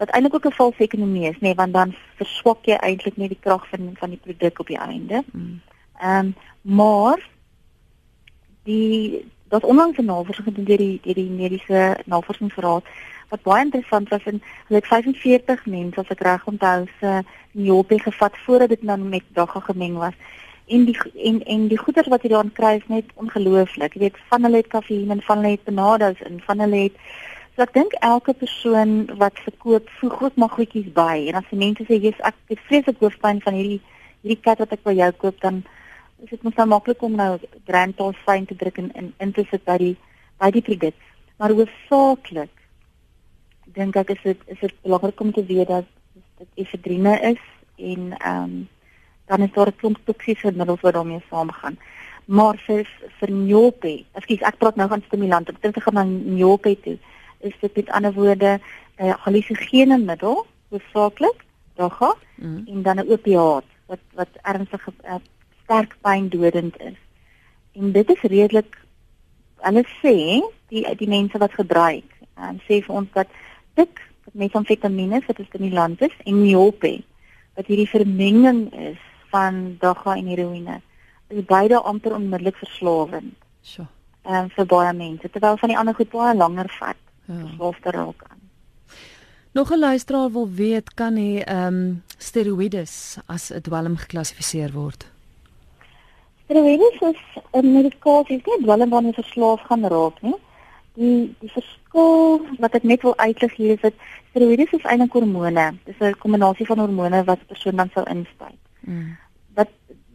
wat 0.00 0.08
eintlik 0.08 0.34
ook 0.34 0.46
'n 0.46 0.60
valse 0.62 0.82
ekonomie 0.82 1.28
is, 1.28 1.34
nê, 1.34 1.40
nee, 1.40 1.54
want 1.54 1.72
dan 1.72 1.94
verswak 2.16 2.64
jy 2.64 2.74
eintlik 2.74 3.16
net 3.16 3.28
die 3.28 3.40
krag 3.40 3.68
van 3.68 3.90
van 3.94 4.10
die 4.10 4.22
produk 4.22 4.58
op 4.58 4.66
die 4.66 4.78
einde. 4.78 5.24
Mm. 5.32 5.60
Ehm 6.00 6.26
um, 6.26 6.34
maar 6.62 7.28
die 8.62 9.24
dat 9.50 9.64
onlangs 9.64 9.98
'n 9.98 10.04
navorsing 10.04 10.46
gedoen 10.46 10.64
deur 10.64 10.82
die 10.82 11.00
deur 11.02 11.14
die 11.14 11.30
mediese 11.30 11.98
navorsingsraad 12.06 12.84
wat 13.30 13.42
baie 13.42 13.64
interessant 13.64 14.08
was 14.08 14.24
en 14.24 14.42
hulle 14.66 14.80
het 14.80 14.86
45 14.86 15.66
mense 15.66 16.00
as 16.00 16.12
ek 16.14 16.22
reg 16.26 16.46
onthou 16.46 16.86
se 17.00 17.22
Njope 17.52 17.98
gevat 17.98 18.34
voordat 18.44 18.68
dit 18.68 18.82
dan 18.82 19.08
met 19.08 19.22
dagga 19.32 19.60
gemeng 19.60 19.96
was. 19.96 20.14
En 20.66 20.84
die 20.84 20.98
en 21.14 21.42
en 21.44 21.68
die 21.68 21.78
goeder 21.78 22.08
wat 22.08 22.22
jy 22.22 22.28
daar 22.28 22.50
kry 22.52 22.76
is 22.78 22.86
net 22.86 23.04
ongelooflik. 23.14 23.94
Jy 23.94 24.00
weet 24.00 24.18
van 24.28 24.42
hulle 24.42 24.56
het 24.62 24.70
kafeïn 24.70 25.10
en 25.10 25.22
van 25.22 25.36
hulle 25.36 25.50
het 25.56 25.64
benadas 25.64 26.22
en 26.22 26.40
van 26.46 26.58
hulle 26.58 26.76
het 26.76 26.92
so 27.56 27.62
ek 27.62 27.74
dink 27.74 27.92
elke 27.92 28.32
persoon 28.32 28.92
wat 29.18 29.42
verkoop 29.46 29.90
voeg 29.98 30.22
ook 30.22 30.36
maar 30.36 30.54
goedjies 30.54 30.92
by. 30.94 31.26
En 31.28 31.40
as 31.42 31.50
die 31.50 31.58
mense 31.58 31.86
sê 31.88 31.98
jy's 31.98 32.22
ek 32.22 32.38
het 32.52 32.62
vreeslik 32.68 33.02
hoofpyn 33.02 33.42
van 33.42 33.58
hierdie 33.58 33.80
hierdie 34.22 34.42
kat 34.42 34.62
wat 34.62 34.72
ek 34.72 34.82
by 34.86 34.94
jou 34.94 35.10
koop 35.24 35.40
dan 35.40 35.62
is 36.22 36.30
dit 36.30 36.42
mos 36.42 36.54
nou 36.54 36.66
maklik 36.66 37.02
om 37.02 37.14
nou 37.16 37.38
Grantal 37.66 38.12
fyn 38.24 38.46
te 38.46 38.56
druk 38.56 38.78
en 38.78 38.90
in, 38.94 39.12
in 39.18 39.32
te 39.32 39.44
sit 39.50 39.64
by 39.64 39.76
die 39.80 39.96
by 40.40 40.50
die 40.50 40.64
produk. 40.64 40.96
Maar 41.40 41.52
hoofsaaklik 41.56 42.52
dink 43.76 43.96
ek 43.96 44.12
is 44.16 44.22
dit 44.24 44.44
is 44.46 44.60
dit 44.60 44.76
belangrik 44.82 45.20
om 45.20 45.32
te 45.32 45.44
weet 45.44 45.68
dat 45.68 45.88
dit 46.40 46.64
efedrine 46.64 47.16
is 47.32 47.42
en 47.76 48.12
ehm 48.18 48.44
um, 48.44 48.68
dan 49.30 49.42
is 49.46 49.52
daar 49.54 49.68
'n 49.68 49.76
klomp 49.76 49.98
toksiese 50.04 50.52
middels 50.52 50.80
wat 50.80 50.94
daarmee 50.94 51.22
saamgaan. 51.30 51.78
Maar 52.24 52.56
vir 52.66 52.88
vir 53.18 53.30
njope, 53.30 54.04
ekskuus 54.12 54.40
ek 54.40 54.58
praat 54.58 54.76
nou 54.76 54.88
van 54.88 55.02
stimulante, 55.06 55.52
ek 55.52 55.62
dink 55.62 55.76
ek 55.76 55.82
gaan 55.82 55.94
na 55.94 56.04
njope 56.04 56.80
toe. 56.80 56.98
Is 57.38 57.54
dit 57.60 57.76
met 57.76 57.90
ander 57.90 58.12
woorde 58.12 58.58
'n 58.98 59.06
uh, 59.06 59.14
hallusinogene 59.24 59.98
middel 59.98 60.46
hoofsaaklik, 60.68 61.44
daga, 61.74 62.14
mm. 62.34 62.62
en 62.66 62.82
dan 62.82 62.96
'n 62.98 63.10
opiaat 63.12 63.64
wat 63.86 64.02
wat 64.14 64.28
ernstige 64.42 64.92
uh, 65.04 65.14
sterk 65.70 65.94
pyndodend 66.02 66.74
is. 66.82 66.98
En 67.78 67.92
dit 67.92 68.08
is 68.10 68.22
redelik 68.26 68.74
hulle 69.62 69.84
sê 70.00 70.16
die 70.72 70.82
die 70.98 71.08
mense 71.08 71.38
wat 71.38 71.54
gebruik, 71.54 72.10
en 72.34 72.58
sê 72.66 72.80
vir 72.82 72.96
ons 73.02 73.10
dat 73.14 73.30
dit 73.78 74.02
metamfetamine 74.32 75.22
wat 75.26 75.38
is 75.38 75.46
stimulantes 75.46 76.14
en 76.26 76.42
niope 76.42 76.98
wat 77.58 77.70
hierdie 77.70 77.88
vermenging 77.90 78.66
is 78.90 78.98
van 79.30 79.76
dagga 79.82 80.16
en 80.16 80.30
heroïne 80.30 80.80
is 81.30 81.46
beide 81.46 81.78
amper 81.86 82.14
onmiddellik 82.16 82.58
verslawend. 82.58 83.36
So. 83.62 83.86
Ehm 84.26 84.48
um, 84.48 84.50
vir 84.56 84.66
baie 84.66 84.92
mense 84.96 85.30
terwyl 85.30 85.58
van 85.62 85.70
die 85.70 85.78
ander 85.78 85.94
goed 85.94 86.10
baie 86.10 86.34
langer 86.34 86.70
vat. 86.80 86.98
Ja. 87.26 87.36
Verslaafde 87.44 87.94
raak 87.94 88.26
aan. 88.26 88.42
Nog 89.54 89.70
'n 89.70 89.78
luisteraar 89.78 90.30
wil 90.32 90.50
weet 90.50 90.94
kan 90.94 91.16
hy 91.16 91.38
ehm 91.46 91.66
um, 91.66 92.02
steroïdes 92.18 93.18
as 93.26 93.50
'n 93.52 93.62
dwelm 93.62 93.96
geklassifiseer 93.96 94.72
word? 94.72 95.06
Steroïdes 96.50 96.98
is 97.00 97.20
'n 97.52 97.72
medikasie 97.72 98.40
wat 98.44 98.62
dwelm 98.62 98.90
wanneer 98.90 99.14
verslaaf 99.14 99.60
gaan 99.60 99.84
raak, 99.86 100.16
nie? 100.20 100.38
Die 100.94 101.34
die 101.40 101.50
verskil 101.50 102.40
wat 102.58 102.74
ek 102.74 102.82
net 102.82 103.02
wil 103.02 103.16
uitlig 103.16 103.54
hier 103.54 103.72
is 103.74 103.80
dat 103.80 103.94
steroïdes 104.30 104.72
is 104.78 104.82
eintlik 104.82 105.12
hormone. 105.12 105.66
Dis 105.84 106.00
'n 106.00 106.18
kombinasie 106.18 106.66
van 106.66 106.78
hormone 106.78 107.24
wat 107.24 107.38
'n 107.38 107.50
persoon 107.52 107.76
dan 107.76 107.90
sou 107.94 108.04
inspuit. 108.14 108.58
Mm. 108.80 109.16
Wat 109.54 109.70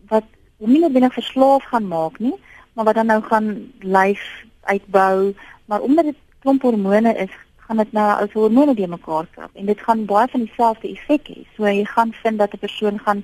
wat 0.08 0.28
hom 0.58 0.72
nie 0.72 0.90
binne 0.90 1.10
verslaaf 1.10 1.64
gaan 1.64 1.88
maak 1.88 2.20
nie, 2.20 2.36
maar 2.74 2.86
wat 2.86 2.96
dan 2.96 3.06
nou 3.06 3.22
gaan 3.22 3.72
lyf 3.80 4.46
uitbou, 4.64 5.36
maar 5.66 5.82
omdat 5.82 6.06
dit 6.06 6.20
klomp 6.40 6.62
hormone 6.62 7.16
is, 7.16 7.32
gaan 7.56 7.78
dit 7.78 7.92
nou 7.92 8.22
as 8.22 8.34
hormone 8.34 8.76
die 8.76 8.88
mekaar 8.88 9.28
krap 9.32 9.52
en 9.54 9.66
dit 9.66 9.80
gaan 9.80 10.06
baie 10.06 10.28
van 10.28 10.44
dieselfde 10.44 10.88
effek 10.92 11.28
hê. 11.28 11.48
So 11.56 11.64
jy 11.64 11.86
gaan 11.86 12.12
vind 12.14 12.38
dat 12.38 12.54
'n 12.54 12.58
persoon 12.60 13.00
gaan 13.00 13.24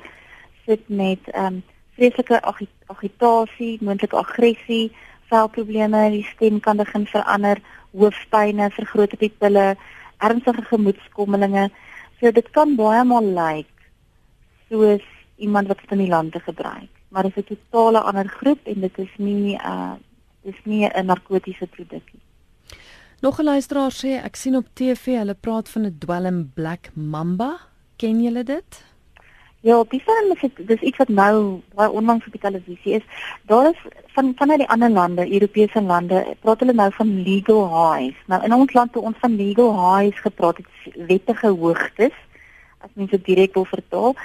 sit 0.65 0.89
met 0.89 1.19
ehm 1.25 1.45
um, 1.45 1.63
vreeslike 2.01 2.41
agitasie, 2.89 3.77
moontlike 3.85 4.17
aggressie, 4.17 4.89
velprobleme, 5.29 6.07
die 6.15 6.25
stem 6.33 6.59
kan 6.59 6.81
begin 6.81 7.05
verander, 7.05 7.61
hoofpynne, 7.93 8.71
vergrote 8.73 9.19
pupille, 9.21 9.75
ernstige 10.25 10.65
gemoedskommelinge. 10.71 11.67
So 12.19 12.31
dit 12.33 12.49
kan 12.57 12.73
baie 12.79 13.03
maal 13.05 13.29
lyk 13.35 13.69
soos 14.69 15.05
iemand 15.41 15.69
wat 15.69 15.81
stimulante 15.85 16.39
gebruik, 16.41 16.89
maar 17.09 17.23
dit 17.23 17.37
is 17.37 17.43
'n 17.43 17.57
totale 17.71 18.01
ander 18.01 18.27
groep 18.27 18.59
en 18.65 18.81
dit 18.81 18.97
is 18.97 19.13
nie 19.17 19.57
uh 19.57 19.93
dis 20.43 20.59
nie 20.65 20.87
'n 20.87 21.05
narkotiese 21.05 21.67
produk 21.67 22.05
nie. 22.13 22.23
Nog 23.21 23.39
'n 23.39 23.43
luisteraar 23.43 23.91
sê 23.91 24.23
ek 24.23 24.35
sien 24.35 24.55
op 24.55 24.65
TV 24.73 25.05
hulle 25.17 25.33
praat 25.33 25.69
van 25.69 25.85
'n 25.85 25.97
dwelm 25.99 26.51
black 26.53 26.89
mamba. 26.95 27.59
Ken 27.97 28.23
julle 28.23 28.43
dit? 28.43 28.90
Ja, 29.61 29.83
dis 29.89 30.05
dan 30.05 30.31
is 30.33 30.39
dit 30.41 30.67
dis 30.67 30.79
iets 30.89 30.97
wat 30.97 31.09
nou 31.13 31.61
baie 31.77 31.89
onlangs 31.89 32.25
op 32.25 32.33
die 32.33 32.41
televisie 32.41 32.93
is. 32.97 33.03
Daar 33.45 33.67
is 33.69 33.81
van 34.15 34.31
van 34.35 34.53
die 34.57 34.69
ander 34.69 34.89
lande, 34.89 35.33
Europese 35.33 35.81
lande, 35.81 36.35
praat 36.41 36.59
hulle 36.59 36.73
nou 36.73 36.87
van 36.93 37.11
legal 37.21 37.67
highs. 37.69 38.17
Nou 38.25 38.39
in 38.43 38.53
ons 38.53 38.73
land 38.73 38.91
toe 38.93 39.03
ons 39.05 39.17
van 39.21 39.35
legal 39.35 39.75
highs 39.77 40.19
gepraat 40.19 40.57
het, 40.57 40.95
wettige 41.07 41.47
hoogtes 41.47 42.15
as 42.81 42.89
mens 42.93 43.11
dit 43.11 43.25
direk 43.25 43.53
wil 43.53 43.67
vertaal. 43.69 44.15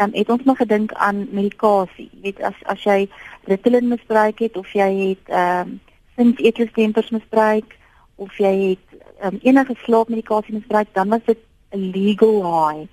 Um, 0.00 0.14
het 0.14 0.30
ons 0.30 0.42
maar 0.42 0.56
gedink 0.56 0.92
aan 0.92 1.26
medikasie. 1.36 2.08
Jy 2.12 2.20
weet 2.22 2.40
as 2.48 2.56
as 2.72 2.84
jy 2.86 3.10
Ritalin 3.50 3.90
misbruik 3.92 4.40
het 4.40 4.56
of 4.56 4.72
jy 4.72 4.88
het 5.10 5.34
ehm 5.34 5.68
um, 5.68 5.80
sins-eetlustempers 6.16 7.10
misbruik 7.10 7.76
of 8.16 8.38
jy 8.40 8.54
het 8.70 8.96
um, 9.20 9.36
enige 9.42 9.76
slaapmedikasie 9.84 10.54
misbruik, 10.54 10.88
dan 10.92 11.08
was 11.08 11.24
dit 11.24 11.38
'n 11.76 11.90
legal 11.92 12.40
high. 12.40 12.88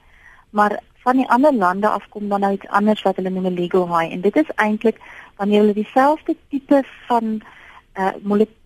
Maar 0.50 0.80
van 1.06 1.20
die 1.22 1.30
ander 1.30 1.54
lande 1.54 1.90
af 1.90 2.06
kom 2.10 2.30
dan 2.30 2.42
nou 2.42 2.54
iets 2.54 2.68
anders 2.68 3.02
wat 3.06 3.20
hulle 3.20 3.30
noem 3.30 3.46
'n 3.50 3.60
legal 3.62 3.86
high 3.98 4.14
en 4.14 4.22
dit 4.22 4.36
is 4.36 4.56
eintlik 4.56 4.98
wanneer 5.38 5.60
hulle 5.62 5.74
dieselfde 5.74 6.36
tipe 6.50 6.84
van 7.08 7.42
uh, 8.00 8.14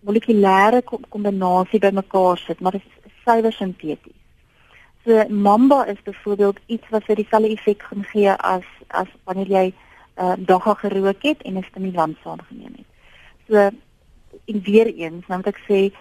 molekulêre 0.00 0.82
kombinasie 1.08 1.80
bymekaar 1.80 2.38
sit, 2.38 2.60
maar 2.60 2.72
dit 2.72 2.82
is 2.82 3.12
suiwer 3.24 3.52
sinteties. 3.52 4.18
So 5.04 5.24
mamba 5.28 5.84
is 5.86 6.02
byvoorbeeld 6.04 6.58
iets 6.66 6.88
wat 6.90 7.04
vir 7.04 7.20
dieselfde 7.20 7.52
effek 7.56 7.82
gaan 7.82 8.04
gee 8.04 8.32
as 8.32 8.66
as 8.88 9.10
wanneer 9.24 9.52
jy 9.56 9.66
uh, 10.16 10.32
dagga 10.38 10.74
gerook 10.74 11.22
het 11.22 11.42
en 11.42 11.58
'n 11.58 11.66
stimulant 11.68 12.16
saamgeneem 12.22 12.74
het. 12.76 12.88
So 13.48 13.56
en 14.44 14.62
weer 14.62 14.86
eens, 14.86 15.26
nou 15.26 15.36
moet 15.42 15.52
ek 15.54 15.62
sê 15.68 15.92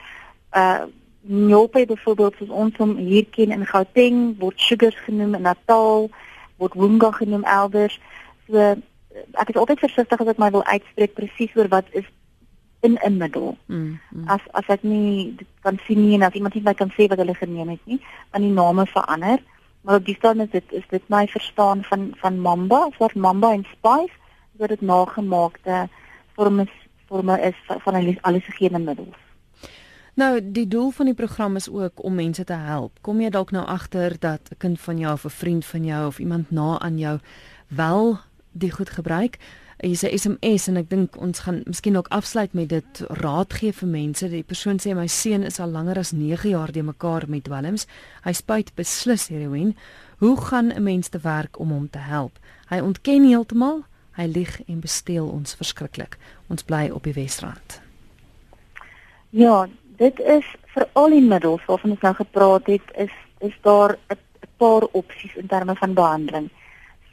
uh 0.56 0.88
Njope 1.22 1.86
byvoorbeeld 1.86 2.36
soos 2.38 2.50
ons 2.50 2.78
hom 2.78 2.96
hier 2.96 3.26
ken 3.26 3.52
in 3.52 3.66
Gauteng 3.66 4.38
word 4.40 4.60
sugars 4.60 4.96
genoem 5.04 5.36
in 5.36 5.42
Natal 5.42 6.10
word 6.60 6.78
wunga 6.78 7.12
genoem 7.16 7.44
elders. 7.44 8.00
So 8.48 8.76
ek 9.42 9.50
is 9.50 9.60
altyd 9.60 9.84
versigtig 9.84 10.22
as 10.22 10.32
ek 10.32 10.42
my 10.42 10.52
wil 10.54 10.66
uitspreek 10.70 11.16
presies 11.18 11.56
oor 11.58 11.70
wat 11.72 11.88
is 11.98 12.08
in 12.82 12.98
'n 13.04 13.18
middel. 13.18 13.58
Mm, 13.68 14.00
mm. 14.12 14.28
As 14.28 14.42
as 14.54 14.68
ek 14.68 14.84
nie 14.84 15.36
kan 15.64 15.80
sien 15.88 16.02
nie 16.02 16.16
en 16.16 16.24
as 16.24 16.34
iemand 16.34 16.56
nie 16.56 16.64
my 16.64 16.74
kan 16.74 16.92
sê 16.98 17.08
wat 17.10 17.18
hulle 17.18 17.36
geneem 17.36 17.70
het 17.70 17.86
nie, 17.86 18.00
dan 18.32 18.42
die 18.42 18.54
name 18.54 18.86
verander. 18.86 19.40
Maar 19.82 19.96
op 19.96 20.06
die 20.06 20.16
stadium 20.16 20.46
is 20.46 20.52
dit 20.52 20.72
is 20.72 20.88
dit 20.90 21.04
my 21.10 21.28
verstaan 21.28 21.84
van 21.84 22.14
van 22.22 22.40
Mamba, 22.40 22.90
soort 22.98 23.16
Mamba 23.16 23.52
en 23.52 23.66
Spice, 23.72 24.16
word 24.58 24.70
dit 24.70 24.82
nagemaakte 24.82 25.88
vorme 26.36 26.68
vorme 27.08 27.42
is 27.42 27.58
van 27.68 28.18
alles 28.22 28.46
gegene 28.46 28.80
middels. 28.80 29.29
Nou, 30.20 30.52
die 30.52 30.68
doel 30.68 30.90
van 30.92 31.06
die 31.06 31.16
program 31.16 31.56
is 31.56 31.70
ook 31.70 32.04
om 32.04 32.16
mense 32.16 32.44
te 32.44 32.54
help. 32.54 32.98
Kom 33.02 33.22
jy 33.24 33.30
dalk 33.32 33.54
nou 33.56 33.62
agter 33.66 34.16
dat 34.20 34.50
'n 34.52 34.58
kind 34.58 34.80
van 34.80 34.98
jou 34.98 35.14
of 35.14 35.24
'n 35.26 35.30
vriend 35.30 35.66
van 35.66 35.86
jou 35.86 36.08
of 36.08 36.20
iemand 36.20 36.52
na 36.52 36.80
aan 36.80 36.98
jou 36.98 37.20
wel 37.68 38.20
die 38.52 38.72
goed 38.72 38.90
gebruik? 38.90 39.38
Jy 39.78 39.96
sê 39.96 40.14
SMS 40.18 40.68
en 40.68 40.78
ek 40.78 40.90
dink 40.90 41.18
ons 41.18 41.40
gaan 41.40 41.62
miskien 41.66 41.98
ook 41.98 42.08
afsluit 42.08 42.54
met 42.54 42.70
dit 42.70 43.00
raad 43.08 43.54
gee 43.54 43.74
vir 43.74 43.88
mense. 43.88 44.30
Die 44.30 44.44
persoon 44.44 44.80
sê 44.80 44.96
my 44.96 45.08
seun 45.08 45.44
is 45.44 45.60
al 45.60 45.70
langer 45.70 45.98
as 45.98 46.12
9 46.12 46.50
jaar 46.50 46.72
de 46.72 46.84
mekaar 46.84 47.24
met 47.28 47.44
dwelms. 47.44 47.88
Hy 48.24 48.34
spuit 48.34 48.76
beslis 48.76 49.28
heroïne. 49.28 49.74
Hoe 50.18 50.42
gaan 50.42 50.74
'n 50.74 50.84
mens 50.84 51.08
te 51.08 51.20
werk 51.20 51.60
om 51.60 51.72
hom 51.72 51.90
te 51.90 52.00
help? 52.00 52.40
Hy 52.68 52.80
ontken 52.80 53.24
heeltemal. 53.24 53.84
Hy 54.12 54.26
lieg 54.26 54.62
en 54.68 54.80
besteel 54.80 55.28
ons 55.28 55.56
verskriklik. 55.56 56.18
Ons 56.48 56.64
bly 56.64 56.90
op 56.90 57.04
die 57.04 57.14
Wesrand. 57.14 57.82
Ja, 59.30 59.68
dit 60.00 60.20
is 60.20 60.48
vir 60.74 60.88
al 61.00 61.14
die 61.16 61.24
middels 61.24 61.66
waarvan 61.68 61.96
ons 61.96 62.06
nou 62.06 62.14
gepraat 62.22 62.72
het, 62.72 62.96
is 62.96 63.16
is 63.40 63.56
daar 63.64 63.98
'n 64.12 64.18
paar 64.58 64.84
opsies 64.92 65.36
in 65.36 65.48
terme 65.48 65.76
van 65.76 65.94
behandeling. 65.94 66.50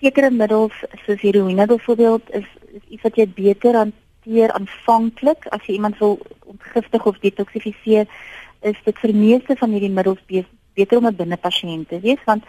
Sekere 0.00 0.30
middels 0.30 0.74
soos 1.06 1.20
heroïne 1.20 1.66
byvoorbeeld 1.66 2.30
is, 2.30 2.46
is 2.72 2.82
iets 2.88 3.02
wat 3.02 3.16
jy 3.16 3.28
beter 3.28 3.74
hanteer 3.74 4.52
aanvanklik 4.52 5.46
as 5.46 5.66
jy 5.66 5.74
iemand 5.74 5.98
wil 5.98 6.18
ontgiftig 6.44 7.06
of 7.06 7.18
detoksifiseer, 7.18 8.06
is 8.60 8.78
dit 8.84 8.98
vir 8.98 9.14
meeste 9.14 9.56
van 9.56 9.70
hierdie 9.70 9.90
middels 9.98 10.22
beter 10.74 10.98
om 10.98 11.06
'n 11.06 11.16
binnepasiënt 11.16 11.88
te 11.88 12.00
wees 12.00 12.24
want 12.24 12.44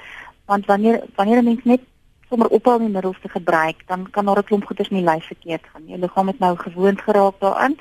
want 0.45 0.65
wanneer 0.65 1.04
wanneer 1.15 1.38
'n 1.38 1.45
mens 1.45 1.63
net 1.63 1.82
sommer 2.30 2.47
ophou 2.47 2.80
die 2.80 2.89
middels 2.89 3.19
te 3.21 3.30
gebruik, 3.30 3.88
dan 3.88 4.10
kan 4.10 4.26
daar 4.26 4.38
'n 4.38 4.43
klomp 4.43 4.65
goeders 4.65 4.89
in 4.89 4.97
die 4.97 5.10
lyf 5.12 5.26
verkeerd 5.26 5.65
gaan. 5.71 5.88
Jou 5.88 6.00
liggaam 6.00 6.28
het 6.28 6.39
nou 6.39 6.58
gewoond 6.58 7.02
geraak 7.02 7.39
daaraan 7.39 7.76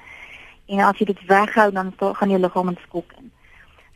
en 0.66 0.82
as 0.88 0.98
jy 0.98 1.06
dit 1.12 1.22
weghou 1.28 1.70
dan 1.72 1.92
gaan 1.98 2.30
jou 2.30 2.40
liggaam 2.40 2.68
in 2.68 2.78
skok 2.86 3.12
in. 3.18 3.30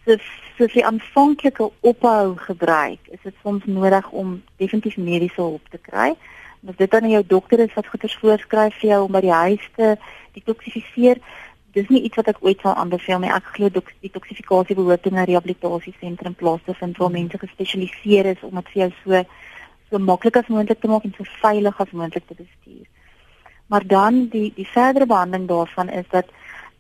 So 0.04 0.16
so 0.56 0.68
vir 0.68 0.84
aanvanklike 0.84 1.70
ophou 1.80 2.36
gebruik, 2.36 3.00
is 3.08 3.20
dit 3.22 3.34
soms 3.42 3.64
nodig 3.64 4.10
om 4.10 4.42
definitief 4.56 4.96
mediese 4.96 5.40
hulp 5.40 5.68
te 5.72 5.78
kry. 5.78 6.14
As 6.68 6.76
dit 6.76 6.90
dan 6.90 7.08
jou 7.08 7.22
dokter 7.26 7.62
is 7.64 7.74
wat 7.74 7.86
goeders 7.88 8.16
voorskryf 8.20 8.76
vir 8.80 8.90
jou 8.90 9.04
om 9.06 9.12
by 9.12 9.22
die 9.24 9.32
huis 9.32 9.68
te 9.76 9.94
detoksifiseer, 10.36 11.22
dis 11.72 11.88
nie 11.88 12.02
iets 12.04 12.18
wat 12.20 12.28
ek 12.34 12.42
ooit 12.44 12.60
sal 12.60 12.74
aanbeveel 12.76 13.22
nie. 13.22 13.32
Ek 13.32 13.52
glo 13.54 13.70
detoksifikasie 13.72 14.76
behoort 14.76 15.06
in 15.06 15.16
'n 15.16 15.28
rehabilitasiesentrum 15.30 16.34
plaas 16.34 16.60
te 16.66 16.74
vind 16.74 16.96
waar 16.96 17.10
mense 17.10 17.38
gespesialiseer 17.38 18.26
is 18.26 18.42
om 18.42 18.54
dit 18.54 18.68
vir 18.72 18.82
jou 18.82 18.92
so 19.04 19.24
so 19.90 19.98
maklik 19.98 20.36
as 20.36 20.46
moontlik 20.46 20.80
te 20.80 20.88
maak 20.88 21.04
en 21.04 21.14
so 21.16 21.24
veilig 21.42 21.80
as 21.80 21.90
moontlik 21.90 22.26
te 22.26 22.34
bestuur. 22.34 22.86
Maar 23.66 23.86
dan 23.86 24.28
die 24.28 24.52
die 24.54 24.66
verdere 24.66 25.06
behandeling 25.06 25.48
daarvan 25.48 25.88
is 25.88 26.06
dat 26.10 26.26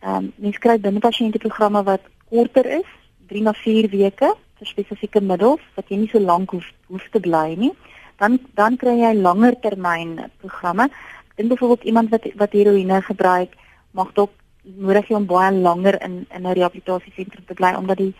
Ehm 0.00 0.16
um, 0.16 0.32
mens 0.36 0.58
kry 0.58 0.78
binne 0.80 1.00
pasiënteprogramme 1.04 1.82
wat 1.84 2.04
korter 2.30 2.66
is, 2.80 2.88
3 3.28 3.42
na 3.44 3.52
4 3.52 3.88
weke 3.92 4.30
vir 4.60 4.68
spesifieke 4.68 5.20
middels 5.20 5.64
wat 5.76 5.90
jy 5.92 5.98
nie 6.00 6.08
so 6.12 6.20
lank 6.20 6.54
hoef 6.56 6.68
hoef 6.88 7.06
te 7.12 7.20
bly 7.20 7.56
nie. 7.56 7.72
Dan 8.20 8.38
dan 8.56 8.76
kry 8.80 8.96
jy 9.00 9.12
langer 9.16 9.58
termyn 9.60 10.16
programme. 10.40 10.88
Ek 11.28 11.36
dink 11.36 11.52
byvoorbeeld 11.52 11.84
iemand 11.92 12.10
wat 12.16 12.30
wat 12.42 12.56
heroïne 12.56 13.02
gebruik, 13.02 13.56
mag 13.92 14.12
dalk 14.16 14.32
nodig 14.64 15.08
hê 15.08 15.14
om 15.16 15.28
baie 15.28 15.52
langer 15.52 16.00
in 16.04 16.26
in 16.36 16.46
'n 16.46 16.56
rehabilitasiesentrum 16.58 17.44
te 17.46 17.54
bly 17.54 17.74
omdat 17.76 17.96
die 17.96 18.14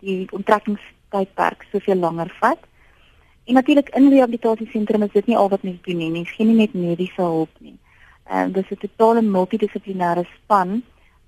die 0.00 0.26
onttrekkingstydperk 0.32 1.66
soveel 1.70 1.98
langer 1.98 2.34
vat. 2.40 2.58
En 3.44 3.54
natuurlik 3.54 3.88
in 3.94 4.10
rehabilitasiesentrum 4.10 5.02
is 5.02 5.12
dit 5.12 5.26
nie 5.26 5.36
al 5.36 5.48
wat 5.48 5.62
mens 5.62 5.82
doen 5.82 5.96
nie. 5.96 6.10
Mens 6.10 6.30
gee 6.30 6.46
nie 6.46 6.56
net 6.56 6.74
mediese 6.74 7.22
hulp 7.22 7.54
nie. 7.58 7.78
Ehm 8.30 8.48
uh, 8.48 8.54
dis 8.54 8.70
'n 8.70 8.76
totale 8.86 9.22
multidissiplinêre 9.22 10.26
span 10.34 10.82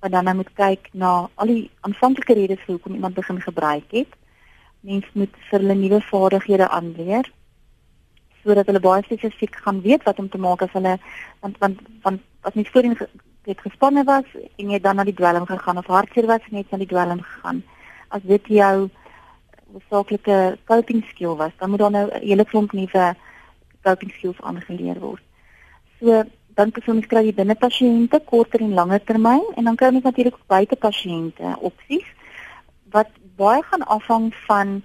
wat 0.04 0.12
dan 0.12 0.24
nou 0.28 0.36
moet 0.36 0.52
kyk 0.60 0.90
na 0.92 1.10
al 1.40 1.48
die 1.48 1.70
aanvanklike 1.88 2.36
redes 2.36 2.60
vir 2.66 2.74
hoekom 2.76 2.96
iemand 2.98 3.16
begin 3.16 3.40
gebruik 3.40 3.88
het. 3.96 4.10
Mens 4.84 5.06
moet 5.16 5.32
vir 5.48 5.62
hulle 5.62 5.76
nuwe 5.80 6.00
vaardighede 6.10 6.68
aanleer 6.68 7.30
sodat 8.44 8.68
hulle 8.68 8.82
baie 8.84 9.04
spesifiek 9.06 9.54
gaan 9.64 9.80
weet 9.80 10.02
wat 10.04 10.18
om 10.20 10.28
te 10.28 10.38
maak 10.38 10.62
as 10.66 10.74
hulle 10.76 10.98
want 11.40 11.56
want 11.62 11.80
want 12.02 12.20
as 12.44 12.58
mens 12.58 12.68
voorheen 12.74 12.98
het 13.48 13.62
gespanne 13.64 14.04
was 14.04 14.28
en 14.40 14.74
jy 14.74 14.80
dan 14.84 15.00
na 15.00 15.08
die 15.08 15.16
dwelm 15.16 15.46
gegaan 15.48 15.80
of 15.80 15.88
hartseer 15.88 16.28
was 16.28 16.44
en 16.50 16.60
het 16.60 16.70
na 16.70 16.78
die 16.82 16.90
dwelm 16.92 17.22
gegaan. 17.24 17.62
As 18.08 18.22
dit 18.28 18.52
jou 18.58 18.90
saaklike 19.88 20.58
coping 20.68 21.04
skill 21.08 21.36
was, 21.40 21.56
dan 21.58 21.70
moet 21.70 21.78
daar 21.78 21.90
nou 21.90 22.06
'n 22.10 22.20
hele 22.20 22.44
klomp 22.44 22.72
nuwe 22.72 23.14
coping 23.82 24.12
skills 24.12 24.40
aangeleer 24.40 25.00
word. 25.00 25.22
So 26.00 26.24
dan 26.54 26.70
persoonlik 26.70 27.08
kry 27.10 27.24
jy 27.26 27.34
binne 27.34 27.54
pasiënte 27.58 28.20
korter 28.30 28.62
en 28.62 28.74
langer 28.78 29.02
termyn 29.04 29.42
en 29.56 29.64
dan 29.64 29.76
kry 29.76 29.90
jy 29.90 30.02
natuurlik 30.04 30.38
buite 30.46 30.76
pasiënte 30.76 31.56
opsies 31.60 32.06
wat 32.94 33.10
baie 33.36 33.62
gaan 33.70 33.82
afhang 33.90 34.30
van 34.46 34.82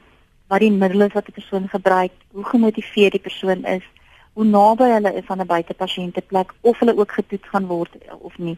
wat 0.49 0.63
die 0.65 0.73
middele 0.73 1.09
wat 1.13 1.25
die 1.29 1.33
persoon 1.33 1.67
gebruik, 1.69 2.11
hoe 2.33 2.43
gemotiveerd 2.43 3.11
die 3.11 3.21
persoon 3.21 3.65
is, 3.69 3.85
hoe 4.33 4.45
naby 4.45 4.87
hulle 4.89 5.13
is 5.13 5.27
aan 5.27 5.41
'n 5.41 5.51
buite 5.53 5.73
pasiënte 5.73 6.21
plek 6.21 6.53
of 6.61 6.79
hulle 6.79 6.97
ook 6.97 7.11
getoets 7.11 7.49
gaan 7.49 7.67
word 7.67 7.97
of 8.19 8.37
nie. 8.37 8.57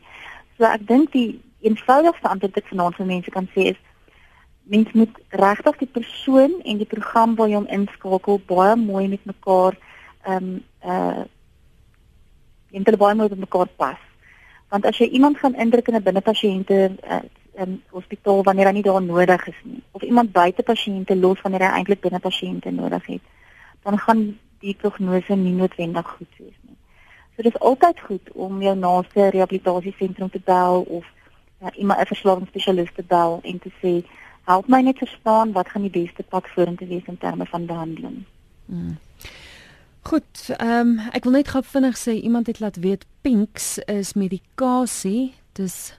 So 0.57 0.63
ek 0.63 0.87
dink 0.87 1.11
die 1.11 1.41
eenvoudigste 1.59 2.27
antwoord 2.27 2.55
wat 2.55 2.71
vanaand 2.71 2.95
vir 2.95 3.05
mense 3.05 3.31
kan 3.31 3.47
sê 3.55 3.61
is 3.73 3.79
mens 4.63 4.91
moet 4.91 5.15
regtig 5.29 5.77
die 5.77 5.91
persoon 5.91 6.61
en 6.63 6.77
die 6.77 6.85
program 6.85 7.35
waar 7.35 7.49
jy 7.49 7.55
hom 7.55 7.67
inskakel 7.67 8.41
baie 8.47 8.75
mooi 8.75 9.07
met 9.07 9.25
mekaar 9.25 9.77
ehm 10.23 10.43
um, 10.43 10.63
uh 10.85 11.23
en 12.71 12.83
hulle 12.85 12.97
baie 12.97 13.15
mooi 13.15 13.67
pas. 13.75 13.99
Want 14.69 14.85
as 14.85 14.97
jy 14.97 15.09
iemand 15.09 15.37
gaan 15.37 15.55
indruk 15.55 15.87
in 15.87 15.95
'n 15.95 16.03
binnepasiënte 16.03 16.91
uh, 17.03 17.19
hospitaal 17.89 18.43
wanneer 18.43 18.65
hy 18.65 18.73
nie 18.73 18.83
daar 18.83 19.01
nodig 19.01 19.47
is 19.47 19.59
of 19.91 20.01
iemand 20.01 20.31
buite 20.31 20.63
pasiënte 20.63 21.15
los 21.15 21.41
wanneer 21.41 21.61
hy 21.67 21.77
eintlik 21.77 22.01
binnepasiënte 22.01 22.71
nodig 22.71 23.05
het, 23.05 23.21
dan 23.83 23.97
gaan 23.97 24.39
die 24.59 24.75
prognose 24.75 25.35
nie 25.35 25.53
noodwendig 25.53 26.07
goed 26.07 26.37
wees 26.37 26.57
nie. 26.61 26.77
So 27.35 27.41
dis 27.41 27.59
altyd 27.59 27.99
goed 27.99 28.31
om 28.33 28.61
jou 28.61 28.75
naaste 28.75 29.29
rehabilitasiesentrum 29.29 30.29
te 30.29 30.41
bel 30.45 30.81
of 30.81 31.05
ja, 31.59 31.73
iemand 31.73 31.99
'n 31.99 32.05
verslawingsspesialist 32.05 32.95
te 32.95 33.03
bel 33.03 33.39
en 33.43 33.59
te 33.59 33.71
sê 33.81 34.05
help 34.45 34.67
my 34.67 34.81
net 34.81 34.97
verstaan 34.97 35.51
wat 35.51 35.69
gaan 35.69 35.81
die 35.81 36.03
beste 36.03 36.23
pad 36.23 36.47
vorentoe 36.47 36.87
wees 36.87 37.05
in 37.05 37.17
terme 37.17 37.45
van 37.45 37.65
behandeling. 37.65 38.23
Hmm. 38.65 38.97
Goed, 40.01 40.49
ehm 40.57 40.97
um, 40.97 40.99
ek 41.13 41.23
wil 41.23 41.37
net 41.37 41.51
gou 41.53 41.61
vinnig 41.63 41.97
sê 41.97 42.17
iemand 42.17 42.47
het 42.47 42.59
laat 42.59 42.77
weet 42.81 43.05
Pinks 43.21 43.77
is 43.85 44.13
medikasie, 44.13 45.33
dis 45.53 45.93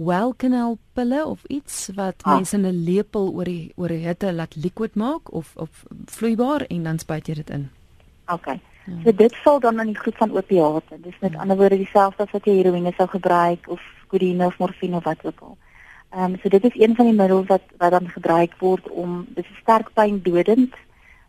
Welcanal 0.00 0.78
pille 0.92 1.24
of 1.26 1.44
iets 1.44 1.90
wat 1.94 2.22
ah. 2.22 2.34
mense 2.34 2.56
in 2.56 2.64
'n 2.66 2.84
lepel 2.84 3.32
oor 3.34 3.44
die 3.44 3.72
oor 3.76 3.88
die 3.88 4.06
hitte 4.06 4.32
laat 4.32 4.56
liquid 4.56 4.94
maak 4.94 5.32
of 5.32 5.52
of 5.56 5.84
vloeibaar 6.06 6.64
en 6.68 6.82
dan 6.82 6.98
spuit 6.98 7.26
jy 7.26 7.34
dit 7.34 7.50
in. 7.50 7.70
OK. 8.26 8.46
Ja. 8.46 8.58
So 9.04 9.12
dit 9.12 9.36
val 9.36 9.60
dan 9.60 9.80
in 9.80 9.86
die 9.86 9.98
groep 9.98 10.16
van 10.16 10.36
opiate. 10.36 11.00
Dis 11.00 11.18
met 11.20 11.32
ja. 11.32 11.38
ander 11.38 11.56
woorde 11.56 11.76
dieselfde 11.76 12.22
as 12.22 12.30
wat 12.30 12.44
jy 12.44 12.54
heroïne 12.62 12.92
sou 12.96 13.08
gebruik 13.08 13.68
of 13.68 13.80
kodine 14.06 14.46
of 14.46 14.58
morfine 14.58 14.96
of 14.96 15.04
wat 15.04 15.24
ook 15.24 15.40
al. 15.40 15.56
Ehm 16.10 16.22
um, 16.24 16.38
so 16.42 16.48
dit 16.48 16.64
is 16.64 16.80
een 16.80 16.94
van 16.96 17.04
die 17.04 17.14
middels 17.14 17.46
wat 17.46 17.62
wat 17.76 17.90
dan 17.90 18.08
gebruik 18.08 18.54
word 18.58 18.88
om 18.90 19.26
dis 19.28 19.46
sterk 19.60 19.92
pyndodend. 19.92 20.74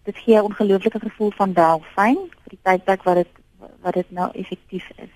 Dit 0.03 0.17
gee 0.17 0.35
'n 0.35 0.47
ongelooflike 0.49 0.99
gevoel 0.99 1.31
van 1.31 1.53
welfyn 1.53 2.17
vir 2.41 2.49
die 2.55 2.59
tydperk 2.63 3.03
wat 3.03 3.15
dit 3.15 3.27
wat 3.81 3.93
dit 3.93 4.11
nou 4.11 4.29
effektief 4.31 4.89
is. 4.95 5.13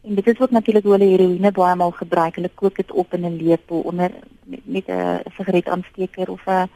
En 0.00 0.14
dit 0.14 0.26
is 0.26 0.38
wat 0.38 0.50
natuurlik 0.50 0.84
hoe 0.84 0.92
hulle 0.92 1.10
heroïne 1.10 1.52
baie 1.52 1.76
maal 1.76 1.90
gebruik. 1.90 2.34
Hulle 2.34 2.50
kook 2.54 2.76
dit 2.76 2.92
op 2.92 3.14
in 3.14 3.24
'n 3.24 3.36
lepel 3.36 3.80
onder 3.80 4.10
met 4.44 4.88
'n 4.88 5.20
sigaretaansteker 5.36 6.30
of 6.30 6.46
'n 6.46 6.70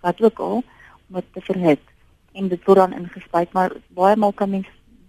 wat 0.00 0.22
ook 0.22 0.38
al 0.38 0.62
om 1.08 1.14
dit 1.14 1.24
te 1.32 1.40
verhit. 1.40 1.80
En 2.32 2.48
dit 2.48 2.64
word 2.64 2.78
dan 2.78 2.92
ingespuit, 2.92 3.52
maar 3.52 3.72
baie 3.88 4.16
maal 4.16 4.32
kan 4.32 4.50
mens 4.50 4.66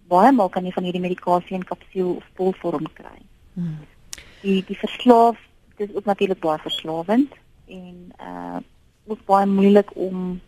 baie 0.08 0.32
maal 0.32 0.50
kan 0.50 0.66
jy 0.66 0.72
van 0.72 0.84
hierdie 0.84 1.02
medikasie 1.02 1.56
in 1.56 1.64
kapsule 1.64 2.16
of 2.16 2.26
pilvorm 2.34 2.88
kry. 2.94 3.20
Hmm. 3.54 3.78
Die 4.42 4.64
die 4.66 4.78
verslaaf 4.78 5.38
dit 5.76 5.90
is 5.90 5.96
ook 5.96 6.06
natuurlik 6.06 6.40
baie 6.40 6.60
verslawend 6.60 7.34
en 7.66 8.12
uh 8.20 8.58
ook 9.10 9.26
baie 9.26 9.46
moeilik 9.46 9.90
om 9.96 10.42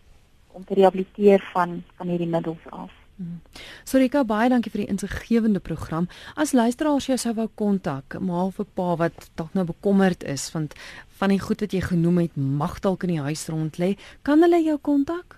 om 0.53 0.65
te 0.65 0.73
rehabiliteer 0.73 1.43
van 1.53 1.83
van 1.97 2.07
hierdie 2.07 2.29
middels 2.29 2.65
af. 2.69 2.91
Hmm. 3.21 3.41
Sorika 3.85 4.23
baie 4.25 4.49
dankie 4.49 4.71
vir 4.73 4.85
die 4.85 4.89
insiggewende 4.93 5.59
program. 5.59 6.07
As 6.35 6.55
luisteraars 6.57 7.05
jou 7.09 7.17
sou 7.21 7.33
wou 7.37 7.47
kontak, 7.55 8.17
maar 8.19 8.49
vir 8.55 8.65
pa 8.77 8.95
wat 9.03 9.27
dalk 9.37 9.53
nou 9.57 9.65
bekommerd 9.67 10.23
is 10.23 10.47
want 10.55 10.73
van 11.21 11.29
die 11.29 11.41
goed 11.41 11.61
wat 11.61 11.75
jy 11.75 11.83
genoem 11.85 12.23
het 12.23 12.39
mag 12.39 12.79
dalk 12.81 13.05
in 13.05 13.15
die 13.15 13.21
huis 13.27 13.45
rond 13.53 13.77
lê, 13.77 13.93
kan 14.25 14.41
hulle 14.41 14.63
jou 14.63 14.77
kontak? 14.81 15.37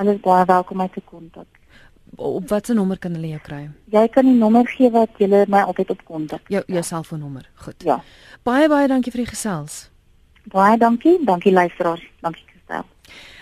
Hulle 0.00 0.16
is 0.16 0.22
baie 0.24 0.44
welkom 0.48 0.82
om 0.82 0.90
te 0.90 1.02
kontak. 1.06 1.46
Op 2.16 2.48
watter 2.50 2.74
nommer 2.74 2.98
kan 2.98 3.14
hulle 3.14 3.30
jou 3.36 3.40
kry? 3.46 3.62
Jy 3.94 4.08
kan 4.10 4.26
die 4.26 4.34
nommer 4.34 4.66
gee 4.66 4.90
wat 4.90 5.22
jy 5.22 5.30
my 5.30 5.62
altyd 5.62 5.94
op 5.94 6.04
kontak. 6.08 6.42
Jou 6.50 6.64
jou 6.66 6.80
ja. 6.80 6.86
selfoonnommer. 6.86 7.46
Goed. 7.54 7.86
Ja. 7.86 8.00
Baie 8.42 8.68
baie 8.68 8.88
dankie 8.90 9.14
vir 9.14 9.26
die 9.26 9.30
gesels. 9.30 9.84
Baie 10.50 10.78
dankie. 10.78 11.18
Dankie 11.24 11.52
luisteraars. 11.52 12.02
Dankie. 12.24 12.49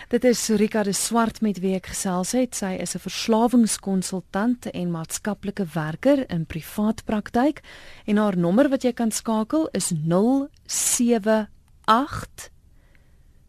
Dit 0.09 0.23
is 0.23 0.47
Rika 0.47 0.83
de 0.83 0.91
Swart 0.91 1.41
met 1.45 1.59
wie 1.61 1.75
ek 1.77 1.85
gesels 1.91 2.31
het. 2.33 2.55
Sy 2.57 2.81
is 2.81 2.97
'n 2.97 2.99
verslawingskonsultant 2.99 4.65
en 4.65 4.91
maatskaplike 4.91 5.65
werker 5.73 6.29
in 6.33 6.45
privaat 6.45 7.05
praktyk 7.05 7.61
en 8.05 8.17
haar 8.17 8.37
nommer 8.37 8.69
wat 8.69 8.83
jy 8.83 8.93
kan 8.93 9.11
skakel 9.11 9.69
is 9.71 9.91
078 9.93 12.49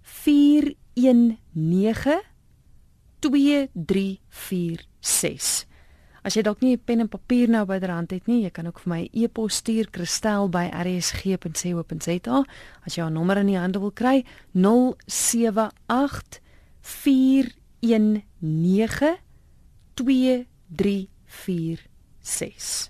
419 0.02 2.22
2346. 3.20 5.66
As 6.22 6.34
jy 6.34 6.42
dalk 6.42 6.60
nie 6.60 6.76
'n 6.76 6.82
pen 6.84 7.00
en 7.00 7.08
papier 7.08 7.48
nou 7.48 7.64
byderhand 7.64 8.10
het 8.10 8.26
nie, 8.26 8.42
jy 8.42 8.50
kan 8.50 8.66
ook 8.66 8.80
vir 8.80 8.92
my 8.92 9.00
'n 9.00 9.08
e 9.12 9.24
e-pos 9.24 9.54
stuur 9.54 9.90
kristel@rsg.co.za 9.90 12.44
as 12.86 12.94
jy 12.94 13.02
haar 13.02 13.10
nommer 13.10 13.36
in 13.38 13.46
die 13.46 13.58
hande 13.58 13.80
wil 13.80 13.92
kry 13.92 14.24
078 14.52 16.40
419 16.80 19.18
2346 19.94 22.89